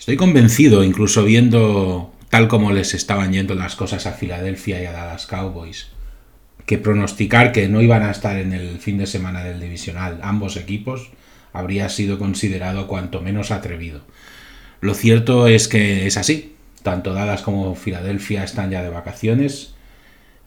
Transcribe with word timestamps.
Estoy 0.00 0.16
convencido, 0.16 0.82
incluso 0.82 1.24
viendo 1.24 2.10
tal 2.30 2.48
como 2.48 2.72
les 2.72 2.94
estaban 2.94 3.34
yendo 3.34 3.54
las 3.54 3.76
cosas 3.76 4.06
a 4.06 4.12
Filadelfia 4.12 4.82
y 4.82 4.86
a 4.86 4.92
Dallas 4.92 5.26
Cowboys, 5.26 5.88
que 6.64 6.78
pronosticar 6.78 7.52
que 7.52 7.68
no 7.68 7.82
iban 7.82 8.02
a 8.02 8.10
estar 8.10 8.38
en 8.38 8.54
el 8.54 8.78
fin 8.78 8.96
de 8.96 9.06
semana 9.06 9.44
del 9.44 9.60
divisional 9.60 10.18
ambos 10.22 10.56
equipos 10.56 11.10
habría 11.52 11.90
sido 11.90 12.18
considerado 12.18 12.86
cuanto 12.86 13.20
menos 13.20 13.50
atrevido. 13.50 14.00
Lo 14.80 14.94
cierto 14.94 15.48
es 15.48 15.68
que 15.68 16.06
es 16.06 16.16
así. 16.16 16.56
Tanto 16.82 17.12
Dallas 17.12 17.42
como 17.42 17.74
Filadelfia 17.74 18.42
están 18.42 18.70
ya 18.70 18.82
de 18.82 18.88
vacaciones 18.88 19.74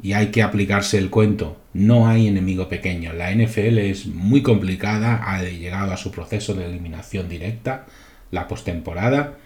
y 0.02 0.14
hay 0.14 0.32
que 0.32 0.42
aplicarse 0.42 0.98
el 0.98 1.12
cuento. 1.12 1.62
No 1.74 2.08
hay 2.08 2.26
enemigo 2.26 2.70
pequeño. 2.70 3.14
La 3.14 3.32
NFL 3.32 3.78
es 3.78 4.08
muy 4.08 4.42
complicada, 4.42 5.32
ha 5.32 5.44
llegado 5.44 5.94
a 5.94 5.98
su 5.98 6.10
proceso 6.10 6.56
de 6.56 6.66
eliminación 6.66 7.30
directa, 7.30 7.86
la 8.32 8.48
postemporada, 8.48 9.38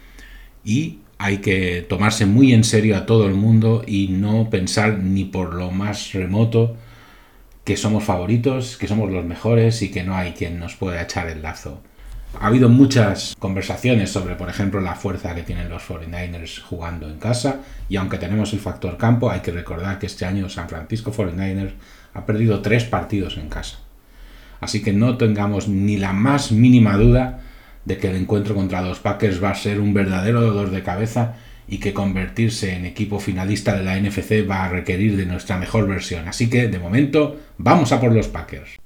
y 0.68 1.00
hay 1.18 1.38
que 1.38 1.82
tomarse 1.88 2.26
muy 2.26 2.52
en 2.52 2.66
serio 2.66 2.98
a 2.98 3.06
todo 3.06 3.26
el 3.26 3.34
mundo 3.34 3.84
y 3.88 4.10
no 4.10 4.50
pensar 4.50 5.00
ni 5.00 5.24
por 5.24 5.54
lo 5.54 5.72
más 5.72 6.12
remoto 6.12 6.76
que 7.64 7.78
somos 7.78 8.04
favoritos, 8.04 8.78
que 8.78 8.88
somos 8.88 9.10
los 9.10 9.24
mejores 9.24 9.82
y 9.82 9.90
que 9.90 10.04
no 10.04 10.16
hay 10.16 10.34
quien 10.34 10.60
nos 10.60 10.76
pueda 10.76 11.02
echar 11.02 11.30
el 11.30 11.42
lazo. 11.42 11.82
Ha 12.38 12.48
habido 12.48 12.68
muchas 12.68 13.34
conversaciones 13.40 14.12
sobre, 14.12 14.36
por 14.36 14.50
ejemplo, 14.50 14.82
la 14.82 14.96
fuerza 14.96 15.34
que 15.34 15.44
tienen 15.44 15.70
los 15.70 15.88
49ers 15.88 16.62
jugando 16.62 17.10
en 17.10 17.18
casa 17.18 17.62
y 17.88 17.96
aunque 17.96 18.18
tenemos 18.18 18.52
el 18.52 18.60
factor 18.60 18.98
campo, 18.98 19.32
hay 19.32 19.40
que 19.40 19.52
recordar 19.52 20.00
que 20.00 20.06
este 20.06 20.26
año 20.26 20.50
San 20.50 20.68
Francisco 20.68 21.14
49ers 21.14 21.72
ha 22.14 22.26
perdido 22.26 22.62
tres 22.62 22.84
partidos 22.84 23.38
en 23.38 23.48
casa. 23.48 23.80
Así 24.60 24.84
que 24.84 24.92
no 24.92 25.18
tengamos 25.18 25.70
ni 25.70 25.96
la 25.96 26.12
más 26.12 26.52
mínima 26.52 26.98
duda 26.98 27.42
de 27.88 27.98
que 27.98 28.10
el 28.10 28.18
encuentro 28.18 28.54
contra 28.54 28.82
los 28.82 29.00
Packers 29.00 29.42
va 29.42 29.52
a 29.52 29.56
ser 29.56 29.80
un 29.80 29.94
verdadero 29.94 30.42
dolor 30.42 30.72
de 30.72 30.84
cabeza 30.84 31.36
y 31.70 31.80
que 31.80 31.94
convertirse 31.94 32.74
en 32.74 32.86
equipo 32.86 33.20
finalista 33.20 33.78
de 33.78 33.84
la 33.84 33.98
NFC 33.98 34.48
va 34.50 34.66
a 34.66 34.70
requerir 34.70 35.16
de 35.16 35.26
nuestra 35.26 35.58
mejor 35.58 35.88
versión. 35.88 36.28
Así 36.28 36.50
que, 36.50 36.68
de 36.68 36.80
momento, 36.80 37.38
vamos 37.58 37.94
a 37.94 38.02
por 38.02 38.12
los 38.12 38.28
Packers. 38.28 38.78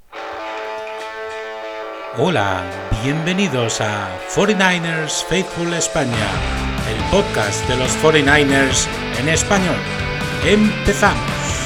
Hola, 2.17 2.63
bienvenidos 3.03 3.81
a 3.81 4.09
49ers 4.35 5.23
Faithful 5.25 5.73
España, 5.73 6.29
el 6.87 7.03
podcast 7.09 7.67
de 7.67 7.77
los 7.77 7.97
49ers 8.03 8.85
en 9.19 9.29
español. 9.29 9.77
Empezamos. 10.45 11.60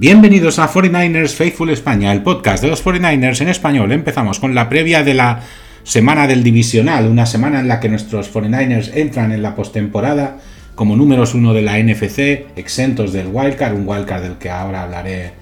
Bienvenidos 0.00 0.60
a 0.60 0.68
49ers 0.68 1.34
Faithful 1.34 1.70
España, 1.70 2.12
el 2.12 2.22
podcast 2.22 2.62
de 2.62 2.68
los 2.68 2.84
49ers 2.84 3.40
en 3.40 3.48
español. 3.48 3.90
Empezamos 3.90 4.38
con 4.38 4.54
la 4.54 4.68
previa 4.68 5.02
de 5.02 5.12
la 5.12 5.40
semana 5.82 6.28
del 6.28 6.44
divisional, 6.44 7.08
una 7.08 7.26
semana 7.26 7.58
en 7.58 7.66
la 7.66 7.80
que 7.80 7.88
nuestros 7.88 8.32
49ers 8.32 8.92
entran 8.94 9.32
en 9.32 9.42
la 9.42 9.56
postemporada 9.56 10.36
como 10.76 10.94
números 10.94 11.34
uno 11.34 11.52
de 11.52 11.62
la 11.62 11.82
NFC, 11.82 12.46
exentos 12.54 13.12
del 13.12 13.26
wildcard, 13.32 13.74
un 13.74 13.88
wildcard 13.88 14.22
del 14.22 14.38
que 14.38 14.50
ahora 14.50 14.84
hablaré 14.84 15.32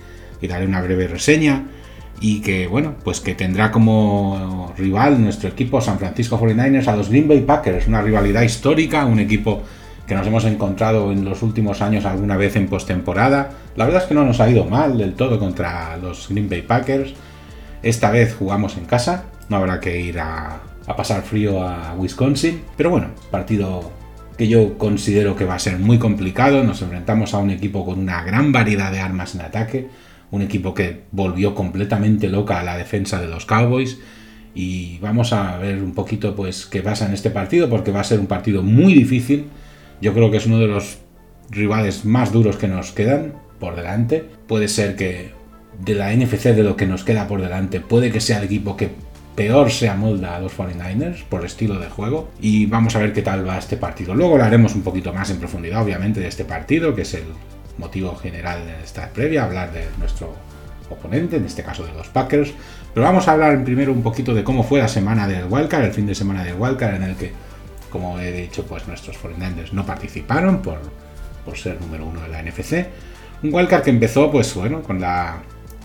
y 0.41 0.47
daré 0.47 0.65
una 0.65 0.81
breve 0.81 1.07
reseña 1.07 1.65
y 2.23 2.41
que 2.41 2.67
bueno, 2.67 2.95
pues 3.05 3.20
que 3.20 3.35
tendrá 3.35 3.70
como 3.70 4.73
rival 4.79 5.23
nuestro 5.23 5.51
equipo 5.51 5.83
San 5.83 5.98
Francisco 5.98 6.41
49ers 6.41 6.87
a 6.87 6.97
los 6.97 7.11
Green 7.11 7.29
Bay 7.29 7.43
Packers, 7.43 7.89
una 7.89 8.01
rivalidad 8.01 8.41
histórica, 8.41 9.05
un 9.05 9.20
equipo 9.20 9.65
que 10.07 10.15
nos 10.15 10.27
hemos 10.27 10.45
encontrado 10.45 11.11
en 11.11 11.25
los 11.25 11.43
últimos 11.43 11.83
años 11.83 12.05
alguna 12.05 12.37
vez 12.37 12.57
en 12.57 12.69
postemporada. 12.69 13.51
La 13.75 13.85
verdad 13.85 14.03
es 14.03 14.09
que 14.09 14.15
no 14.15 14.25
nos 14.25 14.41
ha 14.41 14.48
ido 14.48 14.65
mal 14.65 14.98
del 14.98 15.15
todo 15.15 15.39
contra 15.39 15.97
los 15.97 16.29
Green 16.29 16.48
Bay 16.48 16.63
Packers. 16.63 17.15
Esta 17.83 18.11
vez 18.11 18.35
jugamos 18.35 18.77
en 18.77 18.85
casa, 18.85 19.25
no 19.48 19.57
habrá 19.57 19.81
que 19.81 20.01
ir 20.01 20.21
a, 20.21 20.61
pasar 20.97 21.23
frío 21.23 21.63
a 21.63 21.95
Wisconsin. 21.95 22.63
Pero 22.77 22.91
bueno, 22.91 23.08
partido 23.30 23.91
que 24.39 24.47
yo 24.47 24.79
considero 24.79 25.35
que 25.35 25.45
va 25.45 25.57
a 25.57 25.58
ser 25.58 25.79
muy 25.79 25.98
complicado. 25.98 26.63
Nos 26.63 26.83
enfrentamos 26.83 27.35
a 27.35 27.39
un 27.39 27.51
equipo 27.51 27.85
con 27.85 27.98
una 27.98 28.23
gran 28.23 28.53
variedad 28.53 28.92
de 28.92 29.01
armas 29.01 29.35
en 29.35 29.41
ataque. 29.41 29.89
Un 30.30 30.42
equipo 30.42 30.73
que 30.73 31.03
volvió 31.11 31.55
completamente 31.55 32.29
loca 32.29 32.61
a 32.61 32.63
la 32.63 32.77
defensa 32.77 33.20
de 33.20 33.27
los 33.27 33.45
Cowboys. 33.45 33.98
Y 34.55 34.98
vamos 35.01 35.33
a 35.33 35.59
ver 35.59 35.83
un 35.83 35.95
poquito 35.95 36.36
pues 36.36 36.67
qué 36.67 36.80
pasa 36.80 37.07
en 37.07 37.13
este 37.13 37.30
partido 37.30 37.69
porque 37.69 37.91
va 37.91 38.01
a 38.01 38.05
ser 38.05 38.20
un 38.20 38.27
partido 38.27 38.63
muy 38.63 38.95
difícil 38.95 39.47
yo 40.01 40.12
creo 40.12 40.30
que 40.30 40.36
es 40.39 40.46
uno 40.46 40.58
de 40.58 40.67
los 40.67 40.98
rivales 41.51 42.05
más 42.05 42.33
duros 42.33 42.57
que 42.57 42.68
nos 42.68 42.92
quedan 42.92 43.34
por 43.58 43.77
delante. 43.77 44.24
Puede 44.46 44.68
ser 44.68 44.96
que 44.96 45.33
de 45.84 45.95
la 45.95 46.14
NFC 46.14 46.45
de 46.55 46.62
lo 46.62 46.77
que 46.77 46.86
nos 46.86 47.05
queda 47.05 47.29
por 47.29 47.40
delante, 47.40 47.80
puede 47.80 48.11
que 48.11 48.20
sea 48.20 48.39
el 48.39 48.45
equipo 48.45 48.77
que 48.77 48.90
peor 49.35 49.70
se 49.70 49.89
amolda 49.89 50.35
a 50.35 50.40
los 50.40 50.56
49ers 50.56 51.23
por 51.24 51.45
estilo 51.45 51.79
de 51.79 51.89
juego. 51.89 52.30
Y 52.40 52.67
vamos 52.67 52.96
a 52.96 52.98
ver 52.98 53.12
qué 53.12 53.23
tal 53.23 53.46
va 53.46 53.58
este 53.58 53.77
partido. 53.77 54.14
Luego 54.14 54.35
hablaremos 54.35 54.74
un 54.74 54.83
poquito 54.83 55.12
más 55.12 55.30
en 55.30 55.39
profundidad, 55.39 55.83
obviamente, 55.83 56.20
de 56.20 56.29
este 56.29 56.45
partido, 56.45 56.95
que 56.95 57.02
es 57.02 57.14
el 57.14 57.24
motivo 57.79 58.17
general 58.17 58.64
de 58.67 58.83
esta 58.83 59.11
previa, 59.11 59.45
hablar 59.45 59.73
de 59.73 59.85
nuestro 59.98 60.35
oponente, 60.89 61.36
en 61.36 61.45
este 61.45 61.62
caso 61.62 61.85
de 61.85 61.92
los 61.92 62.08
Packers. 62.08 62.52
Pero 62.95 63.05
vamos 63.05 63.29
a 63.29 63.33
hablar 63.33 63.62
primero 63.62 63.92
un 63.92 64.02
poquito 64.02 64.35
de 64.35 64.42
cómo 64.42 64.62
fue 64.62 64.80
la 64.80 64.89
semana 64.89 65.29
del 65.29 65.45
Wildcard, 65.51 65.85
el 65.85 65.92
fin 65.92 66.06
de 66.06 66.14
semana 66.14 66.42
del 66.42 66.55
Wildcard, 66.58 66.95
en 66.95 67.02
el 67.02 67.17
que 67.17 67.33
como 67.91 68.19
he 68.20 68.33
dicho, 68.33 68.64
pues 68.67 68.86
nuestros 68.86 69.19
49 69.19 69.70
no 69.73 69.86
participaron 69.86 70.63
por, 70.63 70.79
por 71.45 71.57
ser 71.57 71.80
número 71.80 72.07
uno 72.07 72.20
de 72.23 72.29
la 72.29 72.42
NFC. 72.42 72.86
Un 73.42 73.55
wildcard 73.55 73.83
que 73.83 73.91
empezó, 73.91 74.30
pues 74.30 74.55
bueno, 74.55 74.83
con 74.83 75.01
la 75.01 75.42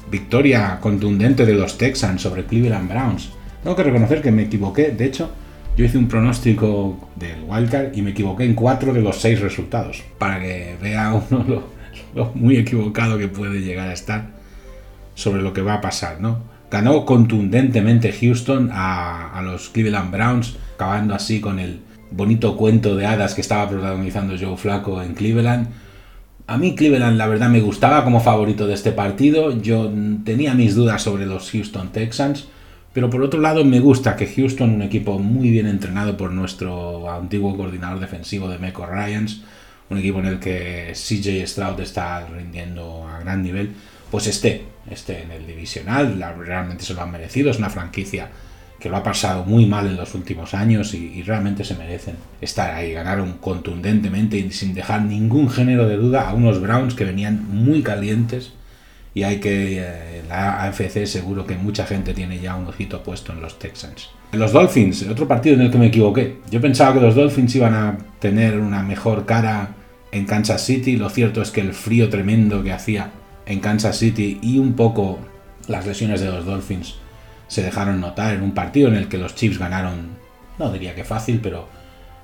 victoria 0.09 0.79
contundente 0.81 1.45
de 1.45 1.53
los 1.53 1.77
Texans 1.77 2.21
sobre 2.21 2.45
Cleveland 2.45 2.89
Browns. 2.89 3.29
Tengo 3.63 3.75
que 3.75 3.83
reconocer 3.83 4.21
que 4.21 4.31
me 4.31 4.43
equivoqué, 4.43 4.91
de 4.91 5.05
hecho, 5.05 5.31
yo 5.77 5.85
hice 5.85 5.97
un 5.97 6.07
pronóstico 6.07 7.09
del 7.15 7.43
wildcard 7.47 7.95
y 7.95 8.01
me 8.01 8.11
equivoqué 8.11 8.43
en 8.43 8.55
cuatro 8.55 8.93
de 8.93 9.01
los 9.01 9.21
seis 9.21 9.39
resultados, 9.39 10.03
para 10.17 10.39
que 10.39 10.75
vea 10.81 11.13
uno 11.13 11.63
lo, 12.13 12.31
muy 12.35 12.57
equivocado 12.57 13.17
que 13.17 13.27
puede 13.27 13.61
llegar 13.61 13.89
a 13.89 13.93
estar 13.93 14.29
sobre 15.15 15.41
lo 15.41 15.53
que 15.53 15.61
va 15.61 15.75
a 15.75 15.81
pasar, 15.81 16.19
¿no? 16.19 16.39
Ganó 16.69 17.05
contundentemente 17.05 18.13
Houston 18.13 18.69
a, 18.71 19.37
a 19.37 19.41
los 19.41 19.69
Cleveland 19.69 20.11
Browns, 20.11 20.57
acabando 20.75 21.13
así 21.13 21.41
con 21.41 21.59
el 21.59 21.81
bonito 22.11 22.57
cuento 22.57 22.95
de 22.95 23.05
hadas 23.05 23.33
que 23.33 23.41
estaba 23.41 23.69
protagonizando 23.69 24.35
Joe 24.39 24.57
Flaco 24.57 25.01
en 25.01 25.13
Cleveland. 25.13 25.67
A 26.47 26.57
mí 26.57 26.75
Cleveland 26.75 27.17
la 27.17 27.27
verdad 27.27 27.49
me 27.49 27.61
gustaba 27.61 28.03
como 28.03 28.19
favorito 28.19 28.67
de 28.67 28.73
este 28.73 28.91
partido. 28.91 29.61
Yo 29.61 29.91
tenía 30.25 30.53
mis 30.53 30.75
dudas 30.75 31.01
sobre 31.01 31.25
los 31.25 31.49
Houston 31.51 31.91
Texans. 31.91 32.47
Pero 32.93 33.09
por 33.09 33.21
otro 33.21 33.39
lado 33.39 33.63
me 33.63 33.79
gusta 33.79 34.17
que 34.17 34.27
Houston, 34.27 34.69
un 34.71 34.81
equipo 34.81 35.17
muy 35.17 35.49
bien 35.49 35.67
entrenado 35.67 36.17
por 36.17 36.31
nuestro 36.31 37.09
antiguo 37.09 37.55
coordinador 37.55 38.01
defensivo 38.01 38.49
de 38.49 38.57
Meco 38.57 38.85
Ryans, 38.85 39.43
un 39.89 39.97
equipo 39.97 40.19
en 40.19 40.25
el 40.25 40.39
que 40.39 40.91
CJ 40.93 41.47
Stroud 41.47 41.79
está 41.79 42.27
rindiendo 42.27 43.07
a 43.07 43.19
gran 43.19 43.43
nivel, 43.43 43.71
pues 44.09 44.27
esté, 44.27 44.65
esté 44.89 45.23
en 45.23 45.31
el 45.31 45.47
divisional. 45.47 46.21
realmente 46.39 46.83
se 46.83 46.93
lo 46.93 47.01
han 47.01 47.11
merecido. 47.11 47.49
Es 47.49 47.59
una 47.59 47.69
franquicia 47.69 48.29
que 48.81 48.89
lo 48.89 48.97
ha 48.97 49.03
pasado 49.03 49.45
muy 49.45 49.67
mal 49.67 49.85
en 49.85 49.95
los 49.95 50.15
últimos 50.15 50.55
años 50.55 50.95
y, 50.95 51.21
realmente 51.21 51.63
se 51.63 51.75
merecen 51.75 52.15
estar 52.41 52.73
ahí. 52.73 52.93
Ganaron 52.93 53.33
contundentemente 53.33 54.37
y 54.37 54.51
sin 54.51 54.73
dejar 54.73 55.03
ningún 55.03 55.49
género 55.51 55.87
de 55.87 55.97
duda 55.97 56.27
a 56.27 56.33
unos 56.33 56.59
Browns 56.59 56.95
que 56.95 57.05
venían 57.05 57.47
muy 57.47 57.83
calientes 57.83 58.53
y 59.13 59.21
hay 59.21 59.39
que 59.39 59.77
eh, 59.79 60.23
la 60.27 60.63
AFC 60.63 61.05
seguro 61.05 61.45
que 61.45 61.55
mucha 61.55 61.85
gente 61.85 62.15
tiene 62.15 62.39
ya 62.39 62.55
un 62.55 62.67
ojito 62.67 63.03
puesto 63.03 63.33
en 63.33 63.41
los 63.41 63.59
Texans. 63.59 64.09
Los 64.31 64.51
Dolphins, 64.51 65.03
otro 65.03 65.27
partido 65.27 65.55
en 65.55 65.61
el 65.61 65.71
que 65.71 65.77
me 65.77 65.87
equivoqué. 65.87 66.37
Yo 66.49 66.59
pensaba 66.59 66.95
que 66.95 67.01
los 67.01 67.13
Dolphins 67.13 67.55
iban 67.55 67.75
a 67.75 67.97
tener 68.19 68.59
una 68.59 68.81
mejor 68.81 69.27
cara 69.27 69.75
en 70.11 70.25
Kansas 70.25 70.65
City. 70.65 70.97
Lo 70.97 71.09
cierto 71.09 71.43
es 71.43 71.51
que 71.51 71.61
el 71.61 71.73
frío 71.73 72.09
tremendo 72.09 72.63
que 72.63 72.71
hacía 72.71 73.11
en 73.45 73.59
Kansas 73.59 73.99
City 73.99 74.39
y 74.41 74.57
un 74.57 74.73
poco 74.73 75.19
las 75.67 75.85
lesiones 75.85 76.21
de 76.21 76.31
los 76.31 76.45
Dolphins 76.45 76.95
se 77.51 77.61
dejaron 77.61 77.99
notar 77.99 78.33
en 78.33 78.43
un 78.43 78.53
partido 78.53 78.87
en 78.87 78.95
el 78.95 79.09
que 79.09 79.17
los 79.17 79.35
Chiefs 79.35 79.59
ganaron, 79.59 80.11
no 80.57 80.71
diría 80.71 80.95
que 80.95 81.03
fácil, 81.03 81.41
pero 81.43 81.67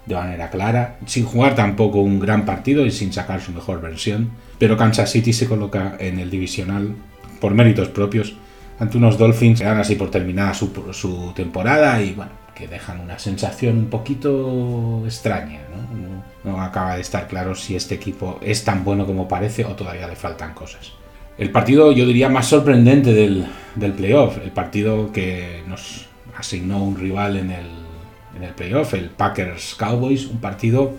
de 0.06 0.15
manera 0.15 0.50
clara, 0.50 1.00
sin 1.06 1.25
jugar 1.25 1.53
tampoco 1.53 2.00
un 2.00 2.18
gran 2.18 2.45
partido 2.45 2.85
y 2.85 2.91
sin 2.91 3.12
sacar 3.12 3.41
su 3.41 3.51
mejor 3.51 3.81
versión. 3.81 4.31
Pero 4.57 4.77
Kansas 4.77 5.12
City 5.12 5.33
se 5.33 5.45
coloca 5.45 5.97
en 6.00 6.19
el 6.19 6.29
divisional 6.29 6.95
por 7.41 7.53
méritos 7.53 7.89
propios 7.89 8.35
ante 8.79 8.97
unos 8.97 9.18
Dolphins 9.18 9.59
que 9.59 9.65
dan 9.65 9.81
así 9.81 9.95
por 9.95 10.12
terminada 10.12 10.53
su, 10.53 10.71
su, 10.94 11.33
temporada 11.35 12.01
y 12.01 12.13
bueno, 12.13 12.31
que 12.56 12.69
dejan 12.69 13.01
una 13.01 13.19
sensación 13.19 13.77
un 13.79 13.89
poquito 13.89 15.01
extraña. 15.03 15.59
¿no? 16.45 16.51
¿no? 16.53 16.62
acaba 16.62 16.95
de 16.95 17.01
estar 17.01 17.27
claro 17.27 17.53
si 17.53 17.75
este 17.75 17.95
equipo 17.95 18.39
es 18.41 18.63
tan 18.63 18.85
bueno 18.85 19.06
como 19.06 19.27
parece 19.27 19.65
o 19.65 19.75
todavía 19.75 20.07
le 20.07 20.15
faltan 20.15 20.53
cosas 20.53 20.94
el 21.38 21.51
partido, 21.51 21.92
yo 21.92 22.06
diría, 22.06 22.30
más 22.30 22.48
sorprendente 22.48 23.13
del, 23.13 23.45
del 23.75 23.94
playoff, 23.94 24.38
el 24.44 24.51
partido 24.51 25.12
que 25.12 25.63
nos 25.68 26.07
asignó 26.36 26.84
un 26.84 26.98
rival 26.98 27.38
en 27.38 27.51
el, 27.51 27.68
en 28.36 28.44
el 28.44 28.54
playoff, 28.54 28.94
el 28.94 29.10
Packers 29.10 29.75
Cowboys, 29.75 30.25
un 30.25 30.39
partido 30.39 30.94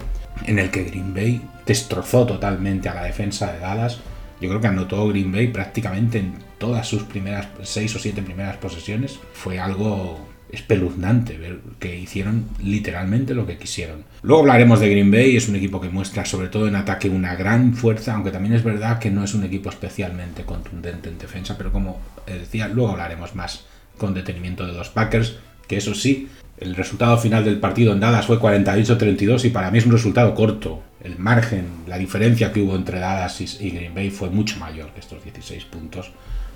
en 0.46 0.58
el 0.58 0.70
que 0.70 0.84
Green 0.84 1.14
Bay 1.14 1.40
destrozó 1.66 2.26
totalmente 2.26 2.88
a 2.88 2.94
la 2.94 3.04
defensa 3.04 3.52
de 3.52 3.58
Dallas, 3.58 4.00
Yo 4.40 4.48
creo 4.48 4.60
que 4.60 4.68
anotó 4.68 5.08
Green 5.08 5.32
Bay 5.32 5.48
prácticamente 5.48 6.18
en 6.18 6.34
todas 6.58 6.86
sus 6.86 7.02
primeras 7.02 7.48
seis 7.62 7.94
o 7.96 7.98
siete 7.98 8.22
primeras 8.22 8.56
posesiones. 8.56 9.18
Fue 9.32 9.58
algo 9.58 10.20
espeluznante 10.50 11.36
ver 11.36 11.60
que 11.78 11.98
hicieron 11.98 12.46
literalmente 12.62 13.34
lo 13.34 13.46
que 13.46 13.58
quisieron. 13.58 14.04
Luego 14.22 14.40
hablaremos 14.40 14.80
de 14.80 14.88
Green 14.88 15.10
Bay, 15.10 15.36
es 15.36 15.48
un 15.48 15.56
equipo 15.56 15.80
que 15.80 15.90
muestra 15.90 16.24
sobre 16.24 16.48
todo 16.48 16.68
en 16.68 16.76
ataque 16.76 17.10
una 17.10 17.34
gran 17.34 17.74
fuerza, 17.74 18.14
aunque 18.14 18.30
también 18.30 18.54
es 18.54 18.64
verdad 18.64 18.98
que 18.98 19.10
no 19.10 19.24
es 19.24 19.34
un 19.34 19.44
equipo 19.44 19.68
especialmente 19.68 20.44
contundente 20.44 21.08
en 21.08 21.18
defensa, 21.18 21.56
pero 21.58 21.72
como 21.72 22.00
decía, 22.26 22.68
luego 22.68 22.90
hablaremos 22.90 23.34
más 23.34 23.64
con 23.96 24.14
detenimiento 24.14 24.66
de 24.66 24.72
los 24.72 24.88
Packers, 24.88 25.36
que 25.66 25.76
eso 25.76 25.94
sí, 25.94 26.28
el 26.58 26.74
resultado 26.74 27.18
final 27.18 27.44
del 27.44 27.60
partido 27.60 27.92
en 27.92 28.00
Dallas 28.00 28.26
fue 28.26 28.40
48-32 28.40 29.44
y 29.44 29.50
para 29.50 29.70
mí 29.70 29.78
es 29.78 29.86
un 29.86 29.92
resultado 29.92 30.34
corto. 30.34 30.82
El 31.02 31.18
margen, 31.18 31.66
la 31.86 31.98
diferencia 31.98 32.52
que 32.52 32.60
hubo 32.60 32.74
entre 32.74 32.98
Dallas 32.98 33.40
y 33.40 33.70
Green 33.70 33.94
Bay 33.94 34.10
fue 34.10 34.30
mucho 34.30 34.58
mayor 34.58 34.90
que 34.90 35.00
estos 35.00 35.22
16 35.22 35.64
puntos 35.66 36.10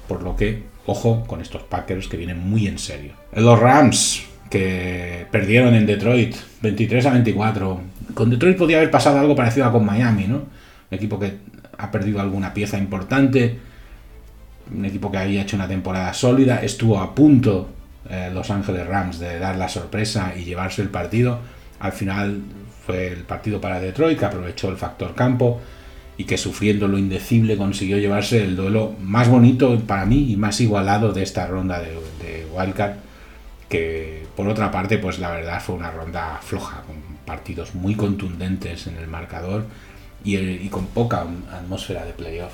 por 0.08 0.22
lo 0.22 0.36
que, 0.36 0.62
ojo 0.86 1.24
con 1.26 1.40
estos 1.40 1.62
Packers 1.62 2.08
que 2.08 2.16
vienen 2.16 2.38
muy 2.38 2.66
en 2.66 2.78
serio. 2.78 3.12
Los 3.34 3.58
Rams, 3.58 4.24
que 4.50 5.26
perdieron 5.30 5.74
en 5.74 5.86
Detroit 5.86 6.36
23 6.60 7.06
a 7.06 7.10
24. 7.10 7.80
Con 8.14 8.30
Detroit 8.30 8.56
podía 8.56 8.76
haber 8.76 8.90
pasado 8.90 9.18
algo 9.18 9.34
parecido 9.34 9.66
a 9.66 9.72
con 9.72 9.84
Miami, 9.84 10.26
¿no? 10.26 10.36
Un 10.36 10.46
equipo 10.90 11.18
que 11.18 11.38
ha 11.78 11.90
perdido 11.90 12.20
alguna 12.20 12.52
pieza 12.52 12.76
importante. 12.76 13.58
Un 14.74 14.84
equipo 14.84 15.10
que 15.10 15.18
había 15.18 15.42
hecho 15.42 15.56
una 15.56 15.68
temporada 15.68 16.12
sólida. 16.12 16.62
Estuvo 16.62 16.98
a 16.98 17.14
punto 17.14 17.70
eh, 18.10 18.30
Los 18.32 18.50
Ángeles 18.50 18.86
Rams 18.86 19.18
de 19.18 19.38
dar 19.38 19.56
la 19.56 19.68
sorpresa 19.68 20.34
y 20.36 20.44
llevarse 20.44 20.82
el 20.82 20.88
partido. 20.88 21.38
Al 21.80 21.92
final 21.92 22.42
fue 22.84 23.08
el 23.08 23.22
partido 23.22 23.60
para 23.60 23.80
Detroit, 23.80 24.18
que 24.18 24.24
aprovechó 24.24 24.68
el 24.68 24.76
factor 24.76 25.14
campo 25.14 25.60
y 26.16 26.24
que 26.24 26.38
sufriendo 26.38 26.88
lo 26.88 26.98
indecible 26.98 27.56
consiguió 27.56 27.98
llevarse 27.98 28.42
el 28.42 28.56
duelo 28.56 28.94
más 29.00 29.28
bonito 29.28 29.78
para 29.80 30.04
mí 30.04 30.30
y 30.30 30.36
más 30.36 30.60
igualado 30.60 31.12
de 31.12 31.22
esta 31.22 31.46
ronda 31.46 31.80
de, 31.80 32.46
Wildcard, 32.52 32.96
que 33.68 34.26
por 34.36 34.46
otra 34.48 34.70
parte, 34.70 34.98
pues 34.98 35.18
la 35.18 35.30
verdad 35.30 35.62
fue 35.62 35.74
una 35.74 35.90
ronda 35.90 36.38
floja, 36.42 36.82
con 36.82 36.96
partidos 37.24 37.74
muy 37.74 37.94
contundentes 37.94 38.86
en 38.86 38.96
el 38.96 39.06
marcador 39.06 39.64
y, 40.22 40.68
con 40.68 40.86
poca 40.86 41.24
atmósfera 41.50 42.04
de 42.04 42.12
playoff. 42.12 42.52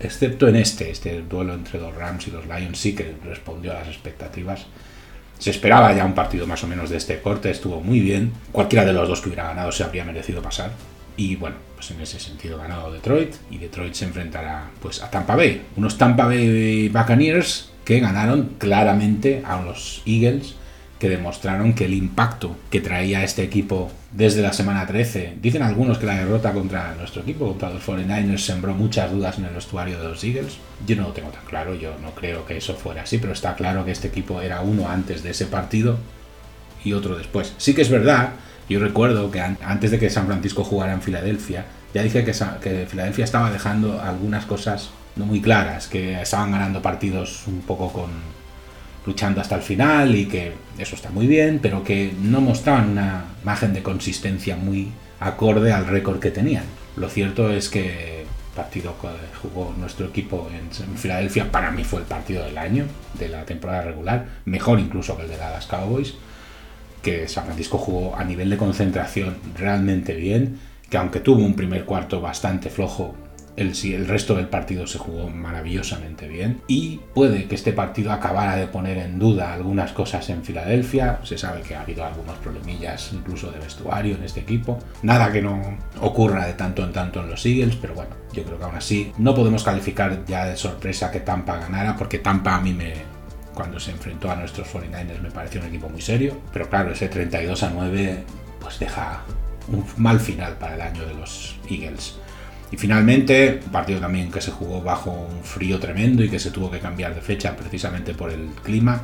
Excepto 0.00 0.48
en 0.48 0.56
este, 0.56 0.90
este 0.90 1.20
duelo 1.22 1.54
entre 1.54 1.78
los 1.78 1.94
Rams 1.94 2.26
y 2.26 2.30
los 2.30 2.46
Lions 2.46 2.78
sí 2.78 2.94
que 2.94 3.14
respondió 3.24 3.72
a 3.72 3.80
las 3.80 3.88
expectativas. 3.88 4.66
Se 5.38 5.50
esperaba 5.50 5.92
ya 5.92 6.06
un 6.06 6.14
partido 6.14 6.46
más 6.46 6.64
o 6.64 6.66
menos 6.66 6.88
de 6.88 6.96
este 6.96 7.20
corte, 7.20 7.50
estuvo 7.50 7.80
muy 7.80 8.00
bien. 8.00 8.32
Cualquiera 8.50 8.84
de 8.86 8.94
los 8.94 9.06
dos 9.06 9.20
que 9.20 9.28
hubiera 9.28 9.48
ganado 9.48 9.70
se 9.72 9.84
habría 9.84 10.04
merecido 10.04 10.40
pasar. 10.40 10.70
Y 11.16 11.36
bueno, 11.36 11.56
pues 11.74 11.90
en 11.90 12.00
ese 12.00 12.18
sentido 12.18 12.58
ganado 12.58 12.92
Detroit 12.92 13.34
y 13.50 13.58
Detroit 13.58 13.94
se 13.94 14.04
enfrentará 14.04 14.70
pues 14.80 15.02
a 15.02 15.10
Tampa 15.10 15.36
Bay, 15.36 15.62
unos 15.76 15.96
Tampa 15.96 16.26
Bay 16.26 16.88
Buccaneers 16.88 17.70
que 17.84 18.00
ganaron 18.00 18.54
claramente 18.58 19.42
a 19.44 19.60
los 19.62 20.02
Eagles 20.06 20.56
que 20.98 21.08
demostraron 21.10 21.74
que 21.74 21.84
el 21.84 21.92
impacto 21.92 22.56
que 22.70 22.80
traía 22.80 23.24
este 23.24 23.42
equipo 23.42 23.90
desde 24.12 24.42
la 24.42 24.52
semana 24.52 24.86
13, 24.86 25.38
dicen 25.42 25.62
algunos 25.62 25.98
que 25.98 26.06
la 26.06 26.16
derrota 26.16 26.52
contra 26.52 26.94
nuestro 26.94 27.22
equipo, 27.22 27.48
contra 27.48 27.68
los 27.68 27.86
49ers, 27.86 28.38
sembró 28.38 28.74
muchas 28.74 29.10
dudas 29.10 29.36
en 29.38 29.44
el 29.44 29.54
vestuario 29.54 30.00
de 30.00 30.08
los 30.08 30.22
Eagles. 30.24 30.56
Yo 30.86 30.96
no 30.96 31.02
lo 31.02 31.12
tengo 31.12 31.30
tan 31.30 31.44
claro, 31.44 31.74
yo 31.74 31.98
no 32.00 32.12
creo 32.12 32.46
que 32.46 32.56
eso 32.56 32.74
fuera 32.74 33.02
así, 33.02 33.18
pero 33.18 33.32
está 33.32 33.54
claro 33.54 33.84
que 33.84 33.90
este 33.90 34.08
equipo 34.08 34.40
era 34.40 34.62
uno 34.62 34.88
antes 34.88 35.22
de 35.22 35.30
ese 35.30 35.46
partido 35.46 35.98
y 36.84 36.92
otro 36.92 37.18
después. 37.18 37.54
Sí 37.58 37.74
que 37.74 37.82
es 37.82 37.90
verdad 37.90 38.30
yo 38.68 38.80
recuerdo 38.80 39.30
que 39.30 39.40
antes 39.40 39.90
de 39.90 39.98
que 39.98 40.10
San 40.10 40.26
Francisco 40.26 40.64
jugara 40.64 40.92
en 40.92 41.02
Filadelfia, 41.02 41.66
ya 41.92 42.02
dije 42.02 42.24
que, 42.24 42.86
Filadelfia 42.86 43.24
estaba 43.24 43.50
dejando 43.50 44.00
algunas 44.00 44.46
cosas 44.46 44.90
no 45.16 45.26
muy 45.26 45.40
claras, 45.40 45.86
que 45.86 46.20
estaban 46.20 46.50
ganando 46.50 46.82
partidos 46.82 47.46
un 47.46 47.60
poco 47.60 47.92
con 47.92 48.10
luchando 49.06 49.40
hasta 49.40 49.56
el 49.56 49.62
final 49.62 50.16
y 50.16 50.26
que 50.26 50.54
eso 50.78 50.96
está 50.96 51.10
muy 51.10 51.26
bien, 51.26 51.60
pero 51.62 51.84
que 51.84 52.12
no 52.22 52.40
mostraban 52.40 52.90
una 52.90 53.24
imagen 53.42 53.74
de 53.74 53.82
consistencia 53.82 54.56
muy 54.56 54.90
acorde 55.20 55.72
al 55.72 55.86
récord 55.86 56.20
que 56.20 56.30
tenían. 56.30 56.64
Lo 56.96 57.08
cierto 57.10 57.50
es 57.50 57.68
que 57.68 58.22
el 58.22 58.26
partido 58.56 58.96
que 59.00 59.08
jugó 59.42 59.74
nuestro 59.78 60.06
equipo 60.06 60.48
en 60.50 60.96
Filadelfia 60.96 61.52
para 61.52 61.70
mí 61.70 61.84
fue 61.84 62.00
el 62.00 62.06
partido 62.06 62.44
del 62.44 62.56
año, 62.56 62.86
de 63.18 63.28
la 63.28 63.44
temporada 63.44 63.82
regular, 63.82 64.26
mejor 64.46 64.80
incluso 64.80 65.16
que 65.16 65.24
el 65.24 65.28
de 65.28 65.36
Dallas 65.36 65.66
Cowboys 65.66 66.14
que 67.04 67.28
San 67.28 67.44
Francisco 67.44 67.78
jugó 67.78 68.16
a 68.16 68.24
nivel 68.24 68.50
de 68.50 68.56
concentración 68.56 69.36
realmente 69.56 70.14
bien, 70.14 70.58
que 70.90 70.96
aunque 70.96 71.20
tuvo 71.20 71.44
un 71.44 71.54
primer 71.54 71.84
cuarto 71.84 72.20
bastante 72.20 72.70
flojo, 72.70 73.14
el, 73.56 73.72
el 73.84 74.08
resto 74.08 74.34
del 74.34 74.48
partido 74.48 74.86
se 74.86 74.98
jugó 74.98 75.28
maravillosamente 75.28 76.26
bien 76.26 76.60
y 76.66 76.98
puede 77.14 77.44
que 77.46 77.54
este 77.54 77.72
partido 77.72 78.10
acabara 78.10 78.56
de 78.56 78.66
poner 78.66 78.98
en 78.98 79.18
duda 79.18 79.52
algunas 79.52 79.92
cosas 79.92 80.28
en 80.30 80.42
Filadelfia. 80.42 81.20
Se 81.22 81.38
sabe 81.38 81.62
que 81.62 81.76
ha 81.76 81.82
habido 81.82 82.04
algunos 82.04 82.36
problemillas 82.38 83.12
incluso 83.12 83.52
de 83.52 83.60
vestuario 83.60 84.16
en 84.16 84.24
este 84.24 84.40
equipo. 84.40 84.78
Nada 85.02 85.30
que 85.30 85.42
no 85.42 85.60
ocurra 86.00 86.46
de 86.46 86.54
tanto 86.54 86.82
en 86.82 86.92
tanto 86.92 87.20
en 87.20 87.30
los 87.30 87.46
Eagles, 87.46 87.76
pero 87.80 87.94
bueno, 87.94 88.10
yo 88.32 88.42
creo 88.42 88.58
que 88.58 88.64
aún 88.64 88.76
así 88.76 89.12
no 89.18 89.34
podemos 89.34 89.62
calificar 89.62 90.24
ya 90.26 90.46
de 90.46 90.56
sorpresa 90.56 91.12
que 91.12 91.20
Tampa 91.20 91.58
ganara 91.58 91.96
porque 91.96 92.18
Tampa 92.18 92.56
a 92.56 92.60
mí 92.60 92.72
me, 92.72 93.13
cuando 93.54 93.80
se 93.80 93.90
enfrentó 93.92 94.30
a 94.30 94.36
nuestros 94.36 94.68
49ers 94.72 95.20
me 95.22 95.30
pareció 95.30 95.60
un 95.60 95.68
equipo 95.68 95.88
muy 95.88 96.00
serio, 96.00 96.36
pero 96.52 96.68
claro, 96.68 96.92
ese 96.92 97.08
32 97.08 97.62
a 97.62 97.70
9 97.70 98.24
pues 98.60 98.78
deja 98.78 99.22
un 99.68 99.84
mal 99.96 100.20
final 100.20 100.54
para 100.58 100.74
el 100.74 100.80
año 100.80 101.06
de 101.06 101.14
los 101.14 101.56
Eagles. 101.68 102.16
Y 102.70 102.76
finalmente, 102.76 103.60
un 103.64 103.70
partido 103.70 104.00
también 104.00 104.30
que 104.30 104.40
se 104.40 104.50
jugó 104.50 104.82
bajo 104.82 105.10
un 105.10 105.44
frío 105.44 105.78
tremendo 105.78 106.24
y 106.24 106.28
que 106.28 106.38
se 106.38 106.50
tuvo 106.50 106.70
que 106.70 106.80
cambiar 106.80 107.14
de 107.14 107.20
fecha 107.20 107.56
precisamente 107.56 108.14
por 108.14 108.30
el 108.30 108.48
clima. 108.62 109.02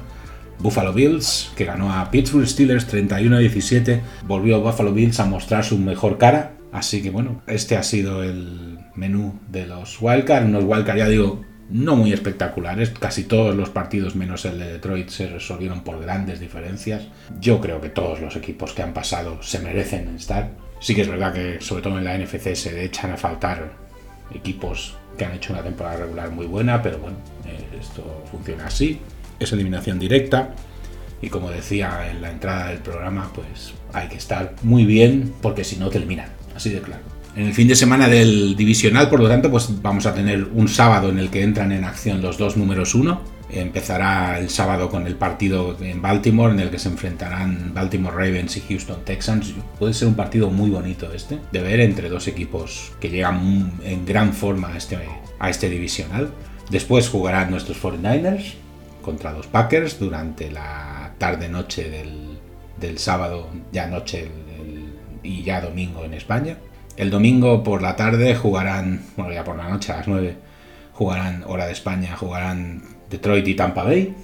Buffalo 0.58 0.92
Bills, 0.92 1.52
que 1.56 1.64
ganó 1.64 1.92
a 1.92 2.10
Pittsburgh 2.10 2.46
Steelers 2.46 2.86
31 2.86 3.36
a 3.36 3.38
17, 3.38 4.02
volvió 4.26 4.60
Buffalo 4.60 4.92
Bills 4.92 5.20
a 5.20 5.24
mostrar 5.24 5.64
su 5.64 5.78
mejor 5.78 6.18
cara. 6.18 6.52
Así 6.72 7.02
que 7.02 7.10
bueno, 7.10 7.42
este 7.46 7.76
ha 7.76 7.82
sido 7.82 8.22
el 8.22 8.78
menú 8.94 9.38
de 9.48 9.66
los 9.66 9.98
Wildcard. 10.00 10.46
Unos 10.46 10.64
Wildcard, 10.64 10.98
ya 10.98 11.08
digo, 11.08 11.42
no 11.70 11.96
muy 11.96 12.12
espectaculares. 12.12 12.90
Casi 12.90 13.24
todos 13.24 13.54
los 13.54 13.70
partidos, 13.70 14.16
menos 14.16 14.44
el 14.44 14.58
de 14.58 14.72
Detroit, 14.72 15.08
se 15.08 15.28
resolvieron 15.28 15.82
por 15.82 16.00
grandes 16.00 16.40
diferencias. 16.40 17.06
Yo 17.40 17.60
creo 17.60 17.80
que 17.80 17.88
todos 17.88 18.20
los 18.20 18.36
equipos 18.36 18.72
que 18.72 18.82
han 18.82 18.92
pasado 18.92 19.42
se 19.42 19.60
merecen 19.60 20.14
estar. 20.16 20.50
Sí 20.80 20.94
que 20.94 21.02
es 21.02 21.08
verdad 21.08 21.32
que, 21.32 21.60
sobre 21.60 21.82
todo 21.82 21.98
en 21.98 22.04
la 22.04 22.16
NFC, 22.16 22.54
se 22.54 22.84
echan 22.84 23.12
a 23.12 23.16
faltar 23.16 23.72
equipos 24.34 24.96
que 25.16 25.24
han 25.24 25.32
hecho 25.32 25.52
una 25.52 25.62
temporada 25.62 25.98
regular 25.98 26.30
muy 26.30 26.46
buena, 26.46 26.82
pero 26.82 26.98
bueno, 26.98 27.18
eh, 27.46 27.78
esto 27.78 28.24
funciona 28.30 28.66
así. 28.66 29.00
Es 29.38 29.52
eliminación 29.52 29.98
directa. 29.98 30.54
Y 31.22 31.28
como 31.28 31.50
decía 31.50 32.10
en 32.10 32.22
la 32.22 32.30
entrada 32.30 32.68
del 32.68 32.78
programa, 32.78 33.30
pues 33.34 33.74
hay 33.92 34.08
que 34.08 34.16
estar 34.16 34.54
muy 34.62 34.86
bien 34.86 35.34
porque 35.42 35.64
si 35.64 35.76
no 35.76 35.90
terminan. 35.90 36.30
Así 36.54 36.70
de 36.70 36.80
claro. 36.80 37.19
En 37.36 37.46
el 37.46 37.54
fin 37.54 37.68
de 37.68 37.76
semana 37.76 38.08
del 38.08 38.56
divisional, 38.56 39.08
por 39.08 39.20
lo 39.20 39.28
tanto, 39.28 39.50
pues 39.50 39.80
vamos 39.80 40.04
a 40.06 40.14
tener 40.14 40.48
un 40.52 40.68
sábado 40.68 41.10
en 41.10 41.18
el 41.18 41.30
que 41.30 41.42
entran 41.42 41.70
en 41.70 41.84
acción 41.84 42.20
los 42.20 42.38
dos 42.38 42.56
números 42.56 42.94
uno. 42.94 43.20
Empezará 43.48 44.38
el 44.38 44.48
sábado 44.48 44.90
con 44.90 45.06
el 45.06 45.16
partido 45.16 45.76
en 45.80 46.02
Baltimore, 46.02 46.52
en 46.52 46.60
el 46.60 46.70
que 46.70 46.78
se 46.78 46.88
enfrentarán 46.88 47.72
Baltimore 47.74 48.14
Ravens 48.14 48.56
y 48.56 48.60
Houston 48.60 49.04
Texans. 49.04 49.54
Puede 49.78 49.94
ser 49.94 50.08
un 50.08 50.14
partido 50.14 50.50
muy 50.50 50.70
bonito 50.70 51.12
este, 51.12 51.38
de 51.52 51.60
ver 51.60 51.80
entre 51.80 52.08
dos 52.08 52.28
equipos 52.28 52.92
que 53.00 53.10
llegan 53.10 53.72
en 53.84 54.04
gran 54.04 54.32
forma 54.32 54.68
a 54.68 54.76
este, 54.76 54.98
a 55.38 55.50
este 55.50 55.68
divisional. 55.68 56.30
Después 56.68 57.08
jugarán 57.08 57.50
nuestros 57.50 57.80
49ers 57.82 58.54
contra 59.02 59.32
los 59.32 59.46
Packers 59.46 59.98
durante 59.98 60.50
la 60.50 61.14
tarde-noche 61.18 61.90
del, 61.90 62.98
sábado, 62.98 63.50
ya 63.72 63.86
noche 63.86 64.28
y 65.22 65.42
ya 65.42 65.60
domingo 65.60 66.04
en 66.04 66.14
España. 66.14 66.56
El 67.00 67.08
domingo 67.08 67.64
por 67.64 67.80
la 67.80 67.96
tarde 67.96 68.34
jugarán, 68.34 69.00
bueno, 69.16 69.32
ya 69.32 69.42
por 69.42 69.56
la 69.56 69.70
noche 69.70 69.90
a 69.90 69.96
las 69.96 70.06
9, 70.06 70.36
jugarán 70.92 71.44
hora 71.46 71.64
de 71.64 71.72
España, 71.72 72.14
jugarán 72.14 72.82
Detroit 73.08 73.48
y 73.48 73.54
Tampa 73.54 73.84
Bay. 73.84 74.14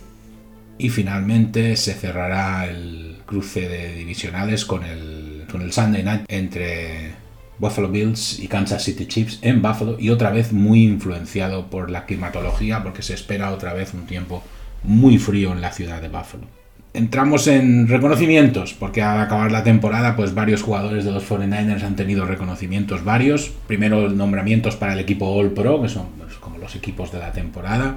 Y 0.77 0.91
finalmente 0.91 1.75
se 1.77 1.95
cerrará 1.95 2.67
el 2.67 3.23
cruce 3.25 3.67
de 3.67 3.95
divisionales 3.95 4.67
con 4.67 4.85
el, 4.85 5.47
con 5.51 5.63
el 5.63 5.73
Sunday 5.73 6.03
Night 6.03 6.25
entre 6.29 7.13
Buffalo 7.59 7.89
Bills 7.89 8.41
y 8.41 8.47
Kansas 8.47 8.85
City 8.85 9.07
Chiefs 9.07 9.39
en 9.41 9.63
Buffalo 9.63 9.97
y 9.99 10.11
otra 10.11 10.29
vez 10.29 10.53
muy 10.53 10.83
influenciado 10.83 11.71
por 11.71 11.91
la 11.91 12.05
climatología 12.05 12.83
porque 12.83 13.01
se 13.01 13.15
espera 13.15 13.53
otra 13.53 13.73
vez 13.73 13.95
un 13.95 14.05
tiempo 14.05 14.43
muy 14.83 15.17
frío 15.17 15.53
en 15.53 15.63
la 15.63 15.73
ciudad 15.73 16.03
de 16.03 16.11
Buffalo 16.11 16.56
entramos 16.97 17.47
en 17.47 17.89
reconocimientos, 17.89 18.75
porque 18.75 19.03
al 19.03 19.21
acabar 19.21 19.53
la 19.53 19.63
temporada, 19.63 20.17
pues 20.17 20.35
varios 20.35 20.63
jugadores 20.63 21.05
de 21.05 21.13
los 21.13 21.29
49ers 21.29 21.83
han 21.83 21.97
tenido 21.97 22.25
reconocimientos 22.25 23.05
varios. 23.05 23.53
Primero 23.67 24.09
nombramientos 24.09 24.77
para 24.77 24.95
el 24.95 24.99
equipo 24.99 25.27
All 25.27 25.53
Pro, 25.53 25.83
que 25.83 25.89
son 25.89 26.07
pues, 26.19 26.35
como 26.35 26.59
los 26.59 26.75
equipos 26.75 27.13
de 27.13 27.19
la 27.19 27.33
temporada. 27.33 27.97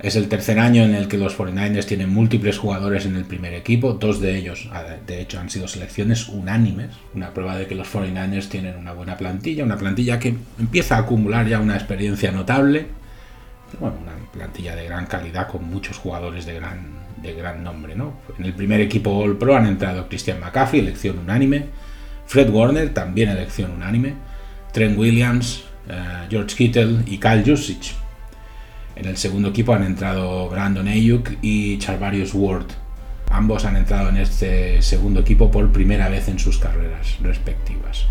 Es 0.00 0.14
el 0.14 0.28
tercer 0.28 0.60
año 0.60 0.84
en 0.84 0.94
el 0.94 1.08
que 1.08 1.18
los 1.18 1.36
49ers 1.36 1.84
tienen 1.84 2.10
múltiples 2.10 2.56
jugadores 2.56 3.04
en 3.04 3.16
el 3.16 3.24
primer 3.24 3.52
equipo, 3.54 3.94
dos 3.94 4.20
de 4.20 4.36
ellos 4.36 4.70
de 5.08 5.20
hecho 5.20 5.40
han 5.40 5.50
sido 5.50 5.66
selecciones 5.66 6.28
unánimes, 6.28 6.90
una 7.14 7.34
prueba 7.34 7.56
de 7.56 7.66
que 7.66 7.74
los 7.74 7.92
49ers 7.92 8.48
tienen 8.48 8.76
una 8.76 8.92
buena 8.92 9.16
plantilla, 9.16 9.64
una 9.64 9.76
plantilla 9.76 10.20
que 10.20 10.36
empieza 10.56 10.96
a 10.96 11.00
acumular 11.00 11.48
ya 11.48 11.58
una 11.58 11.74
experiencia 11.74 12.30
notable, 12.30 12.86
bueno, 13.80 13.96
una 14.00 14.12
plantilla 14.30 14.76
de 14.76 14.84
gran 14.84 15.06
calidad 15.06 15.48
con 15.48 15.68
muchos 15.68 15.98
jugadores 15.98 16.46
de 16.46 16.54
gran, 16.54 17.07
de 17.22 17.34
gran 17.34 17.62
nombre. 17.62 17.94
¿no? 17.94 18.14
En 18.38 18.44
el 18.44 18.54
primer 18.54 18.80
equipo 18.80 19.10
All 19.10 19.36
Pro 19.36 19.56
han 19.56 19.66
entrado 19.66 20.08
Christian 20.08 20.40
McCaffrey, 20.40 20.80
elección 20.80 21.18
unánime, 21.18 21.66
Fred 22.26 22.50
Warner, 22.50 22.92
también 22.92 23.30
elección 23.30 23.70
unánime, 23.70 24.14
Trent 24.72 24.98
Williams, 24.98 25.64
eh, 25.88 26.26
George 26.30 26.56
Kittle 26.56 27.02
y 27.06 27.18
Kyle 27.18 27.42
Jusic 27.44 27.94
en 28.98 29.06
el 29.06 29.16
segundo 29.16 29.50
equipo 29.50 29.72
han 29.72 29.84
entrado 29.84 30.48
Brandon 30.48 30.88
Ayuk 30.88 31.30
y 31.40 31.78
Charvarius 31.78 32.34
Ward. 32.34 32.66
Ambos 33.30 33.64
han 33.64 33.76
entrado 33.76 34.08
en 34.08 34.16
este 34.16 34.82
segundo 34.82 35.20
equipo 35.20 35.52
por 35.52 35.70
primera 35.70 36.08
vez 36.08 36.26
en 36.26 36.40
sus 36.40 36.58
carreras 36.58 37.16
respectivas. 37.20 38.06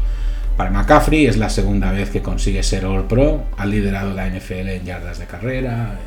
Para 0.56 0.72
McCaffrey 0.72 1.26
es 1.26 1.36
la 1.36 1.50
segunda 1.50 1.92
vez 1.92 2.10
que 2.10 2.22
consigue 2.22 2.64
ser 2.64 2.86
All 2.86 3.06
Pro. 3.06 3.44
Ha 3.58 3.66
liderado 3.66 4.14
la 4.14 4.30
NFL 4.30 4.70
en 4.70 4.86
yardas 4.86 5.20
de 5.20 5.26
carrera, 5.26 6.00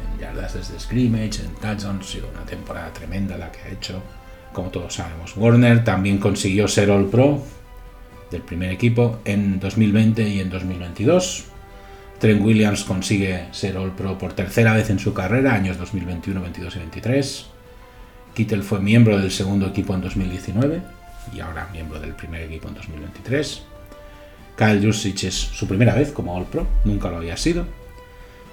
desde 0.53 0.79
scrimmage, 0.79 1.43
en 1.43 1.55
touchdowns. 1.61 2.07
Ha 2.07 2.13
sido 2.13 2.29
una 2.29 2.45
temporada 2.45 2.93
tremenda 2.93 3.37
la 3.37 3.51
que 3.51 3.61
ha 3.61 3.69
hecho, 3.69 4.03
como 4.53 4.71
todos 4.71 4.95
sabemos. 4.95 5.37
Warner 5.37 5.85
también 5.85 6.19
consiguió 6.19 6.69
ser 6.69 6.91
All 6.91 7.09
Pro 7.09 7.43
del 8.31 8.43
primer 8.43 8.71
equipo 8.71 9.21
en 9.25 9.59
2020 9.59 10.29
y 10.29 10.41
en 10.41 10.51
2022. 10.51 11.45
Trent 12.19 12.43
Williams 12.43 12.85
consigue 12.85 13.47
ser 13.51 13.77
All 13.77 13.93
Pro 13.93 14.19
por 14.19 14.35
tercera 14.35 14.75
vez 14.75 14.91
en 14.91 14.99
su 14.99 15.15
carrera, 15.15 15.55
años 15.55 15.79
2021, 15.79 16.41
22 16.41 16.77
y 16.77 16.79
23. 16.79 17.47
Kittel 18.35 18.63
fue 18.63 18.81
miembro 18.81 19.19
del 19.19 19.31
segundo 19.31 19.67
equipo 19.67 19.95
en 19.95 20.03
2019 20.03 20.81
y 21.35 21.41
ahora 21.41 21.69
miembro 21.73 21.99
del 21.99 22.15
primer 22.15 22.43
equipo 22.43 22.69
en 22.69 22.75
2023. 22.75 23.63
Kyle 24.57 24.87
Jusic 24.87 25.25
es 25.25 25.35
su 25.35 25.67
primera 25.67 25.95
vez 25.95 26.13
como 26.13 26.37
All 26.37 26.45
Pro, 26.45 26.67
nunca 26.85 27.11
lo 27.11 27.17
había 27.17 27.37
sido. 27.37 27.80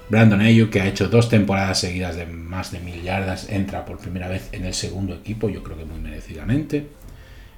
Brandon 0.08 0.40
Ayuk, 0.40 0.70
que 0.70 0.80
ha 0.80 0.86
hecho 0.86 1.08
dos 1.08 1.28
temporadas 1.28 1.80
seguidas 1.80 2.16
de 2.16 2.24
más 2.24 2.72
de 2.72 2.80
mil 2.80 3.02
yardas, 3.02 3.50
entra 3.50 3.84
por 3.84 3.98
primera 3.98 4.28
vez 4.28 4.48
en 4.52 4.64
el 4.64 4.72
segundo 4.72 5.14
equipo, 5.14 5.50
yo 5.50 5.62
creo 5.62 5.76
que 5.76 5.84
muy 5.84 6.00
merecidamente. 6.00 6.88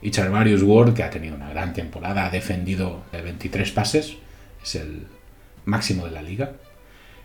Y 0.02 0.10
Charvarius 0.10 0.62
Ward, 0.62 0.94
que 0.94 1.04
ha 1.04 1.10
tenido 1.10 1.36
una 1.36 1.50
gran 1.50 1.72
temporada, 1.74 2.26
ha 2.26 2.30
defendido 2.30 3.04
23 3.12 3.70
pases, 3.70 4.16
es 4.62 4.74
el 4.74 5.06
máximo 5.64 6.06
de 6.06 6.10
la 6.10 6.22
liga. 6.22 6.52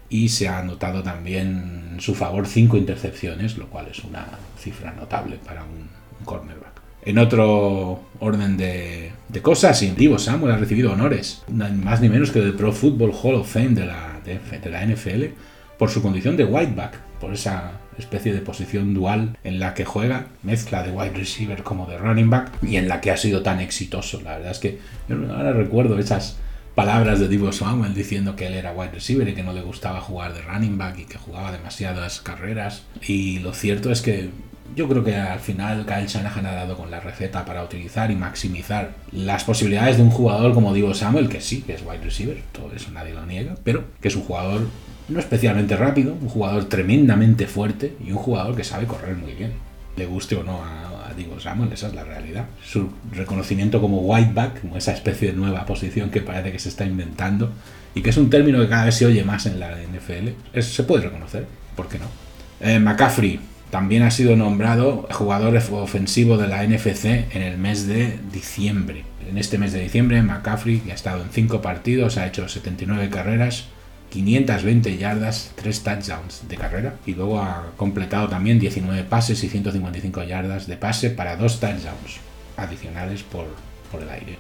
Y 0.10 0.30
se 0.30 0.48
ha 0.48 0.60
anotado 0.60 1.02
también 1.02 1.94
en 1.94 2.02
su 2.02 2.14
favor 2.14 2.46
cinco 2.46 2.78
intercepciones, 2.78 3.58
lo 3.58 3.68
cual 3.68 3.88
es 3.90 4.04
una 4.04 4.28
cifra 4.60 4.92
notable 4.92 5.40
para 5.44 5.64
un, 5.64 5.90
cornerback. 6.24 6.82
En 7.04 7.18
otro 7.18 8.04
orden 8.20 8.58
de, 8.58 9.12
cosas, 9.42 9.84
Divo 9.96 10.20
Samuel 10.20 10.54
ha 10.54 10.58
recibido 10.58 10.92
honores, 10.92 11.44
más 11.48 12.02
ni 12.02 12.10
menos 12.10 12.32
que 12.32 12.40
del 12.40 12.54
Pro 12.54 12.72
Football 12.72 13.14
Hall 13.22 13.36
of 13.36 13.52
Fame 13.52 13.70
de 13.70 13.86
la, 13.86 14.15
de, 14.26 14.70
la 14.70 14.86
NFL, 14.86 15.26
por 15.78 15.90
su 15.90 16.02
condición 16.02 16.38
de 16.38 16.46
whiteback, 16.46 17.00
por 17.20 17.34
esa 17.34 17.80
especie 17.98 18.34
de 18.34 18.42
posición 18.42 18.94
dual 18.94 19.38
en 19.44 19.60
la 19.60 19.74
que 19.74 19.86
juega, 19.86 20.28
mezcla 20.44 20.84
de 20.84 20.92
wide 20.92 21.14
receiver 21.14 21.64
como 21.64 21.86
de 21.86 21.98
running 21.98 22.30
back, 22.30 22.52
y 22.62 22.78
en 22.78 22.88
la 22.88 23.02
que 23.02 23.12
ha 23.12 23.18
sido 23.18 23.42
tan 23.42 23.60
exitoso. 23.60 24.22
La 24.22 24.38
verdad 24.38 24.52
es 24.52 24.60
que 24.60 24.80
yo 25.08 25.16
ahora 25.34 25.54
recuerdo 25.54 25.98
esas 26.00 26.38
palabras 26.76 27.22
de 27.22 27.30
Divo 27.30 27.54
Samuel 27.54 27.94
diciendo 27.94 28.36
que 28.36 28.48
él 28.48 28.54
era 28.54 28.74
wide 28.74 28.92
receiver 28.92 29.28
y 29.30 29.34
que 29.34 29.44
no 29.44 29.54
le 29.54 29.62
gustaba 29.62 30.02
jugar 30.02 30.34
de 30.34 30.42
running 30.42 30.78
back 30.78 31.00
y 31.00 31.06
que 31.06 31.18
jugaba 31.18 31.52
demasiadas 31.52 32.20
carreras. 32.20 32.84
Y 33.08 33.40
lo 33.40 33.54
cierto 33.54 33.92
es 33.92 34.02
que 34.02 34.30
yo 34.76 34.88
creo 34.88 35.04
que 35.04 35.16
al 35.16 35.40
final 35.40 35.86
Kyle 35.86 36.08
Shanahan 36.08 36.46
ha 36.46 36.54
dado 36.54 36.76
con 36.76 36.90
la 36.90 37.00
receta 37.00 37.46
para 37.46 37.64
utilizar 37.64 38.10
y 38.12 38.16
maximizar 38.16 38.96
las 39.12 39.44
posibilidades 39.44 39.98
de 39.98 40.04
un 40.04 40.10
jugador 40.10 40.54
como 40.54 40.74
Divo 40.74 40.94
Samuel, 40.94 41.30
que 41.30 41.42
sí, 41.42 41.62
que 41.62 41.74
es 41.74 41.84
wide 41.86 42.04
receiver, 42.04 42.42
todo 42.52 42.72
eso 42.76 42.92
nadie 42.92 43.14
lo 43.14 43.26
niega, 43.26 43.56
pero 43.64 43.84
que 44.02 44.08
es 44.08 44.16
un 44.16 44.24
jugador 44.24 44.68
no 45.08 45.20
especialmente 45.20 45.76
rápido, 45.76 46.14
un 46.20 46.30
jugador 46.30 46.66
tremendamente 46.66 47.48
fuerte 47.48 47.96
y 48.04 48.12
un 48.12 48.18
jugador 48.18 48.56
que 48.56 48.64
sabe 48.64 48.88
correr 48.88 49.16
muy 49.16 49.34
bien, 49.34 49.54
le 49.96 50.06
guste 50.06 50.36
o 50.36 50.44
no 50.44 50.64
a, 50.64 50.84
Divo 51.16 51.40
Samuel, 51.40 51.72
esa 51.72 51.88
es 51.88 51.94
la 51.94 52.04
realidad. 52.04 52.44
Su 52.62 52.90
reconocimiento 53.14 53.80
como 53.80 54.02
whiteback, 54.02 54.60
como 54.60 54.76
esa 54.76 54.92
especie 54.92 55.32
de 55.32 55.38
nueva 55.38 55.66
posición 55.66 56.10
que 56.10 56.20
parece 56.20 56.52
que 56.52 56.60
se 56.60 56.68
está 56.68 56.84
inventando 56.84 57.54
y 57.94 58.02
que 58.02 58.10
es 58.10 58.18
un 58.18 58.30
término 58.30 58.60
que 58.60 58.68
cada 58.68 58.84
vez 58.84 58.96
se 58.96 59.06
oye 59.06 59.24
más 59.24 59.46
en 59.46 59.58
la 59.62 59.78
NFL, 59.78 60.60
se 60.60 60.84
puede 60.84 61.04
reconocer, 61.04 61.48
¿por 61.78 61.88
qué 61.88 62.00
no? 62.00 62.08
Eh, 62.60 62.80
McCaffrey 62.80 63.40
también 63.76 64.04
ha 64.04 64.12
sido 64.12 64.38
nombrado 64.38 65.06
jugador 65.12 65.58
ofensivo 65.58 66.38
de 66.38 66.48
la 66.48 66.66
NFC 66.66 67.36
en 67.36 67.42
el 67.42 67.58
mes 67.58 67.88
de 67.88 68.18
diciembre. 68.32 69.04
En 69.30 69.38
este 69.38 69.58
mes 69.58 69.74
de 69.74 69.82
diciembre, 69.82 70.22
McCaffrey, 70.22 70.80
que 70.80 70.94
ha 70.94 70.96
estado 70.96 71.22
en 71.22 71.30
5 71.30 71.62
partidos, 71.62 72.18
ha 72.18 72.26
hecho 72.26 72.48
79 72.48 73.10
carreras, 73.10 73.66
520 74.12 74.98
yardas, 74.98 75.52
3 75.56 75.84
touchdowns 75.84 76.48
de 76.48 76.56
carrera 76.56 76.96
y 77.06 77.16
luego 77.16 77.42
ha 77.42 77.74
completado 77.76 78.30
también 78.30 78.60
19 78.60 79.04
pases 79.04 79.44
y 79.44 79.50
155 79.50 80.24
yardas 80.24 80.68
de 80.68 80.78
pase 80.78 81.10
para 81.10 81.36
2 81.36 81.60
touchdowns 81.60 82.22
adicionales 82.56 83.24
por, 83.24 83.46
por 83.92 84.02
el 84.02 84.10
aire. 84.10 84.38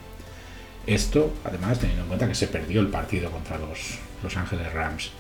Esto, 0.87 1.33
además, 1.43 1.79
teniendo 1.79 2.03
en 2.03 2.07
cuenta 2.07 2.29
que 2.29 2.35
se 2.35 2.47
perdió 2.47 2.79
el 2.79 2.87
partido 2.87 3.29
contra 3.31 3.57
los 3.57 3.99
Los 4.23 4.37
Ángeles 4.37 4.71
Rams. 4.71 5.11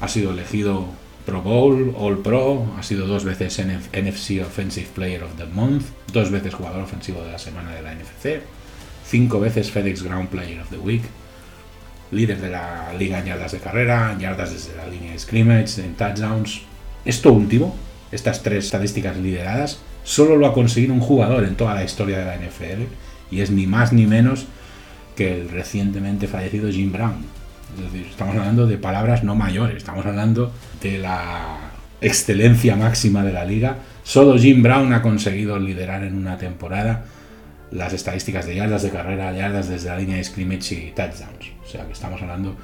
Ha 0.00 0.08
sido 0.08 0.32
elegido 0.32 0.88
Pro 1.24 1.40
Bowl, 1.40 1.94
All 1.98 2.18
Pro, 2.18 2.66
ha 2.78 2.82
sido 2.82 3.06
dos 3.06 3.24
veces 3.24 3.58
NFC 3.58 4.42
Offensive 4.42 4.88
Player 4.94 5.22
of 5.22 5.36
the 5.36 5.46
Month, 5.46 5.86
dos 6.12 6.30
veces 6.30 6.54
jugador 6.54 6.82
ofensivo 6.82 7.22
de 7.22 7.32
la 7.32 7.38
semana 7.38 7.74
de 7.74 7.82
la 7.82 7.94
NFC, 7.94 8.42
cinco 9.06 9.40
veces 9.40 9.70
FedEx 9.70 10.02
Ground 10.02 10.28
Player 10.28 10.60
of 10.60 10.68
the 10.68 10.76
Week, 10.76 11.02
líder 12.10 12.40
de 12.40 12.50
la 12.50 12.92
liga 12.98 13.20
en 13.20 13.26
yardas 13.26 13.52
de 13.52 13.58
carrera, 13.58 14.16
yardas 14.20 14.52
desde 14.52 14.76
la 14.76 14.86
línea 14.86 15.12
de 15.12 15.18
scrimmage, 15.18 15.80
en 15.80 15.94
touchdowns. 15.94 16.62
Esto 17.04 17.32
último, 17.32 17.74
estas 18.12 18.42
tres 18.42 18.66
estadísticas 18.66 19.16
lideradas, 19.16 19.80
solo 20.04 20.36
lo 20.36 20.46
ha 20.46 20.52
conseguido 20.52 20.92
un 20.92 21.00
jugador 21.00 21.44
en 21.44 21.56
toda 21.56 21.74
la 21.74 21.84
historia 21.84 22.18
de 22.18 22.24
la 22.26 22.36
NFL 22.36 22.84
y 23.30 23.40
es 23.40 23.50
ni 23.50 23.66
más 23.66 23.92
ni 23.92 24.06
menos 24.06 24.46
que 25.16 25.34
el 25.34 25.48
recientemente 25.48 26.28
fallecido 26.28 26.70
Jim 26.70 26.92
Brown. 26.92 27.43
Estamos 28.08 28.36
hablando 28.36 28.66
de 28.66 28.78
palabras 28.78 29.24
no 29.24 29.34
mayores, 29.34 29.78
estamos 29.78 30.06
hablando 30.06 30.52
de 30.80 30.98
la 30.98 31.58
excelencia 32.00 32.76
máxima 32.76 33.24
de 33.24 33.32
la 33.32 33.44
liga. 33.44 33.78
Solo 34.02 34.38
Jim 34.38 34.62
Brown 34.62 34.92
ha 34.92 35.02
conseguido 35.02 35.58
liderar 35.58 36.04
en 36.04 36.16
una 36.16 36.38
temporada 36.38 37.04
las 37.70 37.92
estadísticas 37.92 38.46
de 38.46 38.56
yardas 38.56 38.82
de 38.82 38.90
carrera, 38.90 39.32
yardas 39.32 39.68
desde 39.68 39.88
la 39.88 39.98
línea 39.98 40.16
de 40.16 40.24
scrimmage 40.24 40.74
y 40.74 40.92
touchdowns. 40.94 41.52
O 41.64 41.68
sea 41.68 41.84
que 41.86 41.92
estamos 41.92 42.22
hablando, 42.22 42.56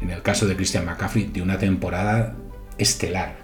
en 0.00 0.10
el 0.10 0.22
caso 0.22 0.46
de 0.46 0.56
Christian 0.56 0.84
McCaffrey, 0.84 1.26
de 1.26 1.42
una 1.42 1.58
temporada 1.58 2.34
estelar. 2.78 3.36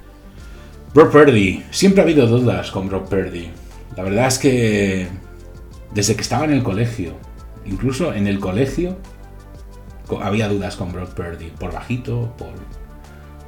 Brock 0.95 1.12
Purdy, 1.12 1.62
siempre 1.71 2.00
ha 2.00 2.05
habido 2.05 2.26
dudas 2.26 2.71
con 2.71 2.88
Brock 2.88 3.09
Purdy. 3.09 3.49
La 3.97 4.02
verdad 4.02 4.26
es 4.26 4.38
que 4.38 5.07
desde 5.95 6.17
que 6.17 6.23
estaba 6.23 6.45
en 6.45 6.52
el 6.52 6.62
colegio, 6.62 7.14
incluso 7.64 8.12
en 8.12 8.26
el 8.26 8.41
colegio, 8.41 8.99
había 10.21 10.49
dudas 10.49 10.76
con 10.76 10.92
Brock 10.92 11.14
Purdy, 11.14 11.50
por 11.50 11.73
bajito, 11.73 12.35
por 12.37 12.52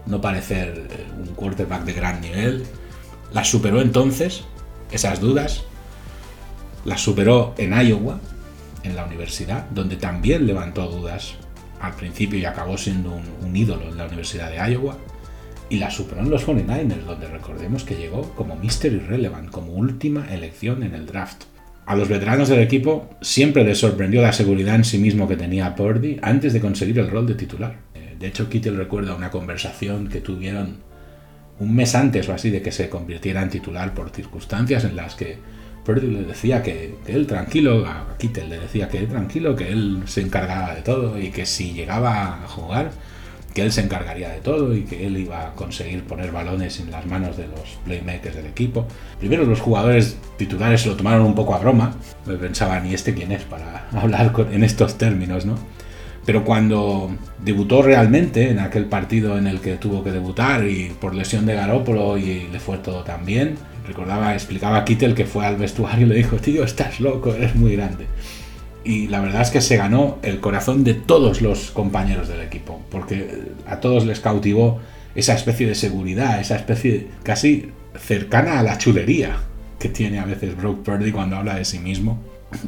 no 0.06 0.20
parecer 0.20 0.86
eh, 0.90 1.06
un 1.18 1.34
quarterback 1.34 1.84
de 1.84 1.92
gran 1.92 2.20
nivel. 2.20 2.64
Las 3.32 3.48
superó 3.50 3.80
entonces, 3.80 4.44
esas 4.90 5.20
dudas, 5.20 5.64
la 6.84 6.98
superó 6.98 7.54
en 7.58 7.72
Iowa, 7.72 8.20
en 8.82 8.94
la 8.94 9.04
universidad, 9.04 9.68
donde 9.70 9.96
también 9.96 10.46
levantó 10.46 10.86
dudas 10.88 11.34
al 11.80 11.94
principio 11.94 12.38
y 12.38 12.44
acabó 12.44 12.78
siendo 12.78 13.14
un, 13.14 13.56
ídolo 13.56 13.88
en 13.88 13.96
la 13.96 14.06
Universidad 14.06 14.50
de 14.50 14.72
Iowa. 14.72 14.96
Y 15.70 15.78
la 15.78 15.90
superó 15.90 16.20
en 16.20 16.30
los 16.30 16.46
49ers, 16.46 17.04
donde 17.04 17.26
recordemos 17.26 17.84
que 17.84 17.96
llegó 17.96 18.30
como 18.34 18.54
Mr. 18.56 18.92
Irrelevant, 18.92 19.50
como 19.50 19.72
última 19.72 20.32
elección 20.32 20.82
en 20.82 20.94
el 20.94 21.06
draft. 21.06 21.44
A 21.86 21.96
los 21.96 22.08
veteranos 22.08 22.48
del 22.48 22.60
equipo 22.60 23.10
siempre 23.20 23.62
les 23.62 23.78
sorprendió 23.78 24.22
la 24.22 24.32
seguridad 24.32 24.74
en 24.74 24.84
sí 24.84 24.98
mismo 24.98 25.28
que 25.28 25.36
tenía 25.36 25.74
Purdy 25.74 26.18
antes 26.22 26.52
de 26.52 26.60
conseguir 26.60 26.98
el 26.98 27.10
rol 27.10 27.26
de 27.26 27.34
titular. 27.34 27.76
Eh, 27.94 28.16
de 28.18 28.26
hecho, 28.26 28.48
Kittel 28.48 28.76
recuerda 28.76 29.14
una 29.14 29.30
conversación 29.30 30.08
que 30.08 30.20
tuvieron 30.20 30.78
un 31.58 31.74
mes 31.74 31.94
antes 31.94 32.28
o 32.28 32.32
así 32.32 32.50
de 32.50 32.62
que 32.62 32.72
se 32.72 32.88
convirtiera 32.88 33.42
en 33.42 33.50
titular 33.50 33.92
por 33.92 34.10
circunstancias 34.10 34.84
en 34.84 34.96
las 34.96 35.14
que 35.14 35.38
Purdy 35.84 36.06
le 36.06 36.22
decía 36.22 36.62
que, 36.62 36.94
él 37.06 37.26
tranquilo, 37.26 37.86
a 37.86 38.06
le 38.18 38.58
decía 38.58 38.88
que 38.88 38.98
él 38.98 39.08
tranquilo, 39.08 39.54
que 39.54 39.70
él 39.70 40.02
se 40.06 40.22
encargaba 40.22 40.74
de 40.74 40.80
todo 40.80 41.20
y 41.20 41.30
que 41.30 41.44
si 41.44 41.74
llegaba 41.74 42.44
a 42.44 42.48
jugar, 42.48 42.92
que 43.54 43.62
él 43.62 43.72
se 43.72 43.80
encargaría 43.80 44.28
de 44.30 44.40
todo 44.40 44.74
y 44.74 44.82
que 44.82 45.06
él 45.06 45.16
iba 45.16 45.46
a 45.46 45.54
conseguir 45.54 46.02
poner 46.02 46.32
balones 46.32 46.80
en 46.80 46.90
las 46.90 47.06
manos 47.06 47.36
de 47.36 47.46
los 47.46 47.78
playmakers 47.84 48.34
del 48.34 48.46
equipo. 48.46 48.86
Primero 49.20 49.44
los 49.44 49.60
jugadores 49.60 50.18
titulares 50.36 50.84
lo 50.86 50.96
tomaron 50.96 51.24
un 51.24 51.36
poco 51.36 51.54
a 51.54 51.58
broma, 51.58 51.94
pensaban, 52.40 52.84
¿y 52.86 52.94
este 52.94 53.14
quién 53.14 53.30
es 53.30 53.44
para 53.44 53.88
hablar 53.92 54.32
en 54.50 54.64
estos 54.64 54.98
términos, 54.98 55.46
no? 55.46 55.54
Pero 56.26 56.42
cuando 56.44 57.14
debutó 57.44 57.82
realmente 57.82 58.48
en 58.50 58.58
aquel 58.58 58.86
partido 58.86 59.38
en 59.38 59.46
el 59.46 59.60
que 59.60 59.76
tuvo 59.76 60.02
que 60.02 60.10
debutar 60.10 60.66
y 60.66 60.90
por 60.98 61.14
lesión 61.14 61.44
de 61.44 61.54
Garópolo 61.54 62.16
y 62.16 62.48
le 62.50 62.60
fue 62.60 62.78
todo 62.78 63.04
tan 63.04 63.26
bien, 63.26 63.56
recordaba, 63.86 64.32
explicaba 64.32 64.78
a 64.78 64.84
Kittel 64.84 65.14
que 65.14 65.26
fue 65.26 65.44
al 65.44 65.56
vestuario 65.56 66.06
y 66.06 66.08
le 66.08 66.14
dijo, 66.16 66.36
tío, 66.36 66.64
estás 66.64 66.98
loco, 66.98 67.34
eres 67.34 67.54
muy 67.54 67.76
grande. 67.76 68.06
Y 68.84 69.08
la 69.08 69.20
verdad 69.20 69.42
es 69.42 69.50
que 69.50 69.62
se 69.62 69.76
ganó 69.76 70.18
el 70.22 70.40
corazón 70.40 70.84
de 70.84 70.94
todos 70.94 71.40
los 71.40 71.70
compañeros 71.70 72.28
del 72.28 72.42
equipo, 72.42 72.82
porque 72.90 73.42
a 73.66 73.80
todos 73.80 74.04
les 74.04 74.20
cautivó 74.20 74.80
esa 75.14 75.34
especie 75.34 75.66
de 75.66 75.74
seguridad, 75.74 76.40
esa 76.40 76.56
especie 76.56 77.08
casi 77.22 77.70
cercana 77.98 78.58
a 78.58 78.62
la 78.62 78.76
chulería 78.76 79.36
que 79.78 79.88
tiene 79.88 80.18
a 80.18 80.24
veces 80.24 80.56
Brock 80.56 80.82
Purdy 80.82 81.12
cuando 81.12 81.36
habla 81.36 81.54
de 81.54 81.64
sí 81.64 81.78
mismo 81.78 82.18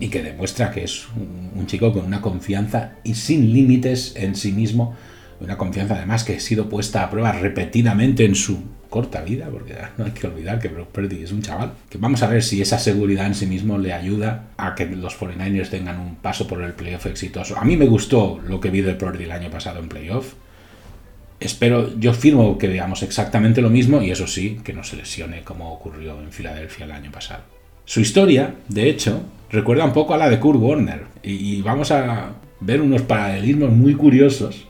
y 0.01 0.09
que 0.09 0.23
demuestra 0.23 0.71
que 0.71 0.85
es 0.85 1.07
un, 1.17 1.67
chico 1.67 1.93
con 1.93 2.05
una 2.05 2.21
confianza 2.21 2.93
y 3.05 3.15
sin 3.15 3.53
límites 3.53 4.15
en 4.17 4.35
sí 4.37 4.53
mismo, 4.53 4.95
una 5.41 5.57
confianza 5.57 5.97
además 5.97 6.25
que 6.25 6.37
ha 6.37 6.41
sido 6.41 6.69
puesta 6.69 7.03
a 7.03 7.11
prueba 7.11 7.33
repetidamente 7.33 8.25
en 8.25 8.35
su 8.35 8.59
corta 8.89 9.23
vida, 9.23 9.49
porque 9.51 9.75
no 9.99 10.05
hay 10.05 10.13
que 10.13 10.27
olvidar 10.27 10.59
que 10.59 10.69
Brock 10.69 10.89
Purdy 10.89 11.23
es 11.23 11.33
un 11.33 11.43
chaval, 11.43 11.73
que 11.89 11.99
vamos 11.99 12.23
a 12.23 12.29
ver 12.29 12.43
si 12.43 12.61
esa 12.61 12.79
seguridad 12.79 13.27
en 13.27 13.35
sí 13.35 13.47
mismo 13.47 13.79
le 13.79 13.93
ayuda 13.93 14.49
a 14.57 14.75
que 14.75 14.87
los 14.87 15.19
49ers 15.19 15.71
tengan 15.71 16.01
un 16.01 16.17
paso 16.17 16.47
por 16.47 16.63
el 16.63 16.73
playoff 16.73 17.07
exitoso. 17.07 17.57
A 17.59 17.65
mí 17.65 17.77
me 17.77 17.87
gustó 17.87 18.41
lo 18.47 18.61
que 18.61 18.71
vi 18.71 18.81
de 18.81 18.95
Purdy 18.95 19.25
el 19.25 19.33
año 19.33 19.51
pasado 19.51 19.81
en 19.81 19.89
playoff, 19.89 20.35
Espero, 21.39 21.99
yo 21.99 22.15
firmo 22.15 22.57
que 22.57 22.67
veamos 22.67 23.03
exactamente 23.03 23.61
lo 23.61 23.69
mismo 23.69 24.01
y 24.01 24.11
eso 24.11 24.27
sí, 24.27 24.59
que 24.65 24.73
no 24.73 24.83
se 24.85 24.97
lesione 24.97 25.43
como 25.43 25.71
ocurrió 25.71 26.19
en 26.19 26.33
Filadelfia 26.33 26.87
el 26.87 26.93
año 26.93 27.11
pasado. 27.11 27.43
Su 27.85 28.01
historia, 28.01 28.55
de 28.69 28.89
hecho, 28.89 29.23
recuerda 29.51 29.85
un 29.85 29.93
poco 29.93 30.15
a 30.15 30.17
la 30.17 30.31
de 30.31 30.41
Kurt 30.41 30.59
Warner 30.59 31.03
y, 31.23 31.61
vamos 31.61 31.91
a 31.91 32.31
ver 32.61 32.81
unos 32.81 33.03
paralelismos 33.03 33.71
muy 33.71 33.95
curiosos 33.95 34.67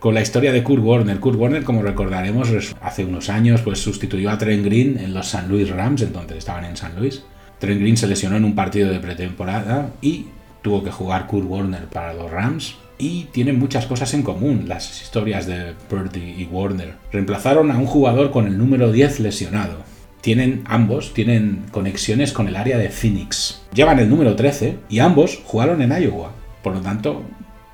con 0.00 0.14
la 0.14 0.22
historia 0.22 0.50
de 0.50 0.64
Kurt 0.64 0.82
Warner. 0.82 1.20
Kurt 1.20 1.38
Warner, 1.38 1.62
como 1.62 1.82
recordaremos, 1.82 2.48
hace 2.80 3.04
unos 3.04 3.28
años 3.28 3.60
pues 3.60 3.78
sustituyó 3.78 4.30
a 4.30 4.38
Trent 4.38 4.64
Green 4.64 4.98
en 4.98 5.14
los 5.14 5.28
San 5.28 5.48
Luis 5.48 5.68
Rams, 5.70 6.02
entonces 6.02 6.38
estaban 6.38 6.64
en 6.64 6.76
San 6.76 6.96
Luis. 6.96 7.22
Trent 7.58 7.80
Green 7.80 7.98
se 7.98 8.06
lesionó 8.06 8.36
en 8.36 8.44
un 8.44 8.54
partido 8.54 8.90
de 8.90 8.98
pretemporada 8.98 9.90
y 10.00 10.26
tuvo 10.62 10.82
que 10.82 10.90
jugar 10.90 11.26
Kurt 11.26 11.46
Warner 11.46 11.84
para 11.84 12.14
los 12.14 12.30
Rams 12.30 12.76
y 12.98 13.24
tienen 13.24 13.58
muchas 13.58 13.86
cosas 13.86 14.12
en 14.14 14.22
común 14.22 14.64
las 14.66 15.02
historias 15.02 15.46
de 15.46 15.74
Purdy 15.88 16.34
y 16.38 16.48
Warner. 16.50 16.94
Reemplazaron 17.12 17.70
a 17.70 17.78
un 17.78 17.86
jugador 17.86 18.30
con 18.30 18.46
el 18.46 18.56
número 18.56 18.90
10 18.92 19.20
lesionado. 19.20 19.78
Tienen 20.22 20.62
ambos 20.66 21.14
tienen 21.14 21.64
conexiones 21.70 22.32
con 22.32 22.48
el 22.48 22.56
área 22.56 22.78
de 22.78 22.90
Phoenix. 22.90 23.62
Llevan 23.74 23.98
el 23.98 24.08
número 24.08 24.34
13 24.34 24.78
y 24.88 24.98
ambos 24.98 25.40
jugaron 25.44 25.82
en 25.82 25.92
Iowa. 25.92 26.32
Por 26.62 26.74
lo 26.74 26.80
tanto, 26.80 27.22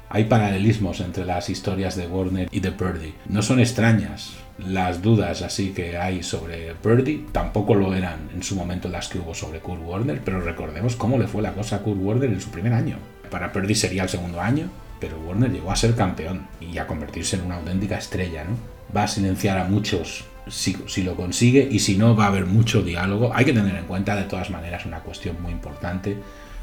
hay 0.08 0.24
paralelismos 0.24 1.00
entre 1.00 1.24
las 1.24 1.50
historias 1.50 1.96
de 1.96 2.06
Warner 2.06 2.48
y 2.50 2.60
de 2.60 2.72
Purdy. 2.72 3.14
No 3.28 3.42
son 3.42 3.60
extrañas 3.60 4.34
las 4.58 5.02
dudas 5.02 5.42
así 5.42 5.70
que 5.70 5.98
hay 5.98 6.22
sobre 6.22 6.74
Purdy, 6.74 7.26
tampoco 7.32 7.74
lo 7.74 7.94
eran 7.94 8.30
en 8.34 8.42
su 8.42 8.56
momento 8.56 8.88
las 8.88 9.08
que 9.08 9.18
hubo 9.18 9.34
sobre 9.34 9.60
Kurt 9.60 9.82
Warner, 9.84 10.22
pero 10.24 10.40
recordemos 10.40 10.96
cómo 10.96 11.18
le 11.18 11.26
fue 11.26 11.42
la 11.42 11.52
cosa 11.52 11.76
a 11.76 11.78
Kurt 11.80 12.00
Warner 12.00 12.30
en 12.30 12.40
su 12.40 12.50
primer 12.50 12.72
año. 12.72 12.96
Para 13.30 13.52
Purdy 13.52 13.74
sería 13.74 14.04
el 14.04 14.08
segundo 14.08 14.40
año, 14.40 14.70
pero 15.00 15.18
Warner 15.20 15.52
llegó 15.52 15.70
a 15.70 15.76
ser 15.76 15.94
campeón 15.94 16.46
y 16.60 16.78
a 16.78 16.86
convertirse 16.86 17.36
en 17.36 17.42
una 17.42 17.56
auténtica 17.56 17.98
estrella, 17.98 18.44
¿no? 18.44 18.56
Va 18.96 19.02
a 19.02 19.08
silenciar 19.08 19.58
a 19.58 19.64
muchos 19.64 20.24
si, 20.48 20.76
si, 20.86 21.02
lo 21.02 21.16
consigue 21.16 21.68
y 21.70 21.80
si 21.80 21.98
no 21.98 22.14
va 22.14 22.24
a 22.24 22.28
haber 22.28 22.46
mucho 22.46 22.82
diálogo. 22.82 23.32
Hay 23.34 23.44
que 23.44 23.52
tener 23.52 23.74
en 23.74 23.84
cuenta 23.84 24.14
de 24.14 24.22
todas 24.22 24.48
maneras 24.48 24.86
una 24.86 25.00
cuestión 25.00 25.36
muy 25.42 25.52
importante. 25.52 26.16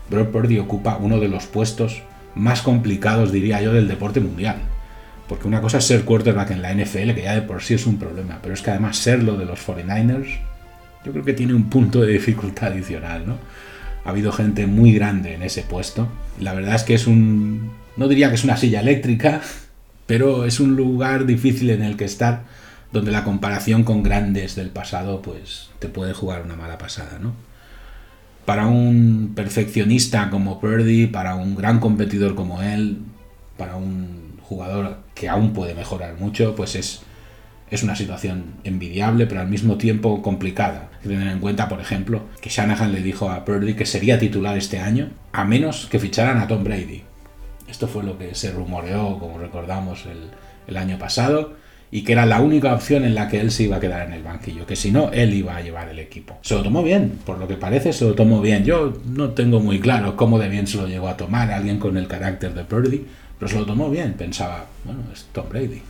Brock 0.09 0.31
Purdy 0.31 0.57
ocupa 0.57 0.97
uno 0.97 1.19
de 1.19 1.27
los 1.27 1.45
puestos 1.45 2.01
más 2.35 2.61
complicados, 2.61 3.31
diría 3.31 3.61
yo, 3.61 3.73
del 3.73 3.87
deporte 3.87 4.19
mundial. 4.19 4.57
Porque 5.27 5.47
una 5.47 5.61
cosa 5.61 5.77
es 5.77 5.85
ser 5.85 6.03
quarterback 6.03 6.51
en 6.51 6.61
la 6.61 6.73
NFL, 6.73 7.13
que 7.13 7.23
ya 7.23 7.35
de 7.35 7.41
por 7.41 7.61
sí 7.61 7.73
es 7.73 7.85
un 7.85 7.97
problema, 7.97 8.39
pero 8.41 8.53
es 8.53 8.61
que 8.61 8.71
además 8.71 8.97
serlo 8.97 9.37
de 9.37 9.45
los 9.45 9.65
49ers, 9.65 10.39
yo 11.05 11.11
creo 11.11 11.23
que 11.23 11.33
tiene 11.33 11.53
un 11.53 11.69
punto 11.69 12.01
de 12.01 12.13
dificultad 12.13 12.71
adicional, 12.71 13.25
¿no? 13.25 13.37
Ha 14.05 14.09
habido 14.09 14.31
gente 14.31 14.67
muy 14.67 14.93
grande 14.93 15.33
en 15.33 15.43
ese 15.43 15.63
puesto. 15.63 16.09
La 16.39 16.53
verdad 16.53 16.75
es 16.75 16.83
que 16.83 16.93
es 16.93 17.07
un 17.07 17.71
no 17.95 18.07
diría 18.07 18.29
que 18.29 18.35
es 18.35 18.43
una 18.43 18.57
silla 18.57 18.79
eléctrica, 18.79 19.41
pero 20.05 20.45
es 20.45 20.59
un 20.59 20.75
lugar 20.75 21.25
difícil 21.25 21.69
en 21.69 21.83
el 21.83 21.95
que 21.95 22.05
estar, 22.05 22.43
donde 22.91 23.11
la 23.11 23.23
comparación 23.23 23.83
con 23.83 24.03
grandes 24.03 24.55
del 24.55 24.69
pasado, 24.69 25.21
pues 25.21 25.69
te 25.79 25.87
puede 25.87 26.13
jugar 26.13 26.43
una 26.43 26.55
mala 26.55 26.77
pasada, 26.77 27.19
¿no? 27.21 27.33
Para 28.45 28.67
un 28.67 29.33
perfeccionista 29.35 30.29
como 30.29 30.59
Purdy, 30.59 31.07
para 31.07 31.35
un 31.35 31.55
gran 31.55 31.79
competidor 31.79 32.35
como 32.35 32.61
él, 32.61 32.99
para 33.57 33.75
un 33.77 34.37
jugador 34.41 34.97
que 35.15 35.29
aún 35.29 35.53
puede 35.53 35.73
mejorar 35.73 36.15
mucho, 36.19 36.55
pues 36.55 36.75
es, 36.75 37.01
es 37.71 37.83
una 37.83 37.95
situación 37.95 38.55
envidiable, 38.63 39.25
pero 39.27 39.41
al 39.41 39.47
mismo 39.47 39.77
tiempo 39.77 40.21
complicada. 40.21 40.89
Hay 40.95 41.03
que 41.03 41.09
tener 41.09 41.27
en 41.27 41.39
cuenta, 41.39 41.69
por 41.69 41.79
ejemplo, 41.79 42.23
que 42.41 42.49
Shanahan 42.49 42.91
le 42.91 43.01
dijo 43.01 43.29
a 43.29 43.45
Purdy 43.45 43.73
que 43.75 43.85
sería 43.85 44.19
titular 44.19 44.57
este 44.57 44.79
año, 44.79 45.11
a 45.31 45.45
menos 45.45 45.87
que 45.89 45.99
ficharan 45.99 46.39
a 46.39 46.47
Tom 46.47 46.63
Brady. 46.63 47.03
Esto 47.67 47.87
fue 47.87 48.03
lo 48.03 48.17
que 48.17 48.35
se 48.35 48.51
rumoreó, 48.51 49.17
como 49.19 49.39
recordamos, 49.39 50.05
el, 50.67 50.77
año 50.77 50.97
pasado 50.97 51.53
y 51.93 52.01
que 52.01 52.13
era 52.13 52.25
la 52.25 52.41
única 52.41 52.73
opción 52.73 53.05
en 53.05 53.13
la 53.13 53.27
que 53.27 53.39
él 53.39 53.51
se 53.51 53.63
iba 53.63 53.77
a 53.77 53.79
quedar 53.79 54.07
en 54.07 54.13
el 54.13 54.23
banquillo, 54.23 54.65
que 54.65 54.75
si 54.75 54.89
no, 54.89 55.11
él 55.11 55.31
iba 55.31 55.55
a 55.55 55.61
llevar 55.61 55.89
el 55.89 55.99
equipo. 55.99 56.39
Se 56.41 56.55
lo 56.55 56.63
tomó 56.63 56.81
bien, 56.81 57.19
por 57.23 57.37
lo 57.37 57.47
que 57.47 57.53
parece, 57.53 57.93
se 57.93 58.03
lo 58.03 58.15
tomó 58.15 58.41
bien. 58.41 58.65
Yo 58.65 58.97
no 59.05 59.29
tengo 59.33 59.59
muy 59.59 59.79
claro 59.79 60.15
cómo 60.15 60.39
de 60.39 60.49
bien 60.49 60.65
se 60.65 60.77
lo 60.77 60.87
llegó 60.87 61.07
a 61.07 61.17
tomar 61.17 61.51
alguien 61.51 61.77
con 61.77 61.95
el 61.95 62.07
carácter 62.07 62.55
de 62.55 62.63
Purdy, 62.63 63.05
pero 63.37 63.47
se 63.47 63.59
lo 63.59 63.67
tomó 63.67 63.91
bien. 63.91 64.13
Pensaba, 64.13 64.65
bueno, 64.83 65.01
es 65.13 65.27
Tom 65.33 65.47
Brady. 65.47 65.83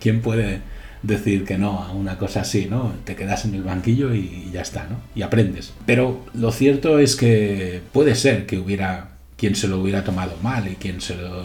¿Quién, 0.00 0.22
puede 0.22 0.58
decir 1.04 1.44
que 1.44 1.56
no 1.56 1.84
a 1.84 1.92
una 1.92 2.18
cosa 2.18 2.40
así, 2.40 2.66
¿no? 2.68 2.92
Te 3.04 3.14
quedas 3.14 3.44
en 3.44 3.54
el 3.54 3.62
banquillo 3.62 4.12
y 4.12 4.50
ya 4.52 4.62
está, 4.62 4.88
¿no? 4.90 4.96
Y 5.14 5.22
aprendes. 5.22 5.72
Pero 5.86 6.26
lo 6.34 6.50
cierto 6.50 6.98
es 6.98 7.14
que 7.14 7.80
puede 7.92 8.16
ser 8.16 8.46
que 8.46 8.58
hubiera 8.58 9.11
quien 9.42 9.56
se 9.56 9.66
lo 9.66 9.80
hubiera 9.80 10.04
tomado 10.04 10.36
mal 10.40 10.68
y 10.68 10.76
quien, 10.76 11.00
se 11.00 11.16
lo 11.16 11.42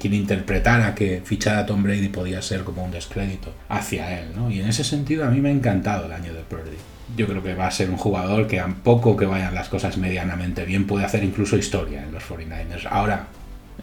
quien 0.00 0.14
interpretara 0.14 0.94
que 0.94 1.20
fichar 1.22 1.58
a 1.58 1.66
Tom 1.66 1.82
Brady 1.82 2.08
podía 2.08 2.40
ser 2.40 2.64
como 2.64 2.82
un 2.82 2.90
descrédito 2.90 3.52
hacia 3.68 4.18
él. 4.18 4.28
¿no? 4.34 4.50
Y 4.50 4.60
en 4.60 4.68
ese 4.68 4.84
sentido 4.84 5.26
a 5.26 5.28
mí 5.28 5.42
me 5.42 5.50
ha 5.50 5.52
encantado 5.52 6.06
el 6.06 6.12
año 6.12 6.32
de 6.32 6.40
Purdy. 6.40 6.78
Yo 7.14 7.26
creo 7.26 7.42
que 7.42 7.54
va 7.54 7.66
a 7.66 7.70
ser 7.70 7.90
un 7.90 7.98
jugador 7.98 8.46
que 8.46 8.58
a 8.58 8.66
poco 8.68 9.18
que 9.18 9.26
vayan 9.26 9.54
las 9.54 9.68
cosas 9.68 9.98
medianamente 9.98 10.64
bien 10.64 10.86
puede 10.86 11.04
hacer 11.04 11.24
incluso 11.24 11.58
historia 11.58 12.04
en 12.04 12.10
los 12.10 12.22
49ers. 12.22 12.86
Ahora, 12.88 13.26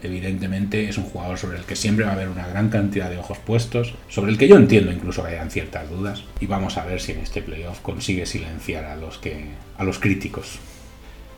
evidentemente 0.02 0.88
es 0.88 0.98
un 0.98 1.04
jugador 1.04 1.38
sobre 1.38 1.58
el 1.58 1.64
que 1.64 1.76
siempre 1.76 2.06
va 2.06 2.10
a 2.10 2.14
haber 2.14 2.30
una 2.30 2.48
gran 2.48 2.70
cantidad 2.70 3.08
de 3.08 3.18
ojos 3.18 3.38
puestos, 3.38 3.94
sobre 4.08 4.32
el 4.32 4.38
que 4.38 4.48
yo 4.48 4.56
entiendo 4.56 4.90
incluso 4.90 5.22
que 5.22 5.30
hayan 5.30 5.52
ciertas 5.52 5.88
dudas, 5.88 6.24
y 6.40 6.46
vamos 6.46 6.76
a 6.76 6.84
ver 6.84 7.00
si 7.00 7.12
en 7.12 7.20
este 7.20 7.40
playoff 7.40 7.78
consigue 7.82 8.26
silenciar 8.26 8.84
a 8.84 8.96
los 8.96 9.18
que 9.18 9.44
a 9.78 9.84
los 9.84 10.00
críticos. 10.00 10.58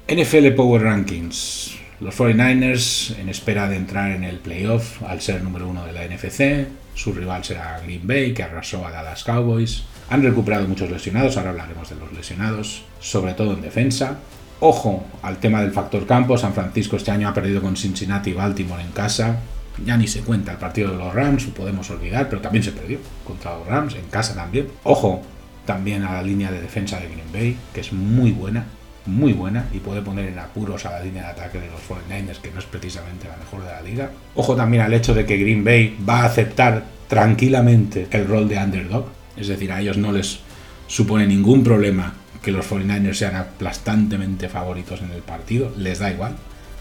NFL 0.09 0.55
Power 0.57 0.83
Rankings. 0.83 1.85
Los 1.99 2.15
49ers 2.19 3.19
en 3.19 3.31
espera 3.31 3.71
de 3.71 3.77
entrar 3.77 4.11
en 4.11 4.23
el 4.23 4.37
playoff 4.37 5.03
al 5.03 5.23
ser 5.23 5.43
número 5.43 5.67
uno 5.67 5.87
de 5.87 5.93
la 5.95 6.05
NFC. 6.05 6.69
Su 6.95 7.15
rival 7.15 7.43
será 7.43 7.81
Green 7.83 8.07
Bay, 8.07 8.35
que 8.35 8.43
arrasó 8.43 8.87
a 8.87 8.91
Dallas 8.91 9.25
Cowboys. 9.25 9.85
Han 10.11 10.23
recuperado 10.23 10.69
muchos 10.69 10.91
lesionados, 10.91 11.39
ahora 11.39 11.51
hablaremos 11.51 11.89
de 11.89 11.97
los 11.97 12.13
lesionados, 12.13 12.85
sobre 13.01 13.33
todo 13.33 13.55
en 13.55 13.63
defensa. 13.63 14.19
Ojo 14.61 15.07
al 15.23 15.39
tema 15.39 15.63
del 15.63 15.73
factor 15.73 16.07
campo, 16.07 16.37
San 16.37 16.53
Francisco 16.53 16.97
este 16.97 17.13
año 17.13 17.31
ha 17.31 17.35
perdido 17.35 17.63
con 17.63 17.79
Cincinnati 17.79 18.31
y 18.31 18.35
Baltimore 18.35 18.83
en 18.83 18.93
casa. 18.93 19.39
Ya 19.83 19.97
ni 19.97 20.07
se 20.07 20.21
cuenta 20.21 20.53
el 20.53 20.59
partido 20.59 20.91
de 20.91 20.99
los 20.99 21.15
Rams, 21.15 21.45
podemos 21.47 21.89
olvidar, 21.89 22.29
pero 22.29 22.43
también 22.43 22.63
se 22.63 22.73
perdió 22.73 22.99
contra 23.25 23.57
los 23.57 23.67
Rams, 23.67 23.95
en 23.95 24.07
casa 24.11 24.35
también. 24.35 24.69
Ojo 24.85 25.23
también 25.65 26.03
a 26.03 26.13
la 26.13 26.23
línea 26.23 26.51
de 26.51 26.61
defensa 26.61 27.01
de 27.01 27.09
Green 27.09 27.33
Bay, 27.33 27.57
que 27.73 27.81
es 27.81 27.93
muy 27.93 28.33
buena 28.33 28.67
muy 29.07 29.33
buena 29.33 29.67
y 29.73 29.79
puede 29.79 30.03
poner 30.03 30.29
en 30.29 30.39
apuros 30.39 30.85
a 30.87 30.93
la 30.93 31.01
línea 31.01 31.25
de 31.25 31.31
ataque 31.31 31.61
de 31.61 31.71
los 31.71 31.81
49ers, 31.81 32.41
que 32.41 32.51
no 32.51 32.59
es 32.59 32.65
precisamente 32.65 33.29
la 33.29 33.37
mejor 33.37 33.63
de 33.63 33.73
la 33.73 33.83
liga. 33.83 34.11
Ojo 34.35 34.55
también 34.55 34.83
al 34.83 34.93
hecho 34.93 35.15
de 35.15 35.25
que 35.25 35.37
Green 35.37 35.65
Bay 35.65 35.97
va 36.09 36.21
a 36.21 36.27
aceptar 36.27 36.85
tranquilamente 37.09 38.09
el 38.11 38.27
rol 38.27 38.49
de 38.49 38.59
underdog, 38.59 39.07
es 39.37 39.49
decir, 39.49 39.73
a 39.73 39.81
ellos 39.81 39.97
no 39.97 40.13
les 40.13 40.41
supone 40.87 41.27
ningún 41.27 41.63
problema 41.63 42.15
que 42.43 42.53
los 42.53 42.71
49ers 42.71 43.15
sean 43.15 43.37
aplastantemente 43.37 44.49
favoritos 44.49 45.03
en 45.03 45.11
el 45.11 45.23
partido, 45.23 45.73
les 45.77 45.99
da 45.99 46.11
igual. 46.11 46.37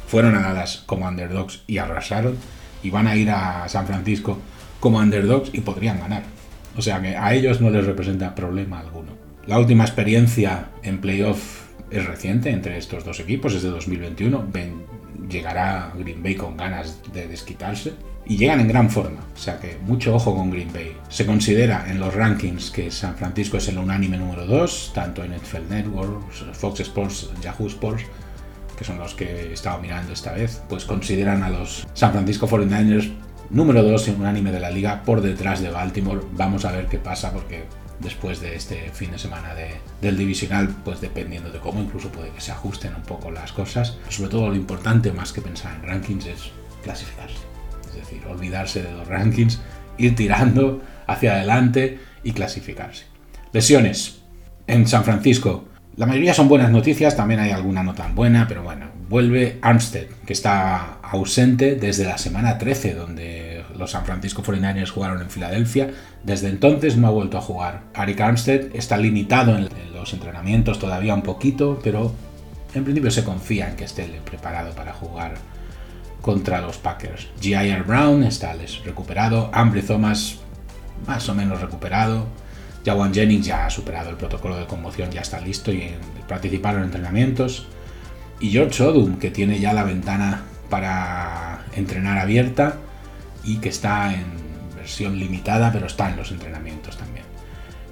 Fueron 0.07 0.35
a 0.35 0.41
Dallas 0.41 0.83
como 0.85 1.07
underdogs 1.07 1.63
y 1.65 1.79
arrasaron, 1.79 2.37
y 2.83 2.91
van 2.91 3.07
a 3.07 3.15
ir 3.15 3.31
a 3.31 3.67
San 3.67 3.87
Francisco 3.87 4.39
como 4.79 4.99
underdogs 4.99 5.49
y 5.53 5.61
podrían 5.61 5.99
ganar. 5.99 6.23
O 6.77 6.81
sea 6.81 7.01
que 7.01 7.17
a 7.17 7.33
ellos 7.33 7.61
no 7.61 7.71
les 7.71 7.85
representa 7.85 8.35
problema 8.35 8.79
alguno. 8.79 9.13
La 9.47 9.57
última 9.57 9.85
experiencia 9.85 10.67
en 10.83 10.99
playoff 10.99 11.64
es 11.99 12.05
reciente 12.05 12.49
entre 12.49 12.77
estos 12.77 13.03
dos 13.03 13.19
equipos, 13.19 13.53
es 13.53 13.63
de 13.63 13.69
2021. 13.69 14.47
llegará 15.29 15.91
Green 15.97 16.21
Bay 16.21 16.35
con 16.35 16.57
ganas 16.57 16.99
de 17.13 17.27
desquitarse 17.27 17.93
y 18.25 18.37
llegan 18.37 18.59
en 18.59 18.67
gran 18.67 18.89
forma. 18.89 19.21
O 19.33 19.37
sea 19.37 19.59
que 19.59 19.77
mucho 19.85 20.15
ojo 20.15 20.35
con 20.35 20.51
Green 20.51 20.71
Bay. 20.73 20.95
Se 21.09 21.25
considera 21.25 21.85
en 21.89 21.99
los 21.99 22.13
rankings 22.13 22.71
que 22.71 22.91
San 22.91 23.15
Francisco 23.15 23.57
es 23.57 23.67
el 23.69 23.77
unánime 23.77 24.17
número 24.17 24.45
2, 24.45 24.91
tanto 24.93 25.23
en 25.23 25.35
NFL 25.35 25.69
Network, 25.69 26.31
Fox 26.53 26.79
Sports, 26.81 27.29
Yahoo 27.41 27.67
Sports, 27.67 28.03
que 28.77 28.83
son 28.83 28.97
los 28.97 29.13
que 29.13 29.25
he 29.25 29.53
estado 29.53 29.79
mirando 29.79 30.13
esta 30.13 30.33
vez, 30.33 30.61
pues 30.67 30.85
consideran 30.85 31.43
a 31.43 31.49
los 31.49 31.87
San 31.93 32.11
Francisco 32.11 32.47
49ers 32.47 33.11
número 33.49 33.83
2 33.83 34.07
en 34.09 34.21
un 34.21 34.25
anime 34.25 34.51
de 34.51 34.59
la 34.59 34.69
liga 34.69 35.03
por 35.03 35.21
detrás 35.21 35.61
de 35.61 35.69
Baltimore. 35.69 36.21
Vamos 36.33 36.65
a 36.65 36.71
ver 36.71 36.87
qué 36.87 36.97
pasa 36.97 37.31
porque 37.31 37.63
después 37.99 38.41
de 38.41 38.55
este 38.55 38.89
fin 38.93 39.11
de 39.11 39.17
semana 39.17 39.53
del 40.01 40.17
divisional, 40.17 40.69
pues 40.83 41.01
dependiendo 41.01 41.51
de 41.51 41.59
cómo, 41.59 41.81
incluso 41.81 42.09
puede 42.09 42.29
que 42.29 42.41
se 42.41 42.51
ajusten 42.51 42.95
un 42.95 43.03
poco 43.03 43.31
las 43.31 43.51
cosas. 43.51 43.97
Sobre 44.09 44.29
todo 44.29 44.49
lo 44.49 44.55
importante, 44.55 45.11
más 45.11 45.31
que 45.33 45.41
pensar 45.41 45.75
en 45.75 45.83
rankings, 45.87 46.25
es 46.25 46.51
clasificarse. 46.83 47.37
Es 47.87 47.95
decir, 47.95 48.25
olvidarse 48.27 48.83
de 48.83 48.91
los 48.91 49.07
rankings, 49.07 49.59
ir 49.97 50.15
tirando 50.15 50.81
hacia 51.07 51.33
adelante 51.35 51.99
y 52.23 52.33
clasificarse. 52.33 53.05
Lesiones. 53.53 54.21
En 54.67 54.87
San 54.87 55.03
Francisco, 55.03 55.65
la 55.95 56.07
mayoría 56.07 56.33
son 56.33 56.49
buenas 56.49 56.71
noticias, 56.71 57.15
también 57.15 57.39
hay 57.39 57.51
alguna 57.51 57.83
no 57.83 57.93
tan 57.93 58.15
buena, 58.15 58.47
pero 58.47 58.63
bueno, 58.63 58.87
vuelve 59.07 59.59
Armstead, 59.61 60.07
que 60.25 60.33
está 60.33 60.97
ausente 61.03 61.75
desde 61.75 62.03
la 62.03 62.17
semana 62.17 62.57
13, 62.57 62.95
donde 62.95 63.44
los 63.77 63.91
San 63.91 64.05
Francisco 64.05 64.43
49ers 64.43 64.89
jugaron 64.89 65.21
en 65.21 65.29
Filadelfia. 65.29 65.91
Desde 66.23 66.49
entonces 66.49 66.97
no 66.97 67.07
ha 67.07 67.11
vuelto 67.11 67.37
a 67.37 67.41
jugar. 67.41 67.83
Arik 67.93 68.21
Armstead 68.21 68.75
está 68.75 68.97
limitado 68.97 69.57
en 69.57 69.69
los 69.93 70.13
entrenamientos 70.13 70.79
todavía 70.79 71.13
un 71.13 71.21
poquito, 71.21 71.79
pero 71.83 72.13
en 72.73 72.83
principio 72.83 73.11
se 73.11 73.23
confía 73.23 73.69
en 73.69 73.75
que 73.75 73.85
esté 73.85 74.05
preparado 74.25 74.73
para 74.73 74.93
jugar 74.93 75.35
contra 76.21 76.61
los 76.61 76.77
Packers. 76.77 77.27
G.I.R. 77.41 77.83
Brown 77.83 78.23
está 78.23 78.55
recuperado, 78.83 79.49
Ambry 79.53 79.81
Thomas 79.81 80.39
más 81.05 81.27
o 81.29 81.35
menos 81.35 81.61
recuperado. 81.61 82.25
Jawan 82.85 83.13
Jennings 83.13 83.45
ya 83.45 83.65
ha 83.65 83.69
superado 83.69 84.09
el 84.09 84.15
protocolo 84.15 84.57
de 84.57 84.65
conmoción, 84.65 85.09
ya 85.11 85.21
está 85.21 85.39
listo 85.39 85.71
y 85.71 85.91
participaron 86.27 86.81
en 86.81 86.85
entrenamientos. 86.87 87.67
Y 88.39 88.49
George 88.49 88.83
Odum, 88.83 89.17
que 89.17 89.31
tiene 89.31 89.59
ya 89.59 89.73
la 89.73 89.83
ventana 89.83 90.43
para 90.69 91.65
entrenar 91.75 92.17
abierta 92.17 92.77
y 93.45 93.57
que 93.57 93.69
está 93.69 94.13
en 94.13 94.25
versión 94.75 95.17
limitada, 95.17 95.71
pero 95.71 95.87
está 95.87 96.09
en 96.09 96.17
los 96.17 96.31
entrenamientos 96.31 96.97
también. 96.97 97.25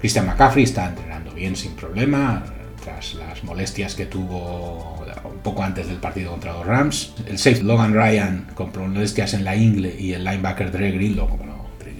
Christian 0.00 0.26
McCaffrey 0.26 0.64
está 0.64 0.88
entrenando 0.88 1.32
bien 1.32 1.56
sin 1.56 1.72
problema, 1.72 2.42
tras 2.84 3.14
las 3.14 3.42
molestias 3.42 3.94
que 3.94 4.06
tuvo 4.06 5.04
un 5.24 5.38
poco 5.42 5.62
antes 5.62 5.88
del 5.88 5.96
partido 5.96 6.32
contra 6.32 6.52
los 6.52 6.66
Rams. 6.66 7.14
El 7.26 7.38
safe 7.38 7.62
Logan 7.62 7.94
Ryan 7.94 8.46
con 8.54 8.70
molestias 8.76 9.34
en 9.34 9.44
la 9.44 9.56
ingle 9.56 9.96
y 9.98 10.12
el 10.12 10.24
linebacker 10.24 10.70
Dre 10.70 10.92
Greenlow, 10.92 11.28
como 11.28 11.46
no, 11.46 11.66
Dre 11.78 11.94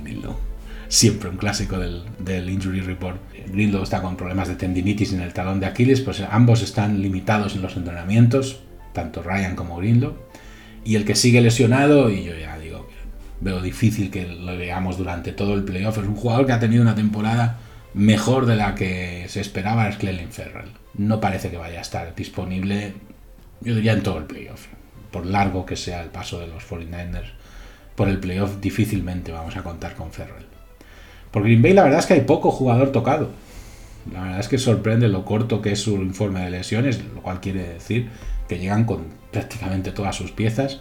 siempre 0.88 1.28
un 1.30 1.36
clásico 1.36 1.78
del, 1.78 2.04
del 2.18 2.48
Injury 2.50 2.80
Report. 2.80 3.18
Greenlow 3.46 3.82
está 3.82 4.02
con 4.02 4.16
problemas 4.16 4.48
de 4.48 4.54
tendinitis 4.54 5.12
en 5.12 5.20
el 5.20 5.32
talón 5.32 5.58
de 5.58 5.66
Aquiles, 5.66 6.00
pues 6.00 6.22
ambos 6.30 6.62
están 6.62 7.00
limitados 7.00 7.56
en 7.56 7.62
los 7.62 7.76
entrenamientos, 7.76 8.60
tanto 8.92 9.22
Ryan 9.22 9.56
como 9.56 9.78
Greenlow. 9.78 10.14
Y 10.84 10.96
el 10.96 11.04
que 11.04 11.14
sigue 11.14 11.40
lesionado, 11.40 12.10
y 12.10 12.24
yo 12.24 12.36
ya 12.36 12.53
veo 13.40 13.60
difícil 13.60 14.10
que 14.10 14.26
lo 14.26 14.56
veamos 14.56 14.98
durante 14.98 15.32
todo 15.32 15.54
el 15.54 15.64
playoff, 15.64 15.98
es 15.98 16.04
un 16.04 16.16
jugador 16.16 16.46
que 16.46 16.52
ha 16.52 16.60
tenido 16.60 16.82
una 16.82 16.94
temporada 16.94 17.58
mejor 17.94 18.46
de 18.46 18.56
la 18.56 18.74
que 18.74 19.26
se 19.28 19.40
esperaba, 19.40 19.88
es 19.88 19.96
Clelin 19.96 20.30
Ferrell. 20.30 20.70
No 20.94 21.20
parece 21.20 21.50
que 21.50 21.56
vaya 21.56 21.78
a 21.78 21.82
estar 21.82 22.14
disponible, 22.14 22.94
yo 23.60 23.74
diría, 23.74 23.92
en 23.92 24.02
todo 24.02 24.18
el 24.18 24.24
playoff. 24.24 24.66
Por 25.10 25.26
largo 25.26 25.64
que 25.64 25.76
sea 25.76 26.02
el 26.02 26.10
paso 26.10 26.40
de 26.40 26.48
los 26.48 26.64
49ers 26.68 27.32
por 27.94 28.08
el 28.08 28.18
playoff, 28.18 28.60
difícilmente 28.60 29.30
vamos 29.30 29.56
a 29.56 29.62
contar 29.62 29.94
con 29.94 30.10
Ferrell. 30.10 30.46
Por 31.30 31.44
Green 31.44 31.62
Bay 31.62 31.72
la 31.72 31.84
verdad 31.84 32.00
es 32.00 32.06
que 32.06 32.14
hay 32.14 32.20
poco 32.22 32.50
jugador 32.50 32.90
tocado. 32.90 33.30
La 34.12 34.22
verdad 34.22 34.40
es 34.40 34.48
que 34.48 34.58
sorprende 34.58 35.08
lo 35.08 35.24
corto 35.24 35.62
que 35.62 35.72
es 35.72 35.80
su 35.80 35.94
informe 35.94 36.40
de 36.40 36.50
lesiones, 36.50 37.02
lo 37.14 37.22
cual 37.22 37.40
quiere 37.40 37.62
decir 37.62 38.10
que 38.48 38.58
llegan 38.58 38.84
con 38.84 39.06
prácticamente 39.30 39.92
todas 39.92 40.14
sus 40.14 40.30
piezas. 40.30 40.80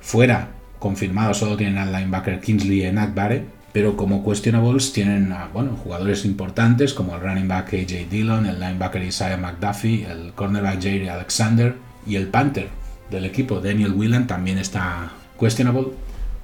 Fuera, 0.00 0.50
confirmado, 0.82 1.32
solo 1.32 1.56
tienen 1.56 1.78
al 1.78 1.92
linebacker 1.92 2.40
Kingsley 2.40 2.82
en 2.82 3.14
Barrett, 3.14 3.46
pero 3.72 3.96
como 3.96 4.28
questionables 4.28 4.92
tienen 4.92 5.30
a, 5.32 5.46
bueno, 5.46 5.76
jugadores 5.76 6.24
importantes 6.24 6.92
como 6.92 7.14
el 7.14 7.20
running 7.20 7.46
back 7.46 7.72
AJ 7.72 8.10
Dillon, 8.10 8.46
el 8.46 8.58
linebacker 8.58 9.00
Isaiah 9.02 9.36
McDuffie, 9.36 10.04
el 10.10 10.32
cornerback 10.34 10.82
Jerry 10.82 11.06
Alexander 11.06 11.76
y 12.04 12.16
el 12.16 12.26
Panther 12.26 12.68
del 13.12 13.24
equipo 13.24 13.60
Daniel 13.60 13.92
Whelan 13.92 14.26
también 14.26 14.58
está 14.58 15.12
questionable. 15.38 15.88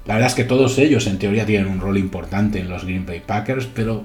La 0.06 0.14
verdad 0.14 0.30
es 0.30 0.36
que 0.36 0.44
todos 0.44 0.78
ellos 0.78 1.08
en 1.08 1.18
teoría 1.18 1.44
tienen 1.44 1.66
un 1.66 1.80
rol 1.80 1.98
importante 1.98 2.60
en 2.60 2.68
los 2.68 2.84
Green 2.84 3.04
Bay 3.04 3.20
Packers, 3.26 3.66
pero 3.66 4.04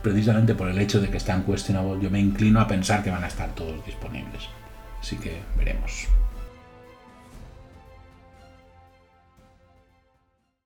precisamente 0.00 0.54
por 0.54 0.68
el 0.68 0.78
hecho 0.78 1.00
de 1.00 1.08
que 1.08 1.16
están 1.16 1.42
questionable 1.42 2.00
yo 2.00 2.08
me 2.08 2.20
inclino 2.20 2.60
a 2.60 2.68
pensar 2.68 3.02
que 3.02 3.10
van 3.10 3.24
a 3.24 3.28
estar 3.28 3.52
todos 3.56 3.84
disponibles. 3.84 4.44
Así 5.00 5.16
que 5.16 5.40
veremos. 5.58 6.06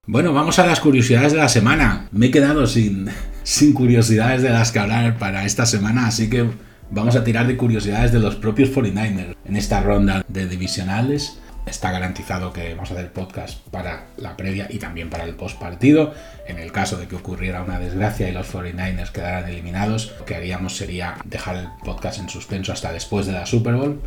Bueno, 0.09 0.33
vamos 0.33 0.61
a 0.61 0.67
las 0.67 0.79
curiosidades 0.79 1.33
de 1.33 1.39
la 1.39 1.49
semana. 1.49 2.07
Me 2.13 2.27
he 2.27 2.31
quedado 2.31 2.69
sin, 2.69 3.09
sin 3.43 3.73
curiosidades 3.73 4.41
de 4.41 4.51
las 4.51 4.71
que 4.71 4.79
hablar 4.79 5.19
para 5.19 5.45
esta 5.45 5.67
semana, 5.67 6.07
así 6.07 6.31
que 6.31 6.49
vamos 6.91 7.17
a 7.17 7.25
tirar 7.25 7.49
de 7.49 7.57
curiosidades 7.57 8.13
de 8.13 8.21
los 8.21 8.37
propios 8.37 8.71
49ers 8.71 9.35
en 9.45 9.57
esta 9.57 9.81
ronda 9.81 10.25
de 10.29 10.47
divisionales 10.47 11.41
está 11.67 11.91
garantizado 11.91 12.53
que 12.53 12.75
vamos 12.75 12.91
a 12.91 12.95
hacer 12.95 13.13
podcast 13.13 13.59
para 13.71 14.07
la 14.17 14.37
previa 14.37 14.69
y 14.71 14.79
también 14.79 15.11
para 15.11 15.25
el 15.25 15.35
post 15.35 15.59
partido. 15.59 16.15
En 16.47 16.59
el 16.59 16.73
caso 16.73 16.97
de 16.97 17.09
que 17.09 17.17
ocurriera 17.17 17.63
una 17.63 17.81
desgracia 17.81 18.29
y 18.29 18.33
los 18.33 18.53
49ers 18.53 19.11
quedaran 19.11 19.49
eliminados, 19.49 20.15
lo 20.19 20.25
que 20.25 20.37
haríamos 20.37 20.77
sería 20.77 21.17
dejar 21.25 21.57
el 21.57 21.69
podcast 21.85 22.21
en 22.21 22.29
suspenso 22.29 22.73
hasta 22.73 22.93
después 22.93 23.27
de 23.27 23.33
la 23.33 23.47
Super 23.47 23.75
Bowl. 23.75 24.01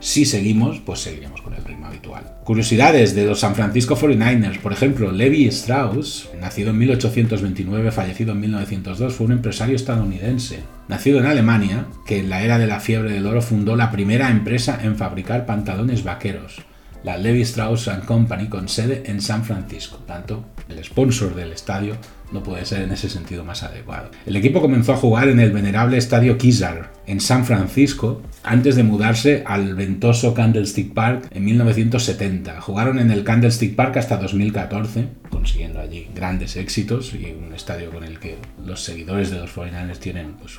Si 0.00 0.24
seguimos, 0.24 0.78
pues 0.78 1.00
seguiremos 1.00 1.42
con 1.42 1.54
el 1.54 1.64
ritmo 1.64 1.86
habitual. 1.86 2.36
Curiosidades 2.44 3.14
de 3.14 3.26
los 3.26 3.40
San 3.40 3.54
Francisco 3.54 3.96
49ers. 3.96 4.60
Por 4.60 4.72
ejemplo, 4.72 5.10
Levi 5.10 5.46
Strauss, 5.46 6.28
nacido 6.40 6.70
en 6.70 6.78
1829, 6.78 7.90
fallecido 7.90 8.32
en 8.32 8.40
1902, 8.40 9.14
fue 9.14 9.26
un 9.26 9.32
empresario 9.32 9.74
estadounidense. 9.74 10.60
Nacido 10.86 11.18
en 11.18 11.26
Alemania, 11.26 11.86
que 12.06 12.20
en 12.20 12.30
la 12.30 12.42
era 12.42 12.58
de 12.58 12.66
la 12.68 12.80
fiebre 12.80 13.12
del 13.12 13.26
oro 13.26 13.42
fundó 13.42 13.74
la 13.74 13.90
primera 13.90 14.30
empresa 14.30 14.78
en 14.82 14.96
fabricar 14.96 15.46
pantalones 15.46 16.04
vaqueros 16.04 16.62
la 17.04 17.16
Levi 17.16 17.42
Strauss 17.42 17.88
Company 18.06 18.48
con 18.48 18.68
sede 18.68 19.04
en 19.06 19.20
San 19.20 19.44
Francisco. 19.44 19.98
Tanto 20.06 20.44
el 20.68 20.82
sponsor 20.84 21.34
del 21.34 21.52
estadio 21.52 21.96
no 22.32 22.42
puede 22.42 22.64
ser 22.64 22.82
en 22.82 22.92
ese 22.92 23.08
sentido 23.08 23.44
más 23.44 23.62
adecuado. 23.62 24.10
El 24.26 24.36
equipo 24.36 24.60
comenzó 24.60 24.92
a 24.92 24.96
jugar 24.96 25.28
en 25.28 25.40
el 25.40 25.52
venerable 25.52 25.96
estadio 25.96 26.38
Kizar 26.38 26.92
en 27.06 27.20
San 27.20 27.44
Francisco 27.44 28.22
antes 28.42 28.76
de 28.76 28.82
mudarse 28.82 29.42
al 29.46 29.74
ventoso 29.74 30.34
Candlestick 30.34 30.92
Park 30.92 31.28
en 31.30 31.44
1970. 31.44 32.60
Jugaron 32.60 32.98
en 32.98 33.10
el 33.10 33.24
Candlestick 33.24 33.74
Park 33.74 33.96
hasta 33.96 34.16
2014, 34.16 35.08
consiguiendo 35.30 35.80
allí 35.80 36.08
grandes 36.14 36.56
éxitos 36.56 37.14
y 37.14 37.32
un 37.32 37.54
estadio 37.54 37.90
con 37.90 38.04
el 38.04 38.18
que 38.18 38.36
los 38.64 38.82
seguidores 38.82 39.30
de 39.30 39.38
los 39.38 39.54
49ers 39.54 39.98
tienen 39.98 40.34
pues, 40.34 40.56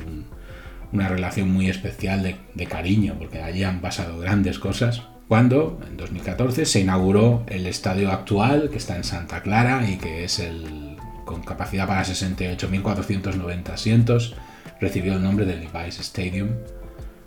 una 0.92 1.08
relación 1.08 1.52
muy 1.52 1.70
especial 1.70 2.36
de 2.54 2.66
cariño, 2.66 3.16
porque 3.18 3.42
allí 3.42 3.64
han 3.64 3.82
pasado 3.82 4.20
grandes 4.20 4.60
cosas 4.60 5.04
cuando 5.30 5.80
en 5.88 5.96
2014 5.96 6.66
se 6.66 6.80
inauguró 6.80 7.44
el 7.48 7.68
estadio 7.68 8.12
actual 8.12 8.72
que 8.72 8.80
está 8.80 8.96
en 8.96 9.04
Santa 9.04 9.44
Clara 9.44 9.88
y 9.88 9.98
que 9.98 10.24
es 10.24 10.40
el 10.40 10.89
con 11.30 11.44
capacidad 11.44 11.86
para 11.88 12.04
68.490 12.04 13.70
asientos, 13.70 14.34
recibió 14.82 15.14
el 15.14 15.22
nombre 15.22 15.46
de 15.46 15.58
Levi's 15.58 16.00
Stadium 16.00 16.50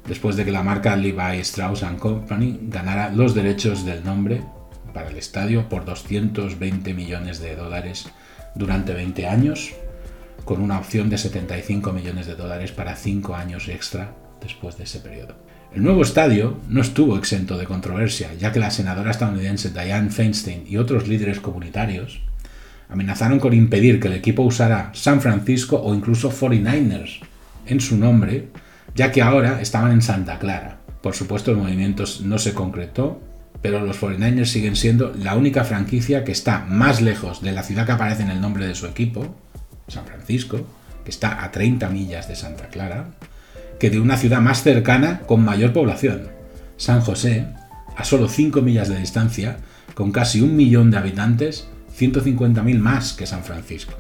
después 0.09 0.35
de 0.35 0.45
que 0.45 0.51
la 0.51 0.65
marca 0.65 0.97
Levi 0.97 1.39
Strauss 1.39 1.85
Company 2.01 2.59
ganara 2.63 3.11
los 3.11 3.33
derechos 3.33 3.85
del 3.85 4.03
nombre 4.03 4.43
para 4.93 5.09
el 5.09 5.17
estadio 5.17 5.69
por 5.69 5.85
220 5.85 6.95
millones 6.95 7.39
de 7.39 7.55
dólares 7.55 8.11
durante 8.57 8.93
20 8.93 9.29
años, 9.29 9.71
con 10.45 10.61
una 10.61 10.81
opción 10.81 11.09
de 11.09 11.19
75 11.19 11.93
millones 11.93 12.27
de 12.27 12.35
dólares 12.35 12.73
para 12.73 12.97
5 12.97 13.37
años 13.37 13.69
extra 13.69 14.17
después 14.41 14.77
de 14.79 14.83
ese 14.83 14.99
periodo. 14.99 15.37
El 15.73 15.85
nuevo 15.85 16.03
estadio 16.03 16.59
no 16.69 16.81
estuvo 16.81 17.17
exento 17.17 17.57
de 17.57 17.67
controversia, 17.67 18.35
ya 18.35 18.51
que 18.51 18.59
la 18.59 18.73
senadora 18.73 19.13
estadounidense 19.13 19.71
Dianne 19.71 20.11
Feinstein 20.11 20.65
y 20.67 20.77
otros 20.79 21.07
líderes 21.07 21.39
comunitarios 21.39 22.21
amenazaron 22.93 23.39
con 23.41 23.55
impedir 23.55 23.99
que 24.01 24.09
el 24.09 24.15
equipo 24.15 24.43
usara 24.43 24.91
San 24.95 25.21
Francisco 25.21 25.81
o 25.83 25.95
incluso 25.95 26.31
49ers 26.31 27.21
en 27.67 27.81
su 27.81 27.97
nombre, 27.97 28.49
ya 28.95 29.11
que 29.11 29.23
ahora 29.23 29.61
estaban 29.61 29.93
en 29.93 30.03
Santa 30.03 30.39
Clara. 30.39 30.79
Por 31.01 31.15
supuesto, 31.15 31.51
el 31.51 31.57
movimiento 31.57 32.05
no 32.25 32.39
se 32.39 32.55
concretó, 32.55 33.21
pero 33.63 33.81
los 33.85 34.01
49ers 34.01 34.47
siguen 34.47 34.77
siendo 34.77 35.15
la 35.15 35.37
única 35.37 35.65
franquicia 35.65 36.25
que 36.25 36.33
está 36.33 36.67
más 36.69 37.01
lejos 37.01 37.43
de 37.43 37.53
la 37.53 37.63
ciudad 37.63 37.87
que 37.87 37.93
aparece 37.93 38.23
en 38.23 38.31
el 38.31 38.41
nombre 38.41 38.67
de 38.67 38.75
su 38.75 38.87
equipo, 38.87 39.37
San 39.89 40.05
Francisco, 40.05 40.67
que 41.05 41.11
está 41.11 41.43
a 41.45 41.51
30 41.51 41.89
millas 41.89 42.29
de 42.29 42.37
Santa 42.37 42.69
Clara, 42.69 43.07
que 43.81 43.91
de 43.91 44.01
una 44.01 44.17
ciudad 44.17 44.41
más 44.41 44.63
cercana 44.63 45.21
con 45.21 45.45
mayor 45.45 45.73
población, 45.73 46.29
San 46.77 47.01
José, 47.01 47.47
a 47.97 48.05
solo 48.05 48.29
5 48.29 48.63
millas 48.63 48.89
de 48.89 48.99
distancia, 48.99 49.57
con 49.95 50.13
casi 50.13 50.41
un 50.41 50.57
millón 50.57 50.91
de 50.91 50.99
habitantes, 50.99 51.69
150.000 51.99 52.79
más 52.79 53.13
que 53.13 53.27
San 53.27 53.45
Francisco. 53.45 53.95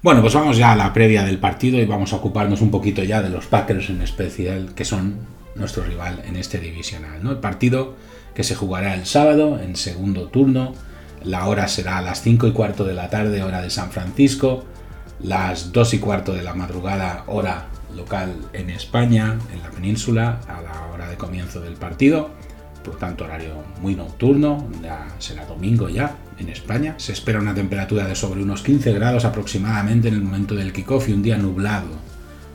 Bueno, 0.00 0.22
pues 0.22 0.34
vamos 0.34 0.56
ya 0.56 0.72
a 0.72 0.76
la 0.76 0.92
previa 0.92 1.24
del 1.24 1.38
partido 1.38 1.78
y 1.78 1.84
vamos 1.84 2.12
a 2.12 2.16
ocuparnos 2.16 2.62
un 2.62 2.70
poquito 2.70 3.02
ya 3.02 3.20
de 3.20 3.30
los 3.30 3.46
Packers 3.46 3.90
en 3.90 4.00
especial, 4.00 4.72
que 4.74 4.84
son 4.84 5.18
nuestro 5.56 5.82
rival 5.84 6.22
en 6.24 6.36
este 6.36 6.60
divisional. 6.60 7.26
El 7.26 7.38
partido 7.38 7.96
que 8.32 8.44
se 8.44 8.54
jugará 8.54 8.94
el 8.94 9.06
sábado 9.06 9.58
en 9.60 9.74
segundo 9.74 10.28
turno. 10.28 10.72
La 11.24 11.46
hora 11.48 11.66
será 11.66 11.98
a 11.98 12.02
las 12.02 12.22
5 12.22 12.46
y 12.46 12.52
cuarto 12.52 12.84
de 12.84 12.94
la 12.94 13.10
tarde, 13.10 13.42
hora 13.42 13.60
de 13.60 13.70
San 13.70 13.90
Francisco. 13.90 14.64
Las 15.20 15.72
2 15.72 15.94
y 15.94 15.98
cuarto 15.98 16.32
de 16.32 16.44
la 16.44 16.54
madrugada, 16.54 17.24
hora 17.26 17.66
local 17.96 18.36
en 18.52 18.70
España, 18.70 19.36
en 19.52 19.62
la 19.62 19.70
península, 19.70 20.38
a 20.46 20.62
la 20.62 20.86
hora 20.94 21.08
de 21.08 21.16
comienzo 21.16 21.60
del 21.60 21.74
partido 21.74 22.30
por 22.84 22.96
tanto 22.98 23.24
horario 23.24 23.54
muy 23.82 23.94
nocturno, 23.94 24.68
ya 24.82 25.08
será 25.18 25.44
domingo 25.44 25.88
ya 25.88 26.16
en 26.38 26.48
España. 26.48 26.94
Se 26.98 27.12
espera 27.12 27.40
una 27.40 27.54
temperatura 27.54 28.06
de 28.06 28.14
sobre 28.14 28.42
unos 28.42 28.62
15 28.62 28.92
grados 28.92 29.24
aproximadamente 29.24 30.08
en 30.08 30.14
el 30.14 30.22
momento 30.22 30.54
del 30.54 30.72
kickoff 30.72 31.08
y 31.08 31.12
un 31.12 31.22
día 31.22 31.36
nublado. 31.36 32.08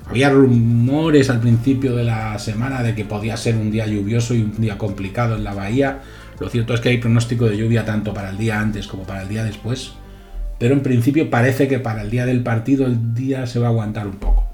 Había 0.06 0.30
rumores 0.30 1.30
al 1.30 1.40
principio 1.40 1.96
de 1.96 2.04
la 2.04 2.38
semana 2.38 2.84
de 2.84 2.94
que 2.94 3.06
podía 3.06 3.38
ser 3.38 3.56
un 3.56 3.72
día 3.72 3.88
lluvioso 3.88 4.36
y 4.36 4.42
un 4.42 4.60
día 4.60 4.78
complicado 4.78 5.36
en 5.36 5.44
la 5.44 5.54
bahía. 5.54 6.02
Lo 6.40 6.50
cierto 6.50 6.74
es 6.74 6.82
que 6.82 6.90
hay 6.90 6.98
pronóstico 6.98 7.46
de 7.46 7.58
lluvia 7.58 7.86
tanto 7.86 8.14
para 8.14 8.30
el 8.30 8.38
día 8.38 8.60
antes 8.60 8.88
como 8.88 9.04
para 9.04 9.24
el 9.24 9.30
día 9.30 9.44
después. 9.44 9.94
Pero 10.60 10.74
en 10.76 10.84
principio 10.84 11.30
parece 11.30 11.68
que 11.68 11.80
para 11.80 12.02
el 12.02 12.10
día 12.10 12.26
del 12.26 12.44
partido 12.44 12.86
el 12.86 13.14
día 13.14 13.48
se 13.48 13.60
va 13.60 13.68
a 13.68 13.70
aguantar 13.70 14.08
un 14.08 14.18
poco. 14.18 14.48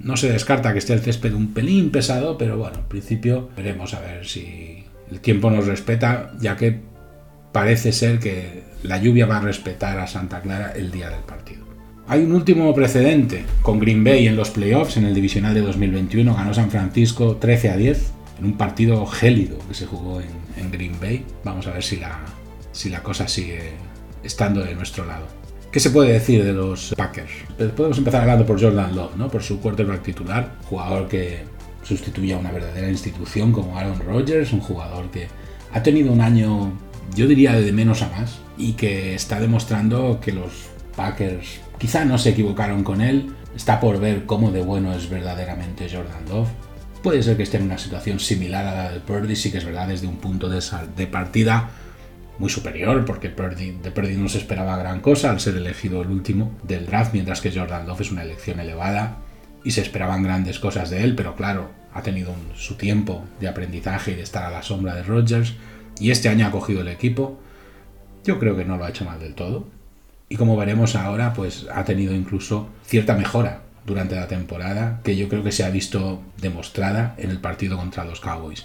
No 0.00 0.16
se 0.16 0.30
descarta 0.30 0.72
que 0.72 0.78
esté 0.78 0.94
el 0.94 1.00
césped 1.00 1.34
un 1.34 1.52
pelín 1.52 1.90
pesado, 1.90 2.38
pero 2.38 2.56
bueno, 2.56 2.78
en 2.78 2.84
principio 2.84 3.50
veremos 3.56 3.94
a 3.94 4.00
ver 4.00 4.26
si 4.26 4.84
el 5.10 5.20
tiempo 5.20 5.50
nos 5.50 5.66
respeta, 5.66 6.32
ya 6.40 6.56
que 6.56 6.80
parece 7.52 7.92
ser 7.92 8.18
que 8.18 8.62
la 8.82 8.98
lluvia 8.98 9.26
va 9.26 9.38
a 9.38 9.40
respetar 9.40 9.98
a 9.98 10.06
Santa 10.06 10.40
Clara 10.40 10.72
el 10.76 10.90
día 10.90 11.10
del 11.10 11.20
partido. 11.20 11.66
Hay 12.06 12.22
un 12.22 12.32
último 12.32 12.74
precedente 12.74 13.44
con 13.62 13.78
Green 13.78 14.02
Bay 14.02 14.26
en 14.26 14.36
los 14.36 14.50
playoffs, 14.50 14.96
en 14.96 15.04
el 15.04 15.14
divisional 15.14 15.54
de 15.54 15.60
2021, 15.60 16.34
ganó 16.34 16.54
San 16.54 16.70
Francisco 16.70 17.36
13 17.36 17.70
a 17.70 17.76
10 17.76 18.12
en 18.38 18.44
un 18.46 18.56
partido 18.56 19.04
gélido 19.06 19.58
que 19.68 19.74
se 19.74 19.86
jugó 19.86 20.20
en, 20.20 20.70
Green 20.70 20.98
Bay. 21.00 21.24
Vamos 21.44 21.66
a 21.66 21.72
ver 21.72 21.82
si 21.82 21.96
la, 21.96 22.18
si 22.72 22.90
la 22.90 23.02
cosa 23.02 23.28
sigue 23.28 23.72
estando 24.22 24.62
de 24.62 24.74
nuestro 24.74 25.04
lado. 25.04 25.26
¿Qué 25.70 25.80
se 25.80 25.90
puede 25.90 26.12
decir 26.12 26.44
de 26.44 26.52
los 26.52 26.94
Packers? 26.96 27.30
Pues 27.56 27.70
podemos 27.72 27.98
empezar 27.98 28.22
hablando 28.22 28.46
por 28.46 28.60
Jordan 28.60 28.96
Love, 28.96 29.16
¿no? 29.16 29.28
por 29.28 29.42
su 29.42 29.60
quarterback 29.60 30.02
titular, 30.02 30.56
jugador 30.64 31.08
que 31.08 31.42
sustituye 31.88 32.34
a 32.34 32.38
una 32.38 32.52
verdadera 32.52 32.90
institución 32.90 33.50
como 33.52 33.78
Aaron 33.78 34.00
Rodgers, 34.00 34.52
un 34.52 34.60
jugador 34.60 35.10
que 35.10 35.28
ha 35.72 35.82
tenido 35.82 36.12
un 36.12 36.20
año, 36.20 36.72
yo 37.14 37.26
diría, 37.26 37.52
de 37.52 37.72
menos 37.72 38.02
a 38.02 38.10
más 38.10 38.38
y 38.58 38.72
que 38.72 39.14
está 39.14 39.40
demostrando 39.40 40.20
que 40.20 40.32
los 40.32 40.68
Packers 40.94 41.60
quizá 41.78 42.04
no 42.04 42.18
se 42.18 42.30
equivocaron 42.30 42.84
con 42.84 43.00
él. 43.00 43.34
Está 43.56 43.80
por 43.80 43.98
ver 43.98 44.26
cómo 44.26 44.50
de 44.50 44.60
bueno 44.60 44.92
es 44.92 45.08
verdaderamente 45.08 45.88
Jordan 45.90 46.26
Love. 46.28 46.48
Puede 47.02 47.22
ser 47.22 47.36
que 47.36 47.44
esté 47.44 47.56
en 47.56 47.64
una 47.64 47.78
situación 47.78 48.20
similar 48.20 48.66
a 48.66 48.74
la 48.74 48.92
de 48.92 49.00
Purdy, 49.00 49.34
sí 49.34 49.50
que 49.50 49.58
es 49.58 49.64
verdad, 49.64 49.88
desde 49.88 50.06
un 50.06 50.16
punto 50.16 50.48
de, 50.48 50.62
de 50.96 51.06
partida 51.06 51.70
muy 52.38 52.50
superior, 52.50 53.04
porque 53.04 53.30
Purdy, 53.30 53.78
de 53.82 53.90
Purdy 53.90 54.16
no 54.16 54.28
se 54.28 54.38
esperaba 54.38 54.76
gran 54.76 55.00
cosa 55.00 55.30
al 55.30 55.40
ser 55.40 55.56
elegido 55.56 56.02
el 56.02 56.08
último 56.08 56.52
del 56.62 56.86
draft, 56.86 57.14
mientras 57.14 57.40
que 57.40 57.50
Jordan 57.50 57.86
Love 57.86 58.02
es 58.02 58.12
una 58.12 58.22
elección 58.22 58.60
elevada 58.60 59.18
y 59.68 59.72
se 59.72 59.82
esperaban 59.82 60.22
grandes 60.22 60.58
cosas 60.58 60.88
de 60.88 61.04
él, 61.04 61.14
pero 61.14 61.36
claro, 61.36 61.68
ha 61.92 62.00
tenido 62.00 62.34
su 62.56 62.76
tiempo 62.76 63.26
de 63.38 63.48
aprendizaje 63.48 64.12
y 64.12 64.14
de 64.14 64.22
estar 64.22 64.42
a 64.44 64.50
la 64.50 64.62
sombra 64.62 64.94
de 64.94 65.02
Rodgers 65.02 65.56
y 66.00 66.10
este 66.10 66.30
año 66.30 66.46
ha 66.46 66.50
cogido 66.50 66.80
el 66.80 66.88
equipo. 66.88 67.38
Yo 68.24 68.38
creo 68.38 68.56
que 68.56 68.64
no 68.64 68.78
lo 68.78 68.86
ha 68.86 68.88
hecho 68.88 69.04
mal 69.04 69.20
del 69.20 69.34
todo. 69.34 69.68
Y 70.30 70.36
como 70.36 70.56
veremos 70.56 70.96
ahora, 70.96 71.34
pues 71.34 71.66
ha 71.70 71.84
tenido 71.84 72.14
incluso 72.14 72.70
cierta 72.86 73.14
mejora 73.14 73.60
durante 73.84 74.16
la 74.16 74.26
temporada 74.26 75.02
que 75.04 75.18
yo 75.18 75.28
creo 75.28 75.44
que 75.44 75.52
se 75.52 75.64
ha 75.64 75.68
visto 75.68 76.22
demostrada 76.40 77.14
en 77.18 77.28
el 77.28 77.38
partido 77.38 77.76
contra 77.76 78.06
los 78.06 78.20
Cowboys. 78.20 78.64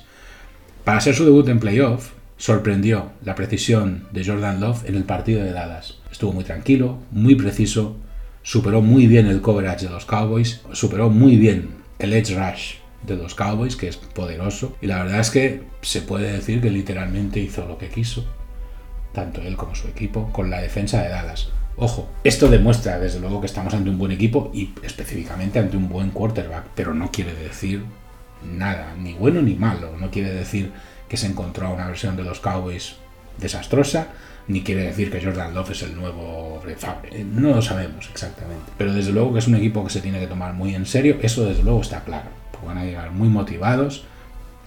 Para 0.85 1.01
ser 1.01 1.15
su 1.15 1.25
debut 1.25 1.49
en 1.49 1.59
playoff, 1.59 2.11
sorprendió 2.37 3.11
la 3.25 3.35
precisión 3.35 4.07
de 4.13 4.23
Jordan 4.23 4.61
Love 4.61 4.87
en 4.87 4.95
el 4.95 5.03
partido 5.03 5.43
de 5.43 5.51
Dallas. 5.51 5.97
Estuvo 6.09 6.31
muy 6.31 6.45
tranquilo, 6.45 6.99
muy 7.11 7.35
preciso, 7.35 7.97
superó 8.43 8.81
muy 8.81 9.07
bien 9.07 9.27
el 9.27 9.41
coverage 9.41 9.87
de 9.87 9.91
los 9.91 10.05
Cowboys, 10.05 10.61
superó 10.73 11.09
muy 11.09 11.37
bien 11.37 11.69
el 11.99 12.13
edge 12.13 12.35
rush 12.35 12.75
de 13.01 13.15
los 13.15 13.35
Cowboys, 13.35 13.75
que 13.75 13.87
es 13.87 13.97
poderoso, 13.97 14.75
y 14.81 14.87
la 14.87 15.03
verdad 15.03 15.19
es 15.19 15.31
que 15.31 15.63
se 15.81 16.01
puede 16.01 16.31
decir 16.31 16.61
que 16.61 16.69
literalmente 16.69 17.39
hizo 17.39 17.65
lo 17.65 17.77
que 17.77 17.89
quiso, 17.89 18.25
tanto 19.13 19.41
él 19.41 19.55
como 19.55 19.75
su 19.75 19.87
equipo, 19.87 20.31
con 20.31 20.49
la 20.49 20.61
defensa 20.61 21.01
de 21.01 21.09
Dallas. 21.09 21.49
Ojo, 21.75 22.07
esto 22.23 22.49
demuestra 22.49 22.99
desde 22.99 23.19
luego 23.19 23.39
que 23.39 23.47
estamos 23.47 23.73
ante 23.73 23.89
un 23.89 23.97
buen 23.97 24.11
equipo 24.11 24.51
y 24.53 24.73
específicamente 24.83 25.59
ante 25.59 25.75
un 25.75 25.89
buen 25.89 26.11
quarterback, 26.11 26.65
pero 26.75 26.93
no 26.93 27.11
quiere 27.11 27.33
decir 27.33 27.83
nada, 28.43 28.93
ni 28.99 29.13
bueno 29.13 29.41
ni 29.41 29.55
malo, 29.55 29.97
no 29.99 30.11
quiere 30.11 30.31
decir 30.31 30.71
que 31.09 31.17
se 31.17 31.27
encontró 31.27 31.73
una 31.73 31.87
versión 31.87 32.15
de 32.15 32.23
los 32.23 32.39
Cowboys 32.39 32.95
desastrosa, 33.37 34.09
ni 34.47 34.61
quiere 34.61 34.83
decir 34.83 35.11
que 35.11 35.23
Jordan 35.23 35.53
Love 35.53 35.71
es 35.71 35.81
el 35.83 35.95
nuevo 35.95 36.59
Brett 36.63 36.83
eh, 37.11 37.23
No 37.23 37.49
lo 37.49 37.61
sabemos 37.61 38.09
exactamente. 38.11 38.71
Pero 38.77 38.93
desde 38.93 39.11
luego 39.11 39.33
que 39.33 39.39
es 39.39 39.47
un 39.47 39.55
equipo 39.55 39.83
que 39.83 39.89
se 39.89 40.01
tiene 40.01 40.19
que 40.19 40.27
tomar 40.27 40.53
muy 40.53 40.75
en 40.75 40.85
serio, 40.85 41.17
eso 41.21 41.45
desde 41.45 41.63
luego 41.63 41.81
está 41.81 42.03
claro. 42.03 42.29
van 42.65 42.77
a 42.77 42.85
llegar 42.85 43.11
muy 43.11 43.29
motivados. 43.29 44.05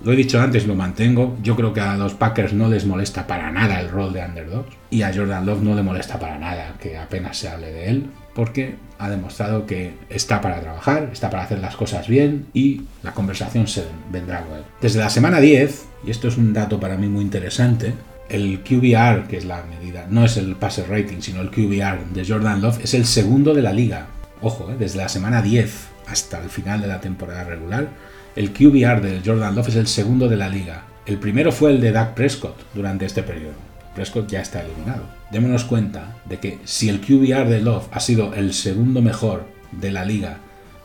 Lo 0.04 0.12
he 0.12 0.16
dicho 0.16 0.40
antes, 0.40 0.66
lo 0.66 0.74
mantengo. 0.74 1.36
Yo 1.42 1.56
creo 1.56 1.72
que 1.72 1.80
a 1.80 1.96
los 1.96 2.14
Packers 2.14 2.52
no 2.52 2.68
les 2.68 2.84
molesta 2.84 3.26
para 3.26 3.50
nada 3.50 3.80
el 3.80 3.88
rol 3.88 4.12
de 4.12 4.22
underdogs. 4.22 4.74
Y 4.90 5.02
a 5.02 5.12
Jordan 5.14 5.46
Love 5.46 5.62
no 5.62 5.74
le 5.74 5.82
molesta 5.82 6.18
para 6.18 6.38
nada 6.38 6.74
que 6.80 6.98
apenas 6.98 7.38
se 7.38 7.48
hable 7.48 7.72
de 7.72 7.88
él. 7.88 8.10
Porque 8.34 8.76
ha 8.98 9.08
demostrado 9.08 9.64
que 9.64 9.94
está 10.10 10.42
para 10.42 10.60
trabajar, 10.60 11.08
está 11.12 11.30
para 11.30 11.44
hacer 11.44 11.60
las 11.60 11.76
cosas 11.76 12.08
bien 12.08 12.46
y 12.52 12.82
la 13.02 13.12
conversación 13.12 13.66
se 13.66 13.84
vendrá 14.12 14.44
luego. 14.46 14.64
Desde 14.80 15.00
la 15.00 15.08
semana 15.08 15.40
10, 15.40 15.86
y 16.06 16.10
esto 16.10 16.28
es 16.28 16.36
un 16.36 16.52
dato 16.52 16.78
para 16.78 16.98
mí 16.98 17.08
muy 17.08 17.22
interesante, 17.22 17.94
el 18.28 18.60
QBR, 18.60 19.28
que 19.28 19.36
es 19.36 19.44
la 19.44 19.62
medida, 19.62 20.06
no 20.10 20.24
es 20.24 20.36
el 20.36 20.56
passer 20.56 20.88
rating, 20.88 21.20
sino 21.20 21.40
el 21.40 21.50
QBR 21.50 22.12
de 22.12 22.24
Jordan 22.26 22.60
Love, 22.60 22.80
es 22.82 22.94
el 22.94 23.06
segundo 23.06 23.54
de 23.54 23.62
la 23.62 23.72
liga. 23.72 24.06
Ojo, 24.42 24.70
eh, 24.70 24.76
desde 24.78 24.98
la 24.98 25.08
semana 25.08 25.42
10 25.42 25.88
hasta 26.06 26.42
el 26.42 26.50
final 26.50 26.80
de 26.80 26.88
la 26.88 27.00
temporada 27.00 27.44
regular, 27.44 27.88
el 28.34 28.52
QBR 28.52 29.00
de 29.00 29.22
Jordan 29.24 29.54
Love 29.54 29.68
es 29.68 29.76
el 29.76 29.86
segundo 29.86 30.28
de 30.28 30.36
la 30.36 30.48
liga. 30.48 30.84
El 31.06 31.18
primero 31.18 31.52
fue 31.52 31.70
el 31.70 31.80
de 31.80 31.92
Dak 31.92 32.14
Prescott 32.14 32.56
durante 32.74 33.06
este 33.06 33.22
periodo. 33.22 33.54
Prescott 33.94 34.28
ya 34.28 34.42
está 34.42 34.60
eliminado. 34.60 35.04
Démonos 35.30 35.64
cuenta 35.64 36.16
de 36.26 36.38
que 36.38 36.58
si 36.64 36.88
el 36.88 37.00
QBR 37.00 37.48
de 37.48 37.60
Love 37.60 37.88
ha 37.92 38.00
sido 38.00 38.34
el 38.34 38.52
segundo 38.52 39.00
mejor 39.00 39.46
de 39.72 39.90
la 39.90 40.04
liga 40.04 40.38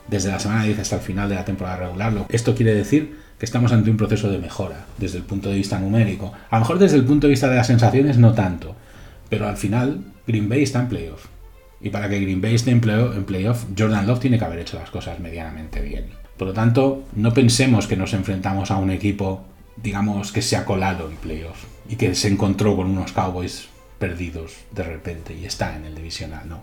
desde 0.07 0.29
la 0.29 0.39
semana 0.39 0.63
10 0.63 0.79
hasta 0.79 0.95
el 0.95 1.01
final 1.01 1.27
de 1.29 1.35
la 1.35 1.45
temporada 1.45 1.77
regular, 1.77 2.25
esto 2.29 2.55
quiere 2.55 2.73
decir 2.73 3.20
que 3.41 3.45
estamos 3.45 3.71
ante 3.71 3.89
un 3.89 3.97
proceso 3.97 4.29
de 4.29 4.37
mejora 4.37 4.85
desde 4.99 5.17
el 5.17 5.23
punto 5.23 5.49
de 5.49 5.55
vista 5.55 5.79
numérico. 5.79 6.31
A 6.51 6.57
lo 6.57 6.59
mejor 6.59 6.77
desde 6.77 6.97
el 6.97 7.05
punto 7.05 7.25
de 7.25 7.31
vista 7.31 7.49
de 7.49 7.55
las 7.55 7.65
sensaciones 7.65 8.19
no 8.19 8.35
tanto, 8.35 8.75
pero 9.29 9.47
al 9.47 9.57
final 9.57 9.97
Green 10.27 10.47
Bay 10.47 10.61
está 10.61 10.81
en 10.81 10.89
playoff. 10.89 11.25
Y 11.81 11.89
para 11.89 12.07
que 12.07 12.19
Green 12.19 12.39
Bay 12.39 12.53
esté 12.53 12.69
en 12.69 12.81
playoff, 12.81 13.65
Jordan 13.75 14.05
Love 14.05 14.19
tiene 14.19 14.37
que 14.37 14.45
haber 14.45 14.59
hecho 14.59 14.77
las 14.77 14.91
cosas 14.91 15.19
medianamente 15.19 15.81
bien. 15.81 16.11
Por 16.37 16.49
lo 16.49 16.53
tanto, 16.53 17.05
no 17.15 17.33
pensemos 17.33 17.87
que 17.87 17.97
nos 17.97 18.13
enfrentamos 18.13 18.69
a 18.69 18.77
un 18.77 18.91
equipo, 18.91 19.43
digamos, 19.75 20.31
que 20.31 20.43
se 20.43 20.55
ha 20.55 20.63
colado 20.63 21.09
en 21.09 21.15
playoff 21.15 21.63
y 21.89 21.95
que 21.95 22.13
se 22.13 22.27
encontró 22.27 22.75
con 22.75 22.91
unos 22.91 23.11
Cowboys 23.11 23.69
perdidos 23.97 24.53
de 24.69 24.83
repente 24.83 25.33
y 25.33 25.45
está 25.45 25.75
en 25.75 25.85
el 25.85 25.95
divisional, 25.95 26.47
no. 26.47 26.61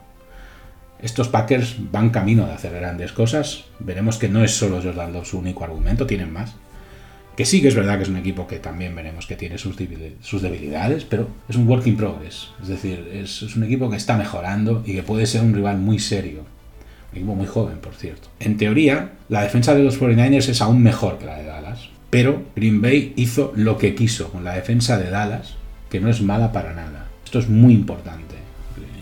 Estos 1.02 1.26
Packers 1.26 1.74
van 1.90 2.10
camino 2.10 2.46
de 2.46 2.52
hacer 2.52 2.72
grandes 2.72 3.10
cosas. 3.10 3.64
Veremos 3.80 4.16
que 4.16 4.28
no 4.28 4.44
es 4.44 4.52
solo 4.52 4.80
Jordan 4.80 5.12
Love 5.12 5.26
su 5.26 5.38
único 5.38 5.64
argumento, 5.64 6.06
tienen 6.06 6.32
más. 6.32 6.54
Que 7.38 7.44
sí 7.44 7.62
que 7.62 7.68
es 7.68 7.77
verdad 7.77 7.98
que 7.98 8.03
es 8.03 8.09
un 8.09 8.16
equipo 8.16 8.48
que 8.48 8.59
también 8.59 8.96
veremos 8.96 9.29
que 9.29 9.37
tiene 9.37 9.59
sus, 9.59 9.77
debilidades, 9.77 11.05
pero 11.05 11.29
es 11.48 11.55
un 11.55 11.68
work 11.68 11.87
in 11.87 11.96
progress. 11.96 12.48
Es 12.61 12.66
decir, 12.66 13.09
es, 13.12 13.55
un 13.55 13.62
equipo 13.62 13.88
que 13.88 13.96
está 13.96 14.16
mejorando 14.16 14.83
y 14.85 14.94
que 14.94 15.05
puede 15.05 15.24
ser 15.24 15.42
un 15.42 15.55
rival 15.55 15.79
muy 15.79 16.01
serio. 16.01 16.40
Un 17.12 17.18
equipo 17.18 17.37
muy 17.37 17.46
joven, 17.46 17.79
por 17.79 17.94
cierto. 17.94 18.27
En 18.40 18.57
teoría, 18.57 19.12
la 19.29 19.44
defensa 19.44 19.77
de 19.77 19.85
los 19.85 20.01
49ers 20.01 20.48
es 20.48 20.61
aún 20.61 20.83
mejor 20.83 21.18
que 21.18 21.27
la 21.27 21.38
de 21.38 21.44
Dallas. 21.44 21.90
Pero 22.11 22.42
Green 22.57 22.83
Bay 22.83 23.12
hizo 23.14 23.53
lo 23.55 23.79
que 23.79 23.94
quiso 23.94 24.33
con 24.33 24.42
la 24.42 24.55
defensa 24.55 24.98
de 24.98 25.09
Dallas, 25.09 25.55
que 25.90 26.01
no 26.01 26.11
es 26.11 26.20
mala 26.20 26.51
para 26.51 26.74
nada. 26.74 27.07
Esto 27.24 27.38
es 27.38 27.48
muy 27.48 27.72
importante. 27.72 28.35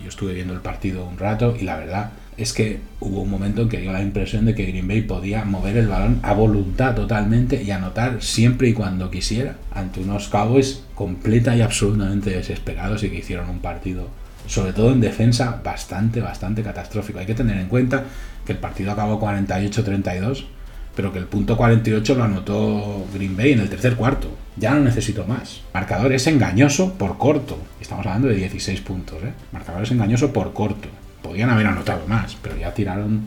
Yo 0.02 0.10
estuve 0.10 0.34
viendo 0.34 0.52
el 0.52 0.60
partido 0.60 1.06
un 1.06 1.16
rato 1.16 1.56
y 1.58 1.64
la 1.64 1.78
verdad 1.78 2.10
es 2.36 2.52
que 2.52 2.80
hubo 3.00 3.22
un 3.22 3.30
momento 3.30 3.62
en 3.62 3.68
que 3.68 3.80
dio 3.80 3.92
la 3.92 4.02
impresión 4.02 4.44
de 4.44 4.54
que 4.54 4.66
Green 4.66 4.86
Bay 4.86 5.02
podía 5.02 5.44
mover 5.44 5.76
el 5.78 5.88
balón 5.88 6.20
a 6.22 6.34
voluntad 6.34 6.94
totalmente 6.94 7.62
y 7.62 7.70
anotar 7.70 8.22
siempre 8.22 8.68
y 8.68 8.72
cuando 8.74 9.10
quisiera 9.10 9.56
ante 9.72 10.00
unos 10.00 10.28
Cowboys 10.28 10.82
completa 10.94 11.56
y 11.56 11.62
absolutamente 11.62 12.30
desesperados 12.30 13.02
y 13.02 13.10
que 13.10 13.18
hicieron 13.18 13.48
un 13.48 13.60
partido, 13.60 14.08
sobre 14.46 14.74
todo 14.74 14.92
en 14.92 15.00
defensa, 15.00 15.60
bastante, 15.64 16.20
bastante 16.20 16.62
catastrófico. 16.62 17.18
Hay 17.18 17.26
que 17.26 17.34
tener 17.34 17.56
en 17.56 17.68
cuenta 17.68 18.04
que 18.44 18.52
el 18.52 18.58
partido 18.58 18.92
acabó 18.92 19.18
48-32, 19.18 20.44
pero 20.94 21.12
que 21.12 21.18
el 21.18 21.26
punto 21.26 21.56
48 21.56 22.14
lo 22.14 22.24
anotó 22.24 23.06
Green 23.14 23.36
Bay 23.36 23.52
en 23.52 23.60
el 23.60 23.70
tercer 23.70 23.96
cuarto. 23.96 24.28
Ya 24.56 24.74
no 24.74 24.80
necesito 24.80 25.24
más. 25.26 25.62
Marcador 25.74 26.12
es 26.12 26.26
engañoso 26.26 26.94
por 26.94 27.18
corto. 27.18 27.58
Estamos 27.80 28.06
hablando 28.06 28.28
de 28.28 28.36
16 28.36 28.80
puntos, 28.82 29.22
¿eh? 29.22 29.32
Marcador 29.52 29.82
es 29.82 29.90
engañoso 29.90 30.32
por 30.32 30.52
corto 30.54 30.88
podían 31.36 31.50
haber 31.50 31.66
anotado 31.66 32.06
más, 32.08 32.34
pero 32.40 32.56
ya 32.56 32.72
tiraron 32.72 33.20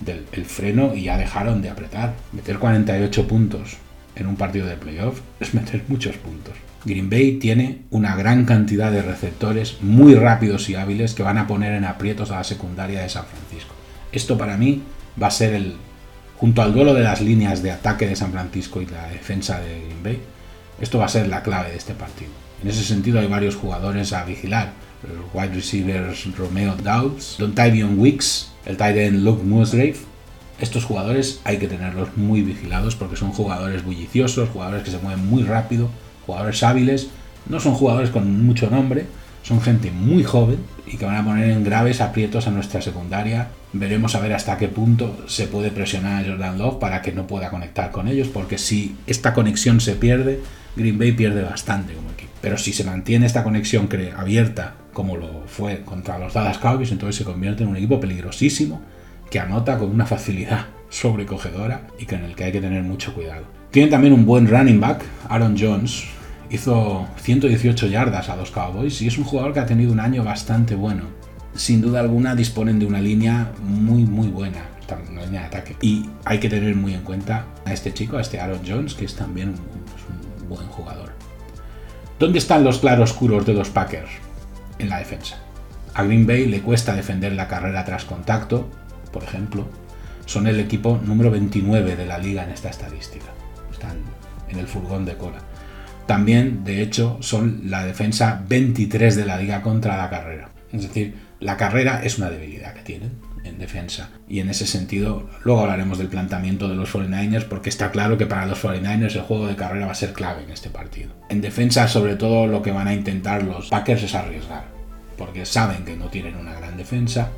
del 0.00 0.24
el 0.32 0.46
freno 0.46 0.94
y 0.94 1.02
ya 1.02 1.18
dejaron 1.18 1.60
de 1.60 1.68
apretar. 1.68 2.14
Meter 2.32 2.58
48 2.58 3.28
puntos 3.28 3.76
en 4.16 4.26
un 4.28 4.36
partido 4.36 4.66
de 4.66 4.76
playoff 4.76 5.20
es 5.40 5.52
meter 5.52 5.84
muchos 5.88 6.16
puntos. 6.16 6.54
Green 6.86 7.10
Bay 7.10 7.32
tiene 7.32 7.82
una 7.90 8.16
gran 8.16 8.46
cantidad 8.46 8.90
de 8.90 9.02
receptores 9.02 9.76
muy 9.82 10.14
rápidos 10.14 10.70
y 10.70 10.74
hábiles 10.74 11.12
que 11.12 11.22
van 11.22 11.36
a 11.36 11.46
poner 11.46 11.74
en 11.74 11.84
aprietos 11.84 12.30
a 12.30 12.36
la 12.36 12.44
secundaria 12.44 13.02
de 13.02 13.10
San 13.10 13.26
Francisco. 13.26 13.74
Esto 14.10 14.38
para 14.38 14.56
mí 14.56 14.82
va 15.22 15.26
a 15.26 15.30
ser 15.30 15.52
el, 15.52 15.74
junto 16.38 16.62
al 16.62 16.72
duelo 16.72 16.94
de 16.94 17.02
las 17.02 17.20
líneas 17.20 17.62
de 17.62 17.72
ataque 17.72 18.06
de 18.06 18.16
San 18.16 18.32
Francisco 18.32 18.80
y 18.80 18.86
la 18.86 19.06
defensa 19.08 19.60
de 19.60 19.82
Green 19.84 20.02
Bay, 20.02 20.22
esto 20.80 20.98
va 20.98 21.04
a 21.04 21.08
ser 21.08 21.28
la 21.28 21.42
clave 21.42 21.72
de 21.72 21.76
este 21.76 21.92
partido. 21.92 22.30
En 22.62 22.70
ese 22.70 22.84
sentido 22.84 23.20
hay 23.20 23.26
varios 23.26 23.56
jugadores 23.56 24.14
a 24.14 24.24
vigilar. 24.24 24.72
Los 25.02 25.34
wide 25.34 25.54
receivers 25.54 26.26
Romeo 26.36 26.76
Dowds, 26.76 27.36
Don 27.38 27.54
Tyrion 27.54 27.98
Wicks, 27.98 28.50
el 28.66 28.76
tight 28.76 28.96
end 28.96 29.24
Luke 29.24 29.42
Musgrave. 29.42 29.96
Estos 30.60 30.84
jugadores 30.84 31.40
hay 31.44 31.56
que 31.56 31.68
tenerlos 31.68 32.16
muy 32.16 32.42
vigilados 32.42 32.96
porque 32.96 33.16
son 33.16 33.32
jugadores 33.32 33.82
bulliciosos, 33.82 34.50
jugadores 34.50 34.82
que 34.82 34.90
se 34.90 34.98
mueven 34.98 35.26
muy 35.26 35.42
rápido, 35.42 35.88
jugadores 36.26 36.62
hábiles. 36.62 37.08
No 37.48 37.60
son 37.60 37.74
jugadores 37.74 38.10
con 38.10 38.44
mucho 38.44 38.68
nombre, 38.68 39.06
son 39.42 39.62
gente 39.62 39.90
muy 39.90 40.22
joven 40.22 40.58
y 40.86 40.96
que 40.96 41.06
van 41.06 41.16
a 41.16 41.24
poner 41.24 41.50
en 41.50 41.64
graves 41.64 42.00
aprietos 42.00 42.46
a 42.46 42.50
nuestra 42.50 42.82
secundaria. 42.82 43.48
Veremos 43.72 44.14
a 44.14 44.20
ver 44.20 44.34
hasta 44.34 44.58
qué 44.58 44.68
punto 44.68 45.24
se 45.26 45.46
puede 45.46 45.70
presionar 45.70 46.22
a 46.22 46.28
Jordan 46.28 46.58
Love 46.58 46.78
para 46.78 47.00
que 47.00 47.12
no 47.12 47.26
pueda 47.26 47.48
conectar 47.48 47.90
con 47.90 48.08
ellos, 48.08 48.28
porque 48.28 48.58
si 48.58 48.96
esta 49.06 49.32
conexión 49.32 49.80
se 49.80 49.94
pierde, 49.94 50.40
Green 50.76 50.98
Bay 50.98 51.12
pierde 51.12 51.42
bastante 51.42 51.94
como 51.94 52.10
equipo. 52.10 52.30
Pero 52.40 52.58
si 52.58 52.72
se 52.72 52.84
mantiene 52.84 53.26
esta 53.26 53.44
conexión 53.44 53.88
abierta, 54.16 54.74
como 54.92 55.16
lo 55.16 55.42
fue 55.46 55.82
contra 55.82 56.18
los 56.18 56.34
Dallas 56.34 56.58
Cowboys, 56.58 56.92
entonces 56.92 57.16
se 57.16 57.24
convierte 57.24 57.62
en 57.62 57.70
un 57.70 57.76
equipo 57.76 58.00
peligrosísimo 58.00 58.80
que 59.30 59.38
anota 59.38 59.78
con 59.78 59.90
una 59.90 60.06
facilidad 60.06 60.66
sobrecogedora 60.88 61.88
y 61.98 62.06
con 62.06 62.24
el 62.24 62.34
que 62.34 62.44
hay 62.44 62.52
que 62.52 62.60
tener 62.60 62.82
mucho 62.82 63.14
cuidado. 63.14 63.44
Tienen 63.70 63.90
también 63.90 64.12
un 64.12 64.26
buen 64.26 64.48
running 64.48 64.80
back, 64.80 65.04
Aaron 65.28 65.56
Jones, 65.58 66.04
hizo 66.50 67.06
118 67.22 67.86
yardas 67.86 68.28
a 68.28 68.36
los 68.36 68.50
Cowboys 68.50 69.00
y 69.02 69.06
es 69.06 69.16
un 69.16 69.24
jugador 69.24 69.52
que 69.52 69.60
ha 69.60 69.66
tenido 69.66 69.92
un 69.92 70.00
año 70.00 70.24
bastante 70.24 70.74
bueno. 70.74 71.04
Sin 71.54 71.80
duda 71.80 72.00
alguna 72.00 72.34
disponen 72.34 72.78
de 72.78 72.86
una 72.86 73.00
línea 73.00 73.52
muy 73.62 74.04
muy 74.04 74.28
buena, 74.28 74.70
una 75.10 75.24
línea 75.24 75.42
de 75.42 75.46
ataque. 75.46 75.76
Y 75.80 76.08
hay 76.24 76.40
que 76.40 76.48
tener 76.48 76.74
muy 76.74 76.94
en 76.94 77.02
cuenta 77.02 77.46
a 77.64 77.72
este 77.72 77.92
chico, 77.92 78.16
a 78.16 78.20
este 78.20 78.40
Aaron 78.40 78.60
Jones, 78.66 78.94
que 78.94 79.04
es 79.04 79.14
también 79.14 79.50
un, 79.50 80.48
buen 80.48 80.66
jugador. 80.66 81.12
¿Dónde 82.18 82.38
están 82.38 82.64
los 82.64 82.78
claroscuros 82.78 83.46
de 83.46 83.54
los 83.54 83.70
Packers? 83.70 84.10
En 84.80 84.88
la 84.88 84.98
defensa. 84.98 85.36
A 85.94 86.02
Green 86.04 86.26
Bay 86.26 86.46
le 86.46 86.62
cuesta 86.62 86.94
defender 86.94 87.32
la 87.32 87.48
carrera 87.48 87.84
tras 87.84 88.04
contacto, 88.04 88.70
por 89.12 89.22
ejemplo. 89.22 89.68
Son 90.24 90.46
el 90.46 90.58
equipo 90.58 91.00
número 91.04 91.30
29 91.30 91.96
de 91.96 92.06
la 92.06 92.18
liga 92.18 92.44
en 92.44 92.50
esta 92.50 92.70
estadística. 92.70 93.26
Están 93.70 93.98
en 94.48 94.58
el 94.58 94.66
furgón 94.66 95.04
de 95.04 95.16
cola. 95.16 95.38
También, 96.06 96.64
de 96.64 96.82
hecho, 96.82 97.18
son 97.20 97.62
la 97.66 97.84
defensa 97.84 98.42
23 98.48 99.16
de 99.16 99.26
la 99.26 99.36
liga 99.36 99.62
contra 99.62 99.96
la 99.96 100.08
carrera. 100.08 100.50
Es 100.72 100.82
decir, 100.82 101.14
la 101.40 101.56
carrera 101.56 102.02
es 102.02 102.18
una 102.18 102.30
debilidad 102.30 102.74
que 102.74 102.82
tienen 102.82 103.12
en 103.44 103.58
defensa. 103.58 104.10
Y 104.28 104.40
en 104.40 104.50
ese 104.50 104.66
sentido, 104.66 105.28
luego 105.44 105.60
hablaremos 105.60 105.98
del 105.98 106.08
planteamiento 106.08 106.68
de 106.68 106.76
los 106.76 106.92
49ers, 106.92 107.44
porque 107.44 107.70
está 107.70 107.90
claro 107.90 108.18
que 108.18 108.26
para 108.26 108.46
los 108.46 108.62
49ers 108.62 109.14
el 109.14 109.22
juego 109.22 109.46
de 109.46 109.56
carrera 109.56 109.86
va 109.86 109.92
a 109.92 109.96
ser 109.96 110.12
clave 110.12 110.42
en 110.44 110.50
este 110.50 110.70
partido. 110.70 111.10
En 111.28 111.40
defensa, 111.40 111.88
sobre 111.88 112.16
todo, 112.16 112.46
lo 112.46 112.62
que 112.62 112.72
van 112.72 112.88
a 112.88 112.94
intentar 112.94 113.42
los 113.42 113.68
Packers 113.68 114.02
es 114.02 114.14
arriesgar, 114.14 114.64
porque 115.16 115.46
saben 115.46 115.84
que 115.84 115.96
no 115.96 116.06
tienen 116.06 116.36
una 116.36 116.54
gran 116.54 116.76
defensa 116.76 117.30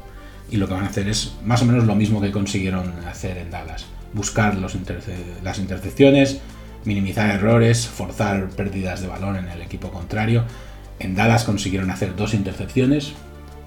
y 0.50 0.56
lo 0.56 0.68
que 0.68 0.74
van 0.74 0.84
a 0.84 0.88
hacer 0.88 1.08
es 1.08 1.34
más 1.44 1.62
o 1.62 1.64
menos 1.64 1.84
lo 1.84 1.94
mismo 1.94 2.20
que 2.20 2.30
consiguieron 2.30 2.92
hacer 3.06 3.38
en 3.38 3.50
Dallas. 3.50 3.86
Buscar 4.12 4.56
las 4.56 5.58
intercepciones, 5.58 6.40
minimizar 6.84 7.30
errores, 7.30 7.86
forzar 7.86 8.50
pérdidas 8.50 9.00
de 9.00 9.08
balón 9.08 9.36
en 9.36 9.48
el 9.48 9.62
equipo 9.62 9.90
contrario. 9.90 10.44
En 10.98 11.14
Dallas 11.14 11.44
consiguieron 11.44 11.90
hacer 11.90 12.14
dos 12.14 12.34
intercepciones 12.34 13.14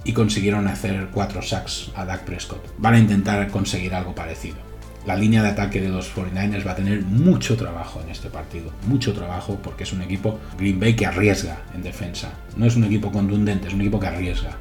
y 0.06 0.14
consiguieron 0.14 0.68
hacer 0.68 1.10
cuatro 1.12 1.42
sacks 1.42 1.92
a 1.96 2.06
Dak 2.06 2.24
Prescott. 2.24 2.64
Van 2.78 2.94
a 2.94 3.00
intentar 3.00 3.48
conseguir 3.50 3.94
algo 3.94 4.16
parecido. 4.16 4.58
La 5.06 5.16
línea 5.16 5.44
de 5.44 5.50
ataque 5.50 5.82
de 5.82 5.90
los 5.90 6.16
49ers 6.16 6.66
va 6.66 6.72
a 6.72 6.76
tener 6.76 7.02
mucho 7.04 7.58
trabajo 7.58 8.02
en 8.02 8.10
este 8.10 8.30
partido, 8.30 8.72
mucho 8.88 9.14
trabajo 9.14 9.60
porque 9.62 9.84
es 9.84 9.94
un 9.94 10.02
equipo 10.02 10.40
Green 10.58 10.80
Bay 10.80 10.96
que 10.96 11.06
arriesga 11.06 11.62
en 11.76 11.84
defensa. 11.84 12.32
No 12.56 12.66
es 12.66 12.76
un 12.76 12.86
equipo 12.86 13.12
contundente, 13.12 13.68
es 13.68 13.74
un 13.74 13.82
equipo 13.82 14.00
que 14.00 14.08
arriesga, 14.08 14.58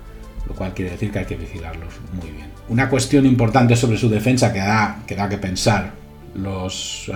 lo 0.47 0.55
cual 0.55 0.75
quiere 0.75 0.91
decir 0.91 1.11
que 1.11 1.21
hay 1.21 1.25
que 1.25 1.37
vigilarlos 1.37 1.95
muy 2.21 2.31
bien. 2.31 2.49
Una 2.69 2.91
cuestión 2.91 3.25
importante 3.25 3.77
sobre 3.77 3.97
su 3.97 4.11
defensa 4.11 4.53
que 4.53 4.59
da 4.59 5.03
que, 5.07 5.15
da 5.15 5.29
que 5.29 5.39
pensar 5.39 5.93
los 6.35 7.09
eh, 7.09 7.15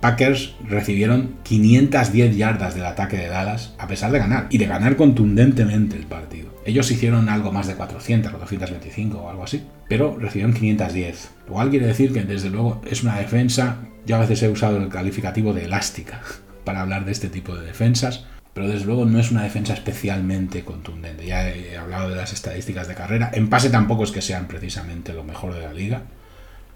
Packers 0.00 0.54
recibieron 0.66 1.36
510 1.42 2.36
yardas 2.36 2.74
del 2.74 2.86
ataque 2.86 3.16
de 3.16 3.28
Dallas 3.28 3.74
a 3.78 3.86
pesar 3.86 4.10
de 4.12 4.18
ganar 4.18 4.46
y 4.50 4.58
de 4.58 4.66
ganar 4.66 4.96
contundentemente 4.96 5.96
el 5.96 6.06
partido. 6.06 6.54
Ellos 6.66 6.90
hicieron 6.90 7.28
algo 7.28 7.52
más 7.52 7.66
de 7.66 7.74
400, 7.74 8.32
425 8.32 9.18
o 9.18 9.28
algo 9.28 9.44
así, 9.44 9.62
pero 9.88 10.16
recibieron 10.18 10.54
510. 10.54 11.30
Lo 11.46 11.52
cual 11.52 11.70
quiere 11.70 11.86
decir 11.86 12.12
que 12.12 12.22
desde 12.22 12.50
luego 12.50 12.80
es 12.90 13.02
una 13.02 13.18
defensa, 13.18 13.78
yo 14.06 14.16
a 14.16 14.20
veces 14.20 14.42
he 14.42 14.48
usado 14.48 14.78
el 14.78 14.88
calificativo 14.88 15.52
de 15.52 15.64
elástica 15.64 16.20
para 16.64 16.80
hablar 16.80 17.04
de 17.04 17.12
este 17.12 17.28
tipo 17.28 17.54
de 17.54 17.66
defensas, 17.66 18.24
pero 18.54 18.68
desde 18.68 18.86
luego 18.86 19.04
no 19.04 19.18
es 19.18 19.30
una 19.30 19.42
defensa 19.42 19.74
especialmente 19.74 20.64
contundente. 20.64 21.26
Ya 21.26 21.48
he 21.48 21.76
hablado 21.76 22.08
de 22.08 22.16
las 22.16 22.32
estadísticas 22.32 22.88
de 22.88 22.94
carrera, 22.94 23.30
en 23.34 23.50
pase 23.50 23.68
tampoco 23.68 24.04
es 24.04 24.12
que 24.12 24.22
sean 24.22 24.46
precisamente 24.46 25.12
lo 25.12 25.24
mejor 25.24 25.54
de 25.54 25.60
la 25.60 25.72
liga, 25.72 26.04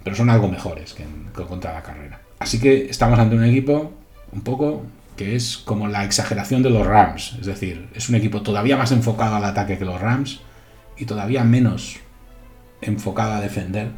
pero 0.08 0.16
son 0.16 0.30
algo 0.30 0.48
mejores 0.48 0.94
que, 0.94 1.04
contra 1.44 1.74
la 1.74 1.82
carrera. 1.82 2.18
Así 2.38 2.58
que 2.58 2.88
estamos 2.88 3.18
ante 3.18 3.36
un 3.36 3.44
equipo 3.44 3.92
un 4.32 4.40
poco 4.40 4.84
que 5.18 5.36
es 5.36 5.58
como 5.58 5.86
la 5.86 6.02
exageración 6.02 6.62
de 6.62 6.70
los 6.70 6.86
Rams, 6.86 7.36
es 7.38 7.44
decir, 7.44 7.90
es 7.94 8.08
un 8.08 8.14
equipo 8.14 8.40
todavía 8.40 8.78
más 8.78 8.90
enfocado 8.90 9.36
al 9.36 9.44
ataque 9.44 9.76
que 9.76 9.84
los 9.84 10.00
Rams 10.00 10.40
y 10.96 11.04
todavía 11.04 11.44
menos 11.44 11.98
enfocado 12.80 13.34
a 13.34 13.40
defender 13.42 13.90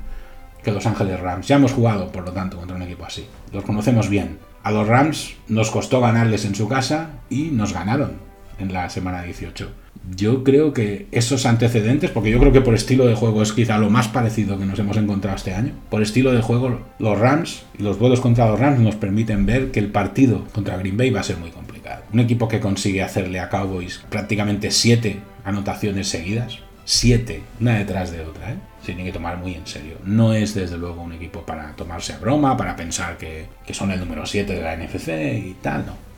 que 0.65 0.73
los 0.73 0.85
Ángeles 0.85 1.21
Rams. 1.21 1.47
Ya 1.47 1.55
hemos 1.55 1.71
jugado, 1.71 2.11
por 2.11 2.25
lo 2.25 2.33
tanto, 2.33 2.57
contra 2.57 2.75
un 2.75 2.83
equipo 2.83 3.05
así. 3.05 3.29
Los 3.53 3.63
conocemos 3.63 4.09
bien. 4.09 4.41
A 4.65 4.73
los 4.73 4.89
Rams 4.89 5.37
nos 5.47 5.71
costó 5.71 6.01
ganarles 6.01 6.45
en 6.45 6.57
su 6.57 6.67
casa 6.67 7.11
y 7.29 7.51
nos 7.53 7.73
ganaron 7.73 8.30
en 8.61 8.73
la 8.73 8.89
semana 8.91 9.23
18 9.23 9.69
yo 10.17 10.45
creo 10.45 10.73
que 10.73 11.07
esos 11.13 11.47
antecedentes, 11.47 12.11
porque 12.11 12.31
yo 12.31 12.39
creo 12.39 12.53
que 12.53 12.61
por 12.61 12.75
estilo 12.75 13.07
de 13.07 13.15
juego 13.15 13.43
es 13.43 13.53
quizá 13.53 13.79
lo 13.79 13.91
más 13.91 14.09
parecido 14.09 14.59
que 14.59 14.65
nos 14.65 14.79
hemos 14.79 14.97
encontrado 14.97 15.37
este 15.37 15.55
año, 15.55 15.73
por 15.89 16.03
estilo 16.03 16.33
de 16.33 16.43
juego 16.43 16.81
los 16.99 17.19
Rams 17.19 17.65
y 17.79 17.83
los 17.83 17.99
vuelos 17.99 18.21
contra 18.21 18.49
los 18.49 18.59
Rams 18.59 18.81
nos 18.81 18.97
permiten 18.97 19.47
ver 19.47 19.71
que 19.71 19.81
el 19.81 19.89
partido 19.89 20.45
contra 20.53 20.77
Green 20.79 20.97
Bay 20.97 21.11
va 21.11 21.21
a 21.21 21.25
ser 21.25 21.37
muy 21.37 21.51
complicado. 21.51 22.03
Un 22.13 22.21
equipo 22.21 22.49
que 22.49 22.61
consigue 22.61 23.03
hacerle 23.03 23.41
a 23.41 23.49
Cowboys 23.49 24.03
prácticamente 24.09 24.71
siete 24.71 25.21
anotaciones 25.45 26.09
seguidas, 26.09 26.59
siete, 26.85 27.43
una 27.61 27.79
detrás 27.79 28.11
de 28.11 28.23
otra, 28.23 28.53
¿eh? 28.53 28.57
se 28.81 28.95
tiene 28.95 29.05
que 29.05 29.13
tomar 29.13 29.37
muy 29.37 29.55
en 29.55 29.67
serio. 29.67 29.97
No 30.05 30.33
es 30.33 30.55
desde 30.55 30.79
luego 30.79 31.03
un 31.03 31.13
equipo 31.13 31.45
para 31.45 31.73
tomarse 31.77 32.15
a 32.15 32.19
broma, 32.19 32.57
para 32.57 32.75
pensar 32.75 33.17
que, 33.19 33.47
son 33.73 33.93
el 33.93 34.01
número 34.01 34.27
7 34.27 34.53
de 34.53 34.63
la 34.63 34.77
NFC 34.77 35.09
y 35.47 35.57
tal, 35.63 35.87
no 35.87 36.10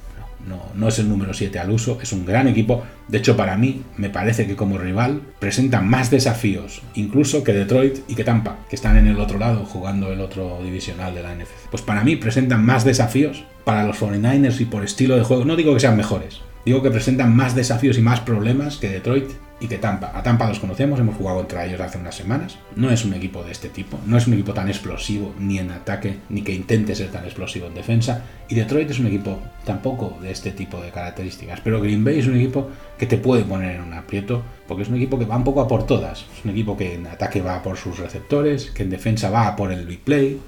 no, 0.74 0.88
es 0.88 0.98
el 0.98 1.08
número 1.08 1.34
7 1.34 1.58
al 1.58 1.70
uso, 1.70 1.98
es 2.02 2.12
un 2.12 2.26
gran 2.26 2.48
equipo. 2.48 2.82
De 3.08 3.18
hecho, 3.18 3.36
para 3.36 3.56
mí, 3.56 3.82
me 3.96 4.10
parece 4.10 4.46
que 4.46 4.56
como 4.56 4.78
rival 4.78 5.22
presenta 5.38 5.80
más 5.80 6.10
desafíos, 6.10 6.82
incluso 6.94 7.44
que 7.44 7.52
Detroit 7.52 7.98
y 8.08 8.14
que 8.14 8.24
Tampa, 8.24 8.58
que 8.68 8.76
están 8.76 8.96
en 8.96 9.06
el 9.06 9.20
otro 9.20 9.38
lado 9.38 9.64
jugando 9.64 10.12
el 10.12 10.20
otro 10.20 10.60
divisional 10.62 11.14
de 11.14 11.22
la 11.22 11.34
NFC. 11.34 11.70
Pues 11.70 11.82
para 11.82 12.04
mí 12.04 12.16
presentan 12.16 12.64
más 12.64 12.84
desafíos 12.84 13.44
para 13.64 13.84
los 13.84 14.00
49ers 14.00 14.60
y 14.60 14.64
por 14.64 14.84
estilo 14.84 15.16
de 15.16 15.24
juego. 15.24 15.44
No 15.44 15.56
digo 15.56 15.74
que 15.74 15.80
sean 15.80 15.96
mejores, 15.96 16.40
digo 16.64 16.82
que 16.82 16.90
presentan 16.90 17.34
más 17.34 17.54
desafíos 17.54 17.98
y 17.98 18.02
más 18.02 18.20
problemas 18.20 18.76
que 18.76 18.88
Detroit 18.88 19.30
y 19.62 19.68
que 19.68 19.78
Tampa. 19.78 20.10
A 20.12 20.24
Tampa 20.24 20.48
los 20.48 20.58
conocemos, 20.58 20.98
hemos 20.98 21.14
jugado 21.14 21.38
contra 21.38 21.64
ellos 21.64 21.80
hace 21.80 21.96
unas 21.96 22.16
semanas. 22.16 22.58
No 22.74 22.90
es 22.90 23.04
un 23.04 23.14
equipo 23.14 23.44
de 23.44 23.52
este 23.52 23.68
tipo, 23.68 23.96
no 24.06 24.18
es 24.18 24.26
un 24.26 24.34
equipo 24.34 24.52
tan 24.52 24.68
explosivo 24.68 25.32
ni 25.38 25.58
en 25.58 25.70
ataque, 25.70 26.18
ni 26.30 26.42
que 26.42 26.52
intente 26.52 26.96
ser 26.96 27.12
tan 27.12 27.24
explosivo 27.24 27.68
en 27.68 27.74
defensa. 27.74 28.24
Y 28.48 28.56
Detroit 28.56 28.90
es 28.90 28.98
un 28.98 29.06
equipo 29.06 29.38
tampoco 29.64 30.18
de 30.20 30.32
este 30.32 30.50
tipo 30.50 30.80
de 30.80 30.90
características. 30.90 31.60
Pero 31.60 31.80
Green 31.80 32.02
Bay 32.04 32.18
es 32.18 32.26
un 32.26 32.34
equipo 32.34 32.70
que 32.98 33.06
te 33.06 33.18
puede 33.18 33.44
poner 33.44 33.76
en 33.76 33.82
un 33.82 33.94
aprieto, 33.94 34.42
porque 34.66 34.82
es 34.82 34.88
un 34.88 34.96
equipo 34.96 35.16
que 35.16 35.26
va 35.26 35.36
un 35.36 35.44
poco 35.44 35.60
a 35.60 35.68
por 35.68 35.86
todas. 35.86 36.26
Es 36.36 36.44
un 36.44 36.50
equipo 36.50 36.76
que 36.76 36.94
en 36.94 37.06
ataque 37.06 37.40
va 37.40 37.62
por 37.62 37.76
sus 37.76 38.00
receptores, 38.00 38.72
que 38.72 38.82
en 38.82 38.90
defensa 38.90 39.30
va 39.30 39.54
por 39.54 39.70
el 39.70 39.86
big 39.86 40.00
play. 40.00 40.40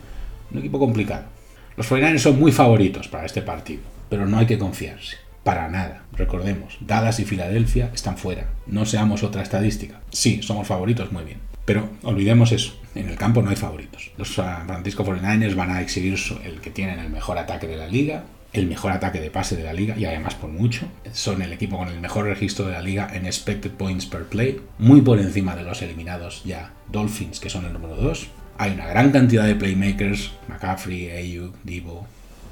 Un 0.50 0.59
equipo 0.59 0.81
complicado. 0.81 1.27
Los 1.77 1.87
49 1.87 2.18
son 2.18 2.40
muy 2.40 2.50
favoritos 2.50 3.07
para 3.07 3.27
este 3.27 3.42
partido, 3.42 3.83
pero 4.08 4.27
no 4.27 4.38
hay 4.38 4.46
que 4.46 4.58
confiarse. 4.58 5.23
Para 5.45 5.69
nada. 5.69 6.05
Recordemos, 6.13 6.79
Dallas 6.81 7.21
y 7.21 7.25
Filadelfia 7.25 7.90
están 7.95 8.17
fuera. 8.17 8.47
No 8.67 8.87
seamos 8.87 9.23
otra 9.23 9.42
estadística. 9.42 10.01
Sí, 10.11 10.42
somos 10.42 10.67
favoritos, 10.67 11.13
muy 11.13 11.25
bien. 11.25 11.38
Pero 11.65 11.88
olvidemos 12.03 12.51
eso. 12.53 12.77
En 12.95 13.09
el 13.09 13.17
campo 13.17 13.42
no 13.42 13.51
hay 13.51 13.57
favoritos. 13.57 14.11
Los 14.17 14.35
San 14.35 14.67
Francisco 14.67 15.05
49ers 15.05 15.55
van 15.55 15.71
a 15.71 15.81
exhibir 15.81 16.19
el 16.45 16.61
que 16.61 16.71
tienen 16.71 16.99
el 16.99 17.11
mejor 17.11 17.38
ataque 17.38 17.67
de 17.67 17.77
la 17.77 17.87
liga 17.87 18.25
el 18.55 18.69
mejor 18.69 18.92
ataque 18.92 19.21
de 19.21 19.31
pase 19.31 19.57
de 19.57 19.65
la 19.65 19.73
liga 19.73 19.97
y 19.99 20.05
además 20.05 20.37
por 20.37 20.49
mucho. 20.49 20.87
Son 21.13 21.42
el 21.42 21.53
equipo 21.53 21.77
con 21.77 21.88
el 21.88 22.01
mejor 22.01 22.27
registro 22.27 22.67
de 22.67 22.73
la 22.73 22.81
liga 22.81 23.11
en 23.13 23.27
expected 23.27 23.73
points 23.73 24.07
per 24.07 24.25
play, 24.25 24.61
muy 24.79 25.03
por 25.03 25.19
encima 25.19 25.57
de 25.57 25.65
los 25.65 25.83
eliminados 25.83 26.42
ya 26.45 26.73
Dolphins, 26.90 27.40
que 27.40 27.51
son 27.51 27.67
el 27.67 27.73
número 27.73 27.97
2. 27.97 28.29
Hay 28.59 28.71
una 28.71 28.87
gran 28.87 29.11
cantidad 29.11 29.45
de 29.45 29.57
playmakers, 29.57 30.31
McCaffrey, 30.49 31.11
Ayu, 31.11 31.53
Divo, 31.65 32.07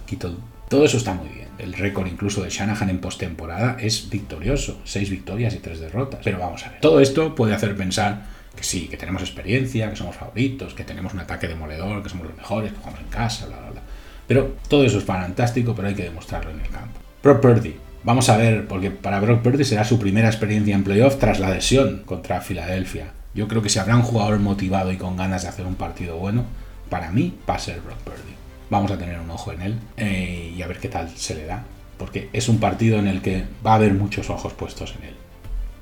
Kittle. 0.06 0.34
Todo 0.72 0.86
eso 0.86 0.96
está 0.96 1.12
muy 1.12 1.28
bien. 1.28 1.48
El 1.58 1.74
récord 1.74 2.06
incluso 2.06 2.42
de 2.42 2.48
Shanahan 2.48 2.88
en 2.88 2.98
postemporada 2.98 3.76
es 3.78 4.08
victorioso. 4.08 4.80
6 4.84 5.10
victorias 5.10 5.52
y 5.52 5.58
3 5.58 5.80
derrotas. 5.80 6.20
Pero 6.24 6.38
vamos 6.38 6.64
a 6.64 6.70
ver. 6.70 6.80
Todo 6.80 7.00
esto 7.00 7.34
puede 7.34 7.54
hacer 7.54 7.76
pensar 7.76 8.22
que 8.56 8.64
sí, 8.64 8.88
que 8.88 8.96
tenemos 8.96 9.20
experiencia, 9.20 9.90
que 9.90 9.96
somos 9.96 10.16
favoritos, 10.16 10.72
que 10.72 10.84
tenemos 10.84 11.12
un 11.12 11.20
ataque 11.20 11.46
demoledor, 11.46 12.02
que 12.02 12.08
somos 12.08 12.26
los 12.26 12.34
mejores, 12.38 12.72
que 12.72 12.78
jugamos 12.78 13.00
en 13.00 13.08
casa, 13.08 13.44
bla, 13.48 13.58
bla, 13.58 13.70
bla. 13.70 13.82
Pero 14.26 14.56
todo 14.66 14.86
eso 14.86 14.96
es 14.96 15.04
fantástico, 15.04 15.74
pero 15.74 15.88
hay 15.88 15.94
que 15.94 16.04
demostrarlo 16.04 16.50
en 16.50 16.60
el 16.60 16.68
campo. 16.70 16.98
Brock 17.22 17.42
Purdy. 17.42 17.76
Vamos 18.02 18.30
a 18.30 18.38
ver, 18.38 18.66
porque 18.66 18.90
para 18.90 19.20
Brock 19.20 19.42
Purdy 19.42 19.66
será 19.66 19.84
su 19.84 19.98
primera 19.98 20.28
experiencia 20.28 20.74
en 20.74 20.84
playoff 20.84 21.18
tras 21.18 21.38
la 21.38 21.50
lesión 21.50 22.02
contra 22.06 22.40
Filadelfia. 22.40 23.12
Yo 23.34 23.46
creo 23.46 23.60
que 23.60 23.68
si 23.68 23.78
habrá 23.78 23.94
un 23.94 24.04
jugador 24.04 24.38
motivado 24.38 24.90
y 24.90 24.96
con 24.96 25.18
ganas 25.18 25.42
de 25.42 25.48
hacer 25.48 25.66
un 25.66 25.74
partido 25.74 26.16
bueno, 26.16 26.46
para 26.88 27.10
mí 27.10 27.34
va 27.46 27.56
a 27.56 27.58
ser 27.58 27.82
Brock 27.82 27.98
Purdy. 27.98 28.41
Vamos 28.72 28.90
a 28.90 28.96
tener 28.96 29.20
un 29.20 29.30
ojo 29.30 29.52
en 29.52 29.60
él 29.60 29.78
eh, 29.98 30.50
y 30.56 30.62
a 30.62 30.66
ver 30.66 30.78
qué 30.78 30.88
tal 30.88 31.10
se 31.14 31.34
le 31.34 31.44
da, 31.44 31.62
porque 31.98 32.30
es 32.32 32.48
un 32.48 32.58
partido 32.58 32.98
en 32.98 33.06
el 33.06 33.20
que 33.20 33.44
va 33.64 33.72
a 33.72 33.74
haber 33.74 33.92
muchos 33.92 34.30
ojos 34.30 34.54
puestos 34.54 34.94
en 34.98 35.08
él. 35.08 35.14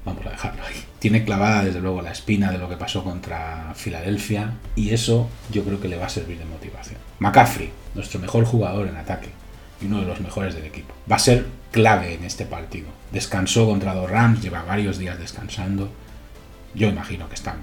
Vamos 0.04 0.26
a 0.26 0.30
dejarlo 0.30 0.60
ahí. 0.64 0.74
Tiene 0.98 1.24
clavada 1.24 1.62
desde 1.62 1.80
luego 1.80 2.02
la 2.02 2.10
espina 2.10 2.50
de 2.50 2.58
lo 2.58 2.68
que 2.68 2.76
pasó 2.76 3.04
contra 3.04 3.74
Filadelfia 3.76 4.54
y 4.74 4.90
eso 4.90 5.28
yo 5.52 5.62
creo 5.62 5.80
que 5.80 5.86
le 5.86 5.98
va 5.98 6.06
a 6.06 6.08
servir 6.08 6.38
de 6.38 6.46
motivación. 6.46 6.98
McCaffrey, 7.20 7.70
nuestro 7.94 8.18
mejor 8.18 8.44
jugador 8.44 8.88
en 8.88 8.96
ataque 8.96 9.28
y 9.80 9.86
uno 9.86 10.00
de 10.00 10.06
los 10.06 10.20
mejores 10.20 10.56
del 10.56 10.64
equipo. 10.64 10.92
Va 11.08 11.14
a 11.14 11.20
ser 11.20 11.46
clave 11.70 12.14
en 12.14 12.24
este 12.24 12.44
partido. 12.44 12.88
Descansó 13.12 13.66
contra 13.66 13.94
los 13.94 14.10
Rams, 14.10 14.42
lleva 14.42 14.64
varios 14.64 14.98
días 14.98 15.16
descansando. 15.16 15.92
Yo 16.74 16.88
imagino 16.88 17.28
que 17.28 17.36
están 17.36 17.58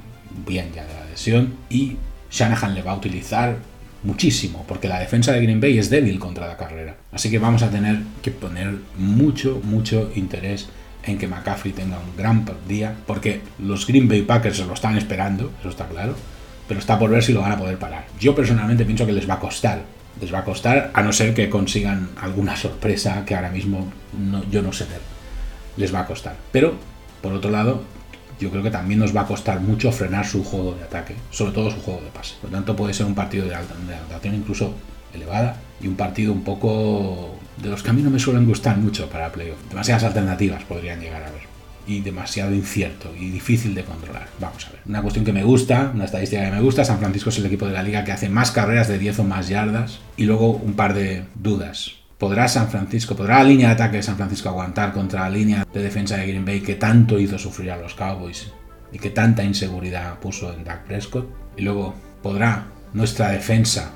bien 0.47 0.71
ya 0.73 0.85
de 0.85 0.93
la 0.93 1.05
lesión 1.05 1.57
y 1.69 1.97
Shanahan 2.31 2.73
le 2.73 2.81
va 2.81 2.93
a 2.93 2.95
utilizar 2.95 3.57
muchísimo 4.03 4.65
porque 4.67 4.87
la 4.87 4.99
defensa 4.99 5.31
de 5.31 5.41
Green 5.41 5.59
Bay 5.59 5.77
es 5.77 5.89
débil 5.89 6.19
contra 6.19 6.47
la 6.47 6.57
carrera. 6.57 6.95
Así 7.11 7.29
que 7.29 7.39
vamos 7.39 7.63
a 7.63 7.69
tener 7.69 7.99
que 8.21 8.31
poner 8.31 8.75
mucho, 8.97 9.61
mucho 9.63 10.11
interés 10.15 10.69
en 11.03 11.17
que 11.17 11.27
McCaffrey 11.27 11.73
tenga 11.73 11.99
un 11.99 12.15
gran 12.17 12.45
día, 12.67 12.95
porque 13.05 13.41
los 13.59 13.87
Green 13.87 14.07
Bay 14.07 14.23
Packers 14.23 14.59
lo 14.59 14.73
están 14.73 14.97
esperando, 14.97 15.51
eso 15.59 15.69
está 15.69 15.87
claro, 15.87 16.15
pero 16.67 16.79
está 16.79 16.99
por 16.99 17.09
ver 17.09 17.23
si 17.23 17.33
lo 17.33 17.41
van 17.41 17.53
a 17.53 17.57
poder 17.57 17.77
parar. 17.77 18.05
Yo 18.19 18.35
personalmente 18.35 18.85
pienso 18.85 19.05
que 19.05 19.13
les 19.13 19.29
va 19.29 19.35
a 19.35 19.39
costar, 19.39 19.81
les 20.19 20.33
va 20.33 20.39
a 20.39 20.43
costar, 20.43 20.91
a 20.93 21.01
no 21.01 21.13
ser 21.13 21.33
que 21.33 21.49
consigan 21.49 22.09
alguna 22.19 22.55
sorpresa 22.55 23.23
que 23.25 23.35
ahora 23.35 23.49
mismo 23.49 23.87
yo 24.51 24.61
no 24.61 24.73
sé 24.73 24.85
ver. 24.85 25.01
Les 25.77 25.93
va 25.93 26.01
a 26.01 26.05
costar. 26.05 26.35
Pero, 26.51 26.75
por 27.21 27.33
otro 27.33 27.51
lado, 27.51 27.83
yo 28.39 28.49
creo 28.49 28.63
que 28.63 28.71
también 28.71 28.99
nos 28.99 29.15
va 29.15 29.21
a 29.21 29.25
costar 29.25 29.59
mucho 29.59 29.91
frenar 29.91 30.25
su 30.25 30.43
juego 30.43 30.73
de 30.75 30.83
ataque, 30.83 31.15
sobre 31.31 31.51
todo 31.51 31.71
su 31.71 31.81
juego 31.81 32.01
de 32.01 32.09
pase. 32.09 32.35
Por 32.41 32.51
lo 32.51 32.57
tanto, 32.57 32.75
puede 32.75 32.93
ser 32.93 33.05
un 33.05 33.15
partido 33.15 33.47
de 33.47 33.55
anotación 33.55 34.35
incluso 34.35 34.73
elevada 35.13 35.57
y 35.81 35.87
un 35.87 35.95
partido 35.95 36.33
un 36.33 36.43
poco 36.43 37.35
de 37.61 37.69
los 37.69 37.83
que 37.83 37.89
a 37.89 37.93
mí 37.93 38.01
no 38.01 38.09
me 38.09 38.19
suelen 38.19 38.45
gustar 38.45 38.77
mucho 38.77 39.09
para 39.09 39.31
playoff. 39.31 39.57
Demasiadas 39.69 40.03
alternativas 40.03 40.63
podrían 40.63 40.99
llegar 40.99 41.23
a 41.23 41.31
ver. 41.31 41.47
Y 41.87 42.01
demasiado 42.01 42.53
incierto 42.53 43.13
y 43.17 43.29
difícil 43.29 43.73
de 43.73 43.83
controlar. 43.83 44.27
Vamos 44.41 44.65
a 44.67 44.71
ver. 44.71 44.81
Una 44.85 45.01
cuestión 45.01 45.23
que 45.23 45.31
me 45.31 45.43
gusta, 45.43 45.91
una 45.93 46.03
estadística 46.05 46.43
que 46.43 46.51
me 46.51 46.59
gusta, 46.59 46.83
San 46.83 46.99
Francisco 46.99 47.29
es 47.29 47.37
el 47.37 47.45
equipo 47.45 47.65
de 47.65 47.73
la 47.73 47.81
liga 47.81 48.03
que 48.03 48.11
hace 48.11 48.27
más 48.27 48.51
carreras 48.51 48.89
de 48.89 48.99
10 48.99 49.19
o 49.19 49.23
más 49.23 49.47
yardas. 49.47 49.99
Y 50.17 50.25
luego 50.25 50.51
un 50.51 50.73
par 50.73 50.93
de 50.93 51.23
dudas. 51.35 51.95
¿Podrá 52.17 52.47
San 52.47 52.67
Francisco, 52.67 53.15
podrá 53.15 53.39
la 53.39 53.43
línea 53.43 53.67
de 53.67 53.73
ataque 53.75 53.97
de 53.97 54.03
San 54.03 54.17
Francisco 54.17 54.49
aguantar 54.49 54.91
contra 54.91 55.21
la 55.21 55.29
línea 55.29 55.67
de 55.71 55.83
defensa 55.83 56.17
de 56.17 56.25
Green 56.25 56.45
Bay 56.45 56.61
que 56.61 56.73
tanto 56.73 57.19
hizo 57.19 57.37
sufrir 57.37 57.69
a 57.69 57.77
los 57.77 57.93
Cowboys 57.93 58.51
y 58.91 58.97
que 58.97 59.11
tanta 59.11 59.43
inseguridad 59.43 60.17
puso 60.17 60.51
en 60.51 60.63
Dak 60.63 60.85
Prescott? 60.85 61.29
Y 61.55 61.61
luego, 61.61 61.93
¿podrá 62.23 62.69
nuestra 62.93 63.29
defensa 63.29 63.91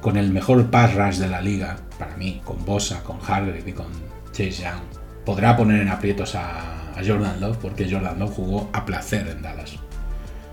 con 0.00 0.16
el 0.16 0.30
mejor 0.30 0.70
pass 0.70 0.94
rush 0.94 1.16
de 1.18 1.28
la 1.28 1.42
liga, 1.42 1.76
para 1.98 2.16
mí, 2.16 2.40
con 2.44 2.64
Bosa, 2.64 3.02
con 3.02 3.18
Hargrave 3.18 3.62
y 3.66 3.72
con 3.72 3.88
Chase 4.32 4.62
Young, 4.62 4.80
podrá 5.26 5.54
poner 5.54 5.82
en 5.82 5.88
aprietos 5.88 6.34
a, 6.34 6.92
a, 6.98 7.04
Jordan 7.06 7.40
Love 7.42 7.58
porque 7.58 7.90
Jordan 7.90 8.18
Love 8.18 8.34
jugó 8.34 8.70
a 8.72 8.86
placer 8.86 9.28
en 9.28 9.42
Dallas. 9.42 9.74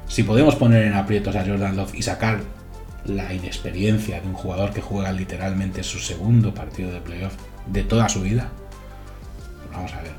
Si 0.10 0.24
podemos 0.24 0.56
poner 0.56 0.84
en 0.84 0.94
aprietos 0.94 1.38
a 1.38 1.46
Jordan 1.46 1.78
Love 1.78 1.96
y 1.96 2.02
sacar 2.02 2.42
la 3.06 3.34
inexperiencia 3.34 4.22
de 4.22 4.28
un 4.28 4.34
jugador 4.34 4.74
que 4.74 4.82
juega 4.82 5.12
literalmente 5.12 5.84
su 5.84 6.00
segundo 6.00 6.54
partido 6.54 6.92
de 6.92 7.02
playoff 7.02 7.34
de 7.68 7.84
toda 7.84 8.10
su 8.10 8.22
vida, 8.22 8.50
vamos 9.72 9.94
a 9.94 10.02
ver. 10.02 10.14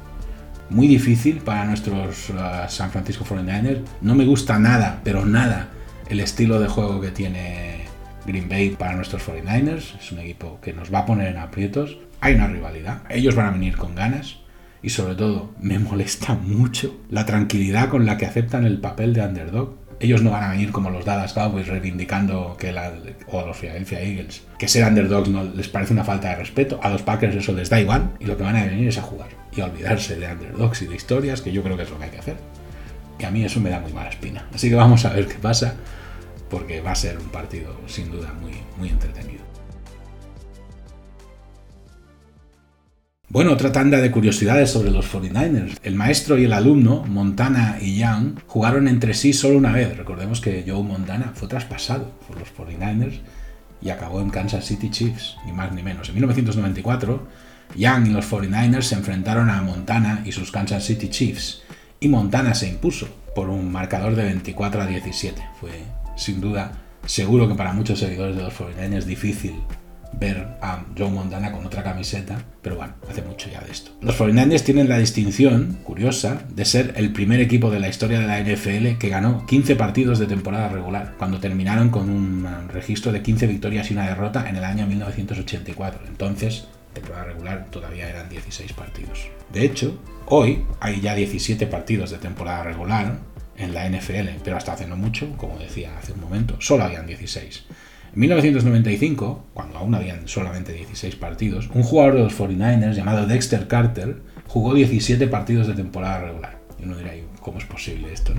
Muy 0.70 0.88
difícil 0.88 1.38
para 1.38 1.66
nuestros 1.66 2.30
uh, 2.30 2.68
San 2.68 2.90
Francisco 2.90 3.24
49ers. 3.24 3.82
No 4.00 4.14
me 4.14 4.24
gusta 4.24 4.58
nada, 4.58 5.00
pero 5.04 5.24
nada, 5.26 5.68
el 6.08 6.20
estilo 6.20 6.58
de 6.58 6.68
juego 6.68 7.00
que 7.00 7.10
tiene 7.10 7.84
Green 8.26 8.48
Bay 8.48 8.70
para 8.70 8.94
nuestros 8.96 9.26
49ers. 9.28 9.98
Es 9.98 10.12
un 10.12 10.20
equipo 10.20 10.58
que 10.60 10.72
nos 10.72 10.92
va 10.92 11.00
a 11.00 11.06
poner 11.06 11.28
en 11.28 11.38
aprietos. 11.38 11.98
Hay 12.20 12.34
una 12.34 12.46
rivalidad. 12.46 13.02
Ellos 13.10 13.34
van 13.34 13.46
a 13.46 13.50
venir 13.50 13.76
con 13.76 13.94
ganas. 13.94 14.38
Y 14.82 14.90
sobre 14.90 15.14
todo, 15.14 15.54
me 15.60 15.78
molesta 15.78 16.34
mucho 16.34 17.00
la 17.10 17.24
tranquilidad 17.24 17.88
con 17.88 18.04
la 18.04 18.18
que 18.18 18.26
aceptan 18.26 18.64
el 18.64 18.80
papel 18.80 19.14
de 19.14 19.22
underdog. 19.22 19.76
Ellos 20.04 20.20
no 20.20 20.32
van 20.32 20.44
a 20.44 20.50
venir 20.50 20.70
como 20.70 20.90
los 20.90 21.06
Dallas 21.06 21.32
Cowboys 21.32 21.66
reivindicando 21.66 22.58
que 22.58 22.72
la, 22.72 22.92
o 23.28 23.46
los 23.46 23.56
Philadelphia 23.56 24.02
Eagles 24.02 24.42
que 24.58 24.68
ser 24.68 24.86
underdogs 24.86 25.30
no 25.30 25.44
les 25.44 25.68
parece 25.68 25.94
una 25.94 26.04
falta 26.04 26.28
de 26.28 26.36
respeto. 26.36 26.78
A 26.82 26.90
los 26.90 27.00
Packers 27.00 27.34
eso 27.34 27.52
les 27.54 27.70
da 27.70 27.80
igual 27.80 28.10
y 28.20 28.26
lo 28.26 28.36
que 28.36 28.42
van 28.42 28.54
a 28.54 28.66
venir 28.66 28.86
es 28.86 28.98
a 28.98 29.02
jugar 29.02 29.28
y 29.56 29.62
a 29.62 29.64
olvidarse 29.64 30.16
de 30.16 30.30
underdogs 30.30 30.82
y 30.82 30.88
de 30.88 30.94
historias, 30.94 31.40
que 31.40 31.52
yo 31.52 31.62
creo 31.62 31.78
que 31.78 31.84
es 31.84 31.90
lo 31.90 31.96
que 31.98 32.04
hay 32.04 32.10
que 32.10 32.18
hacer. 32.18 32.36
Y 33.18 33.24
a 33.24 33.30
mí 33.30 33.44
eso 33.44 33.60
me 33.60 33.70
da 33.70 33.80
muy 33.80 33.94
mala 33.94 34.10
espina. 34.10 34.46
Así 34.52 34.68
que 34.68 34.74
vamos 34.74 35.06
a 35.06 35.14
ver 35.14 35.26
qué 35.26 35.36
pasa 35.36 35.74
porque 36.50 36.82
va 36.82 36.90
a 36.90 36.96
ser 36.96 37.16
un 37.16 37.30
partido 37.30 37.80
sin 37.86 38.10
duda 38.10 38.30
muy, 38.42 38.52
muy 38.76 38.90
entretenido. 38.90 39.42
Bueno, 43.34 43.50
otra 43.50 43.72
tanda 43.72 44.00
de 44.00 44.12
curiosidades 44.12 44.70
sobre 44.70 44.92
los 44.92 45.12
49ers. 45.12 45.78
El 45.82 45.96
maestro 45.96 46.38
y 46.38 46.44
el 46.44 46.52
alumno, 46.52 47.02
Montana 47.02 47.78
y 47.80 47.96
Young, 47.96 48.38
jugaron 48.46 48.86
entre 48.86 49.12
sí 49.12 49.32
solo 49.32 49.58
una 49.58 49.72
vez. 49.72 49.96
Recordemos 49.96 50.40
que 50.40 50.64
Joe 50.64 50.84
Montana 50.84 51.32
fue 51.34 51.48
traspasado 51.48 52.12
por 52.28 52.38
los 52.38 52.54
49ers 52.54 53.22
y 53.82 53.90
acabó 53.90 54.20
en 54.20 54.30
Kansas 54.30 54.64
City 54.66 54.88
Chiefs, 54.88 55.36
ni 55.44 55.50
más 55.50 55.72
ni 55.72 55.82
menos. 55.82 56.10
En 56.10 56.14
1994, 56.14 57.26
Young 57.74 58.06
y 58.06 58.10
los 58.10 58.30
49ers 58.30 58.82
se 58.82 58.94
enfrentaron 58.94 59.50
a 59.50 59.62
Montana 59.62 60.22
y 60.24 60.30
sus 60.30 60.52
Kansas 60.52 60.84
City 60.84 61.08
Chiefs, 61.08 61.64
y 61.98 62.06
Montana 62.06 62.54
se 62.54 62.68
impuso 62.68 63.08
por 63.34 63.48
un 63.50 63.72
marcador 63.72 64.14
de 64.14 64.22
24 64.26 64.80
a 64.80 64.86
17. 64.86 65.42
Fue 65.58 65.70
sin 66.14 66.40
duda, 66.40 66.70
seguro 67.04 67.48
que 67.48 67.56
para 67.56 67.72
muchos 67.72 67.98
seguidores 67.98 68.36
de 68.36 68.44
los 68.44 68.54
49 68.54 68.96
es 68.96 69.06
difícil 69.06 69.54
ver 70.18 70.46
a 70.60 70.84
Joe 70.96 71.10
Montana 71.10 71.52
con 71.52 71.66
otra 71.66 71.82
camiseta, 71.82 72.38
pero 72.62 72.76
bueno, 72.76 72.94
hace 73.08 73.22
mucho 73.22 73.48
ya 73.50 73.60
de 73.60 73.72
esto. 73.72 73.92
Los 74.00 74.18
49ers 74.18 74.62
tienen 74.62 74.88
la 74.88 74.98
distinción, 74.98 75.78
curiosa, 75.82 76.42
de 76.54 76.64
ser 76.64 76.94
el 76.96 77.12
primer 77.12 77.40
equipo 77.40 77.70
de 77.70 77.80
la 77.80 77.88
historia 77.88 78.20
de 78.20 78.26
la 78.26 78.40
NFL 78.40 78.98
que 78.98 79.08
ganó 79.08 79.46
15 79.46 79.76
partidos 79.76 80.18
de 80.18 80.26
temporada 80.26 80.68
regular, 80.68 81.14
cuando 81.18 81.40
terminaron 81.40 81.90
con 81.90 82.10
un 82.10 82.46
registro 82.68 83.12
de 83.12 83.22
15 83.22 83.46
victorias 83.46 83.90
y 83.90 83.94
una 83.94 84.06
derrota 84.06 84.48
en 84.48 84.56
el 84.56 84.64
año 84.64 84.86
1984. 84.86 86.06
Entonces, 86.08 86.68
temporada 86.92 87.24
regular 87.24 87.66
todavía 87.70 88.08
eran 88.08 88.28
16 88.28 88.72
partidos. 88.72 89.28
De 89.52 89.64
hecho, 89.64 89.98
hoy 90.26 90.64
hay 90.80 91.00
ya 91.00 91.14
17 91.14 91.66
partidos 91.66 92.10
de 92.10 92.18
temporada 92.18 92.62
regular, 92.62 93.18
en 93.56 93.74
la 93.74 93.88
NFL, 93.88 94.40
pero 94.42 94.56
hasta 94.56 94.72
hace 94.72 94.86
no 94.86 94.96
mucho, 94.96 95.28
como 95.36 95.58
decía 95.58 95.96
hace 95.98 96.12
un 96.12 96.20
momento, 96.20 96.56
solo 96.60 96.84
habían 96.84 97.06
16. 97.06 97.64
En 98.14 98.20
1995, 98.20 99.46
cuando 99.54 99.78
aún 99.78 99.92
habían 99.92 100.28
solamente 100.28 100.72
16 100.72 101.16
partidos, 101.16 101.68
un 101.74 101.82
jugador 101.82 102.14
de 102.14 102.20
los 102.20 102.38
49ers 102.38 102.92
llamado 102.92 103.26
Dexter 103.26 103.66
Carter 103.66 104.18
jugó 104.46 104.72
17 104.72 105.26
partidos 105.26 105.66
de 105.66 105.74
temporada 105.74 106.20
regular. 106.20 106.60
Y 106.78 106.84
uno 106.84 106.96
dirá, 106.96 107.10
¿cómo 107.40 107.58
es 107.58 107.64
posible 107.64 108.12
esto? 108.12 108.32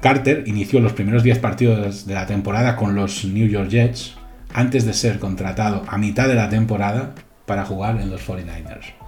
Carter 0.00 0.44
inició 0.46 0.78
los 0.78 0.92
primeros 0.92 1.24
10 1.24 1.40
partidos 1.40 2.06
de 2.06 2.14
la 2.14 2.26
temporada 2.26 2.76
con 2.76 2.94
los 2.94 3.24
New 3.24 3.48
York 3.48 3.68
Jets 3.68 4.14
antes 4.52 4.86
de 4.86 4.94
ser 4.94 5.18
contratado 5.18 5.82
a 5.88 5.98
mitad 5.98 6.28
de 6.28 6.36
la 6.36 6.48
temporada 6.48 7.16
para 7.46 7.64
jugar 7.64 8.00
en 8.00 8.10
los 8.10 8.24
49ers. 8.24 9.03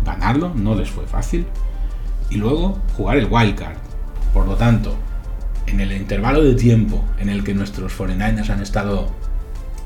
ganarlo, 0.03 0.53
no 0.55 0.75
les 0.75 0.89
fue 0.89 1.05
fácil, 1.05 1.45
y 2.29 2.35
luego 2.35 2.79
jugar 2.95 3.17
el 3.17 3.27
wildcard. 3.29 3.77
Por 4.33 4.45
lo 4.45 4.55
tanto, 4.55 4.95
en 5.67 5.79
el 5.79 5.91
intervalo 5.91 6.43
de 6.43 6.55
tiempo 6.55 7.03
en 7.19 7.29
el 7.29 7.43
que 7.43 7.53
nuestros 7.53 7.97
49ers 7.97 8.49
han 8.49 8.61
estado 8.61 9.09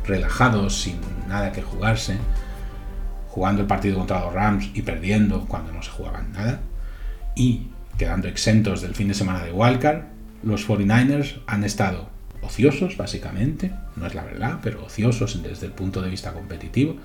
relajados, 0.05 0.81
sin 0.81 0.99
nada 1.27 1.51
que 1.51 1.61
jugarse, 1.61 2.17
jugando 3.29 3.61
el 3.61 3.67
partido 3.67 3.97
contra 3.97 4.21
los 4.21 4.33
Rams 4.33 4.69
y 4.73 4.81
perdiendo 4.81 5.45
cuando 5.45 5.71
no 5.71 5.81
se 5.81 5.91
jugaban 5.91 6.31
nada, 6.33 6.61
y 7.35 7.67
quedando 7.97 8.27
exentos 8.27 8.81
del 8.81 8.95
fin 8.95 9.07
de 9.07 9.13
semana 9.13 9.43
de 9.43 9.51
wildcard, 9.51 10.12
los 10.43 10.67
49ers 10.67 11.39
han 11.47 11.63
estado 11.63 12.09
ociosos, 12.41 12.97
básicamente, 12.97 13.71
no 13.95 14.05
es 14.05 14.15
la 14.15 14.23
verdad, 14.23 14.59
pero 14.61 14.85
ociosos 14.85 15.41
desde 15.41 15.67
el 15.67 15.71
punto 15.71 16.01
de 16.01 16.09
vista 16.09 16.33
competitivo, 16.33 16.97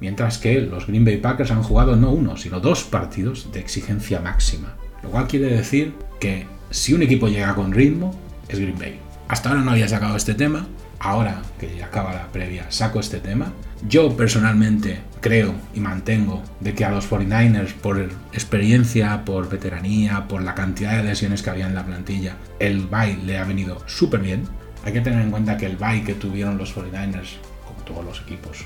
mientras 0.00 0.38
que 0.38 0.60
los 0.60 0.86
Green 0.86 1.04
Bay 1.04 1.16
Packers 1.18 1.50
han 1.50 1.62
jugado 1.62 1.96
no 1.96 2.10
uno, 2.10 2.36
sino 2.36 2.60
dos 2.60 2.84
partidos 2.84 3.50
de 3.52 3.60
exigencia 3.60 4.20
máxima, 4.20 4.74
lo 5.02 5.10
cual 5.10 5.26
quiere 5.26 5.46
decir 5.46 5.94
que 6.20 6.46
si 6.70 6.92
un 6.92 7.02
equipo 7.02 7.28
llega 7.28 7.54
con 7.54 7.72
ritmo, 7.72 8.18
es 8.48 8.58
Green 8.58 8.78
Bay. 8.78 8.98
Hasta 9.28 9.48
ahora 9.48 9.62
no 9.62 9.70
había 9.70 9.88
sacado 9.88 10.16
este 10.16 10.34
tema, 10.34 10.66
ahora 11.04 11.42
que 11.60 11.76
ya 11.76 11.86
acaba 11.86 12.14
la 12.14 12.32
previa, 12.32 12.64
saco 12.70 12.98
este 12.98 13.20
tema. 13.20 13.52
Yo 13.86 14.16
personalmente 14.16 15.00
creo 15.20 15.54
y 15.74 15.80
mantengo 15.80 16.42
de 16.60 16.74
que 16.74 16.84
a 16.84 16.90
los 16.90 17.10
49ers, 17.10 17.74
por 17.74 18.00
experiencia, 18.32 19.24
por 19.24 19.50
veteranía, 19.50 20.26
por 20.26 20.42
la 20.42 20.54
cantidad 20.54 20.96
de 20.96 21.04
lesiones 21.04 21.42
que 21.42 21.50
había 21.50 21.66
en 21.66 21.74
la 21.74 21.84
plantilla, 21.84 22.36
el 22.58 22.86
bye 22.86 23.18
le 23.18 23.36
ha 23.36 23.44
venido 23.44 23.82
súper 23.86 24.20
bien. 24.20 24.44
Hay 24.84 24.94
que 24.94 25.02
tener 25.02 25.20
en 25.20 25.30
cuenta 25.30 25.58
que 25.58 25.66
el 25.66 25.76
bye 25.76 26.02
que 26.02 26.14
tuvieron 26.14 26.56
los 26.56 26.74
49ers, 26.74 27.36
como 27.66 27.80
todos 27.84 28.04
los 28.04 28.22
equipos, 28.22 28.64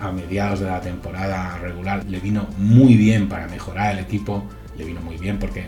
a 0.00 0.10
mediados 0.12 0.60
de 0.60 0.66
la 0.66 0.80
temporada 0.80 1.58
regular, 1.58 2.04
le 2.06 2.20
vino 2.20 2.48
muy 2.56 2.96
bien 2.96 3.28
para 3.28 3.48
mejorar 3.48 3.92
el 3.92 3.98
equipo, 3.98 4.46
le 4.78 4.84
vino 4.84 5.02
muy 5.02 5.18
bien 5.18 5.38
porque 5.38 5.66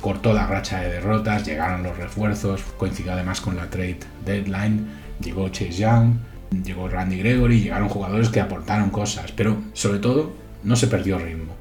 cortó 0.00 0.32
la 0.32 0.46
racha 0.46 0.80
de 0.80 0.90
derrotas, 0.90 1.44
llegaron 1.44 1.82
los 1.82 1.98
refuerzos, 1.98 2.62
coincidió 2.78 3.12
además 3.12 3.42
con 3.42 3.56
la 3.56 3.68
trade 3.68 4.00
deadline, 4.24 4.86
llegó 5.22 5.48
Chase 5.48 5.72
Young, 5.72 6.14
llegó 6.64 6.88
Randy 6.88 7.18
Gregory, 7.18 7.60
llegaron 7.60 7.88
jugadores 7.88 8.28
que 8.28 8.40
aportaron 8.40 8.90
cosas, 8.90 9.32
pero 9.32 9.56
sobre 9.72 9.98
todo 9.98 10.32
no 10.64 10.76
se 10.76 10.86
perdió 10.86 11.18
ritmo. 11.18 11.54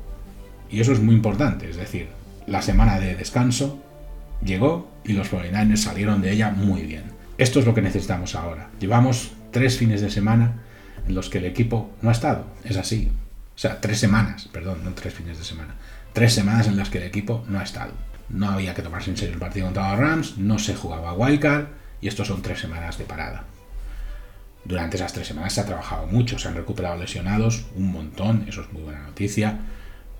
Y 0.69 0.81
eso 0.81 0.91
es 0.93 1.01
muy 1.01 1.15
importante, 1.15 1.69
es 1.69 1.77
decir, 1.77 2.09
la 2.47 2.61
semana 2.61 2.99
de 2.99 3.15
descanso 3.15 3.83
llegó 4.43 4.91
y 5.03 5.13
los 5.13 5.31
49ers 5.31 5.77
salieron 5.77 6.21
de 6.21 6.31
ella 6.31 6.51
muy 6.51 6.83
bien. 6.83 7.03
Esto 7.37 7.59
es 7.59 7.65
lo 7.65 7.73
que 7.73 7.81
necesitamos 7.81 8.35
ahora. 8.35 8.69
Llevamos 8.79 9.31
tres 9.51 9.77
fines 9.77 10.01
de 10.01 10.09
semana 10.09 10.61
en 11.07 11.15
los 11.15 11.29
que 11.29 11.39
el 11.39 11.45
equipo 11.45 11.91
no 12.01 12.09
ha 12.09 12.13
estado, 12.13 12.45
es 12.63 12.77
así. 12.77 13.11
O 13.55 13.59
sea, 13.59 13.81
tres 13.81 13.99
semanas, 13.99 14.47
perdón, 14.51 14.83
no 14.83 14.93
tres 14.93 15.13
fines 15.13 15.37
de 15.37 15.43
semana. 15.43 15.75
Tres 16.13 16.33
semanas 16.33 16.67
en 16.67 16.77
las 16.77 16.89
que 16.89 16.97
el 16.97 17.05
equipo 17.05 17.43
no 17.47 17.59
ha 17.59 17.63
estado 17.63 17.93
no 18.29 18.49
había 18.49 18.73
que 18.73 18.81
tomarse 18.81 19.09
en 19.09 19.17
serio 19.17 19.33
el 19.33 19.39
partido 19.39 19.65
contra 19.65 19.91
los 19.91 19.99
Rams, 19.99 20.37
no 20.37 20.59
se 20.59 20.75
jugaba 20.75 21.13
wildcard 21.13 21.67
y 22.01 22.07
estos 22.07 22.27
son 22.27 22.41
tres 22.41 22.59
semanas 22.59 22.97
de 22.97 23.05
parada. 23.05 23.43
Durante 24.65 24.97
esas 24.97 25.13
tres 25.13 25.27
semanas 25.27 25.53
se 25.53 25.61
ha 25.61 25.65
trabajado 25.65 26.07
mucho, 26.07 26.37
se 26.37 26.47
han 26.47 26.55
recuperado 26.55 26.97
lesionados, 26.97 27.65
un 27.75 27.91
montón, 27.91 28.45
eso 28.47 28.61
es 28.61 28.71
muy 28.71 28.83
buena 28.83 29.01
noticia. 29.01 29.57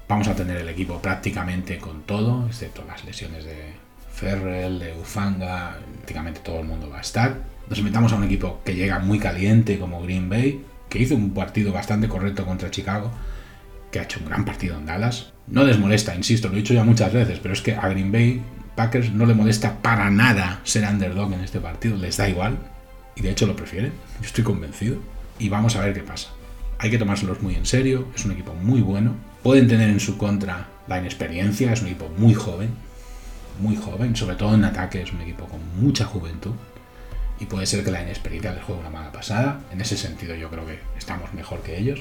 Vamos 0.07 0.27
a 0.27 0.35
tener 0.35 0.57
el 0.57 0.69
equipo 0.69 1.01
prácticamente 1.01 1.77
con 1.77 2.03
todo, 2.03 2.47
excepto 2.47 2.83
las 2.87 3.03
lesiones 3.05 3.45
de 3.45 3.73
Ferrell, 4.11 4.79
de 4.79 4.93
Ufanga, 4.93 5.77
prácticamente 5.97 6.39
todo 6.39 6.59
el 6.59 6.65
mundo 6.65 6.89
va 6.89 6.97
a 6.97 7.01
estar. 7.01 7.37
Nos 7.69 7.77
invitamos 7.77 8.11
a 8.11 8.15
un 8.15 8.23
equipo 8.23 8.61
que 8.65 8.73
llega 8.73 8.99
muy 8.99 9.19
caliente 9.19 9.77
como 9.77 10.01
Green 10.01 10.29
Bay, 10.29 10.63
que 10.89 10.99
hizo 10.99 11.15
un 11.15 11.33
partido 11.33 11.71
bastante 11.71 12.07
correcto 12.07 12.45
contra 12.45 12.71
Chicago, 12.71 13.11
que 13.91 13.99
ha 13.99 14.03
hecho 14.03 14.19
un 14.19 14.25
gran 14.25 14.45
partido 14.45 14.77
en 14.77 14.85
Dallas. 14.85 15.31
No 15.47 15.63
les 15.63 15.77
molesta, 15.77 16.15
insisto, 16.15 16.47
lo 16.47 16.55
he 16.55 16.57
dicho 16.57 16.73
ya 16.73 16.83
muchas 16.83 17.13
veces, 17.13 17.39
pero 17.39 17.53
es 17.53 17.61
que 17.61 17.75
a 17.75 17.87
Green 17.89 18.11
Bay 18.11 18.41
Packers 18.79 19.11
no 19.11 19.25
le 19.25 19.33
molesta 19.33 19.81
para 19.81 20.09
nada 20.09 20.61
ser 20.63 20.87
underdog 20.87 21.33
en 21.33 21.41
este 21.41 21.59
partido, 21.59 21.97
les 21.97 22.15
da 22.15 22.29
igual, 22.29 22.57
y 23.13 23.21
de 23.21 23.31
hecho 23.31 23.45
lo 23.45 23.53
prefieren, 23.53 23.91
yo 24.21 24.25
estoy 24.25 24.45
convencido, 24.45 24.99
y 25.37 25.49
vamos 25.49 25.75
a 25.75 25.81
ver 25.81 25.93
qué 25.93 25.99
pasa. 25.99 26.29
Hay 26.77 26.89
que 26.89 26.97
tomárselos 26.97 27.41
muy 27.41 27.55
en 27.55 27.65
serio, 27.65 28.07
es 28.15 28.23
un 28.23 28.31
equipo 28.31 28.53
muy 28.53 28.79
bueno, 28.79 29.15
pueden 29.43 29.67
tener 29.67 29.89
en 29.89 29.99
su 29.99 30.17
contra 30.17 30.67
la 30.87 30.97
inexperiencia, 30.97 31.73
es 31.73 31.81
un 31.81 31.87
equipo 31.87 32.07
muy 32.17 32.33
joven, 32.33 32.69
muy 33.59 33.75
joven, 33.75 34.15
sobre 34.15 34.37
todo 34.37 34.55
en 34.55 34.63
ataque, 34.63 35.01
es 35.01 35.11
un 35.11 35.19
equipo 35.19 35.45
con 35.49 35.59
mucha 35.81 36.05
juventud, 36.05 36.53
y 37.37 37.47
puede 37.47 37.65
ser 37.65 37.83
que 37.83 37.91
la 37.91 38.01
inexperiencia 38.01 38.53
les 38.53 38.63
juegue 38.63 38.79
una 38.79 38.91
mala 38.91 39.11
pasada, 39.11 39.59
en 39.73 39.81
ese 39.81 39.97
sentido 39.97 40.35
yo 40.35 40.49
creo 40.49 40.65
que 40.65 40.79
estamos 40.97 41.33
mejor 41.33 41.63
que 41.63 41.77
ellos, 41.77 41.99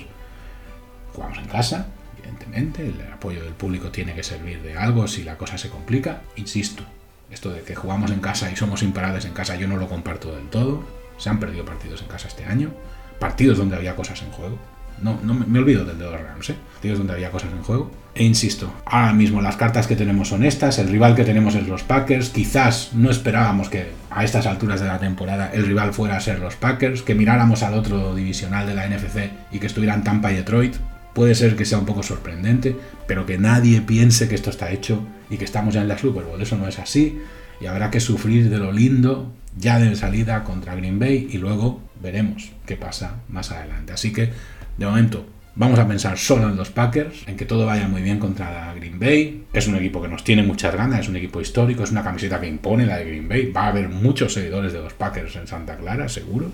jugamos 1.12 1.38
en 1.38 1.46
casa, 1.46 1.88
evidentemente, 2.28 2.86
el 2.86 3.12
apoyo 3.12 3.42
del 3.42 3.54
público 3.54 3.90
tiene 3.90 4.14
que 4.14 4.22
servir 4.22 4.62
de 4.62 4.76
algo 4.76 5.08
si 5.08 5.24
la 5.24 5.36
cosa 5.36 5.58
se 5.58 5.70
complica. 5.70 6.22
Insisto, 6.36 6.84
esto 7.30 7.50
de 7.50 7.62
que 7.62 7.74
jugamos 7.74 8.10
en 8.10 8.20
casa 8.20 8.50
y 8.50 8.56
somos 8.56 8.82
imparables 8.82 9.24
en 9.24 9.32
casa 9.32 9.56
yo 9.56 9.68
no 9.68 9.76
lo 9.76 9.88
comparto 9.88 10.34
del 10.34 10.48
todo. 10.48 10.84
Se 11.18 11.30
han 11.30 11.40
perdido 11.40 11.64
partidos 11.64 12.02
en 12.02 12.08
casa 12.08 12.28
este 12.28 12.44
año, 12.44 12.70
partidos 13.18 13.58
donde 13.58 13.76
había 13.76 13.96
cosas 13.96 14.22
en 14.22 14.30
juego. 14.30 14.58
No, 15.00 15.18
no 15.22 15.32
me, 15.32 15.58
olvido 15.60 15.84
del 15.84 15.96
de 15.96 16.04
los 16.04 16.20
Rams, 16.20 16.50
¿eh? 16.50 16.56
partidos 16.72 16.98
donde 16.98 17.12
había 17.12 17.30
cosas 17.30 17.52
en 17.52 17.62
juego. 17.62 17.90
E 18.16 18.24
insisto, 18.24 18.72
ahora 18.84 19.12
mismo 19.12 19.40
las 19.40 19.56
cartas 19.56 19.86
que 19.86 19.94
tenemos 19.94 20.28
son 20.28 20.42
estas, 20.42 20.80
el 20.80 20.88
rival 20.88 21.14
que 21.14 21.24
tenemos 21.24 21.54
es 21.54 21.68
los 21.68 21.84
Packers. 21.84 22.30
Quizás 22.30 22.90
no 22.94 23.08
esperábamos 23.08 23.68
que 23.68 23.92
a 24.10 24.24
estas 24.24 24.46
alturas 24.46 24.80
de 24.80 24.88
la 24.88 24.98
temporada 24.98 25.52
el 25.52 25.66
rival 25.66 25.94
fuera 25.94 26.16
a 26.16 26.20
ser 26.20 26.40
los 26.40 26.56
Packers, 26.56 27.02
que 27.02 27.14
miráramos 27.14 27.62
al 27.62 27.74
otro 27.74 28.14
divisional 28.16 28.66
de 28.66 28.74
la 28.74 28.88
NFC 28.88 29.30
y 29.52 29.60
que 29.60 29.68
estuvieran 29.68 30.02
Tampa 30.02 30.32
y 30.32 30.36
Detroit 30.36 30.74
puede 31.14 31.34
ser 31.34 31.56
que 31.56 31.64
sea 31.64 31.78
un 31.78 31.86
poco 31.86 32.02
sorprendente, 32.02 32.76
pero 33.06 33.26
que 33.26 33.38
nadie 33.38 33.80
piense 33.80 34.28
que 34.28 34.34
esto 34.34 34.50
está 34.50 34.70
hecho 34.70 35.02
y 35.30 35.36
que 35.36 35.44
estamos 35.44 35.74
ya 35.74 35.82
en 35.82 35.88
la 35.88 35.98
Super 35.98 36.24
Bowl. 36.24 36.40
Eso 36.40 36.56
no 36.56 36.68
es 36.68 36.78
así 36.78 37.18
y 37.60 37.66
habrá 37.66 37.90
que 37.90 38.00
sufrir 38.00 38.50
de 38.50 38.58
lo 38.58 38.72
lindo 38.72 39.32
ya 39.56 39.78
de 39.78 39.94
salida 39.96 40.44
contra 40.44 40.74
Green 40.74 40.98
Bay 40.98 41.28
y 41.30 41.38
luego 41.38 41.80
veremos 42.00 42.50
qué 42.66 42.76
pasa 42.76 43.16
más 43.28 43.50
adelante. 43.50 43.92
Así 43.92 44.12
que 44.12 44.30
de 44.76 44.86
momento 44.86 45.26
vamos 45.56 45.78
a 45.80 45.88
pensar 45.88 46.16
solo 46.16 46.48
en 46.48 46.56
los 46.56 46.70
Packers, 46.70 47.24
en 47.26 47.36
que 47.36 47.44
todo 47.44 47.66
vaya 47.66 47.88
muy 47.88 48.02
bien 48.02 48.20
contra 48.20 48.72
Green 48.74 49.00
Bay. 49.00 49.44
Es 49.52 49.66
un 49.66 49.74
equipo 49.74 50.00
que 50.00 50.08
nos 50.08 50.22
tiene 50.22 50.44
muchas 50.44 50.74
ganas, 50.74 51.00
es 51.00 51.08
un 51.08 51.16
equipo 51.16 51.40
histórico, 51.40 51.82
es 51.82 51.90
una 51.90 52.04
camiseta 52.04 52.40
que 52.40 52.46
impone 52.46 52.86
la 52.86 52.98
de 52.98 53.06
Green 53.06 53.28
Bay. 53.28 53.50
Va 53.50 53.64
a 53.64 53.68
haber 53.68 53.88
muchos 53.88 54.32
seguidores 54.32 54.72
de 54.72 54.80
los 54.80 54.92
Packers 54.92 55.34
en 55.34 55.48
Santa 55.48 55.76
Clara, 55.76 56.08
seguro. 56.08 56.52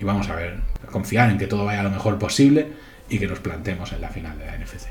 Y 0.00 0.04
vamos 0.04 0.28
a 0.28 0.34
ver, 0.34 0.56
confiar 0.90 1.30
en 1.30 1.38
que 1.38 1.46
todo 1.46 1.64
vaya 1.64 1.84
lo 1.84 1.90
mejor 1.90 2.18
posible 2.18 2.66
y 3.08 3.18
que 3.18 3.26
nos 3.26 3.40
plantemos 3.40 3.92
en 3.92 4.00
la 4.00 4.08
final 4.08 4.38
de 4.38 4.46
la 4.46 4.58
NFC. 4.58 4.88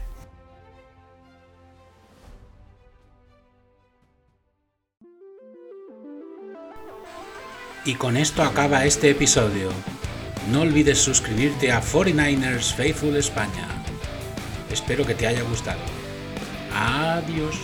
Y 7.84 7.96
con 7.96 8.16
esto 8.16 8.44
acaba 8.44 8.86
este 8.86 9.10
episodio. 9.10 9.72
No 10.52 10.62
olvides 10.62 11.00
suscribirte 11.00 11.72
a 11.72 11.82
49ers 11.82 12.74
Faithful 12.76 13.16
España. 13.16 13.68
Espero 14.72 15.06
que 15.06 15.16
te 15.16 15.26
haya 15.26 15.42
gustado. 15.42 15.82
Adiós. 16.74 17.56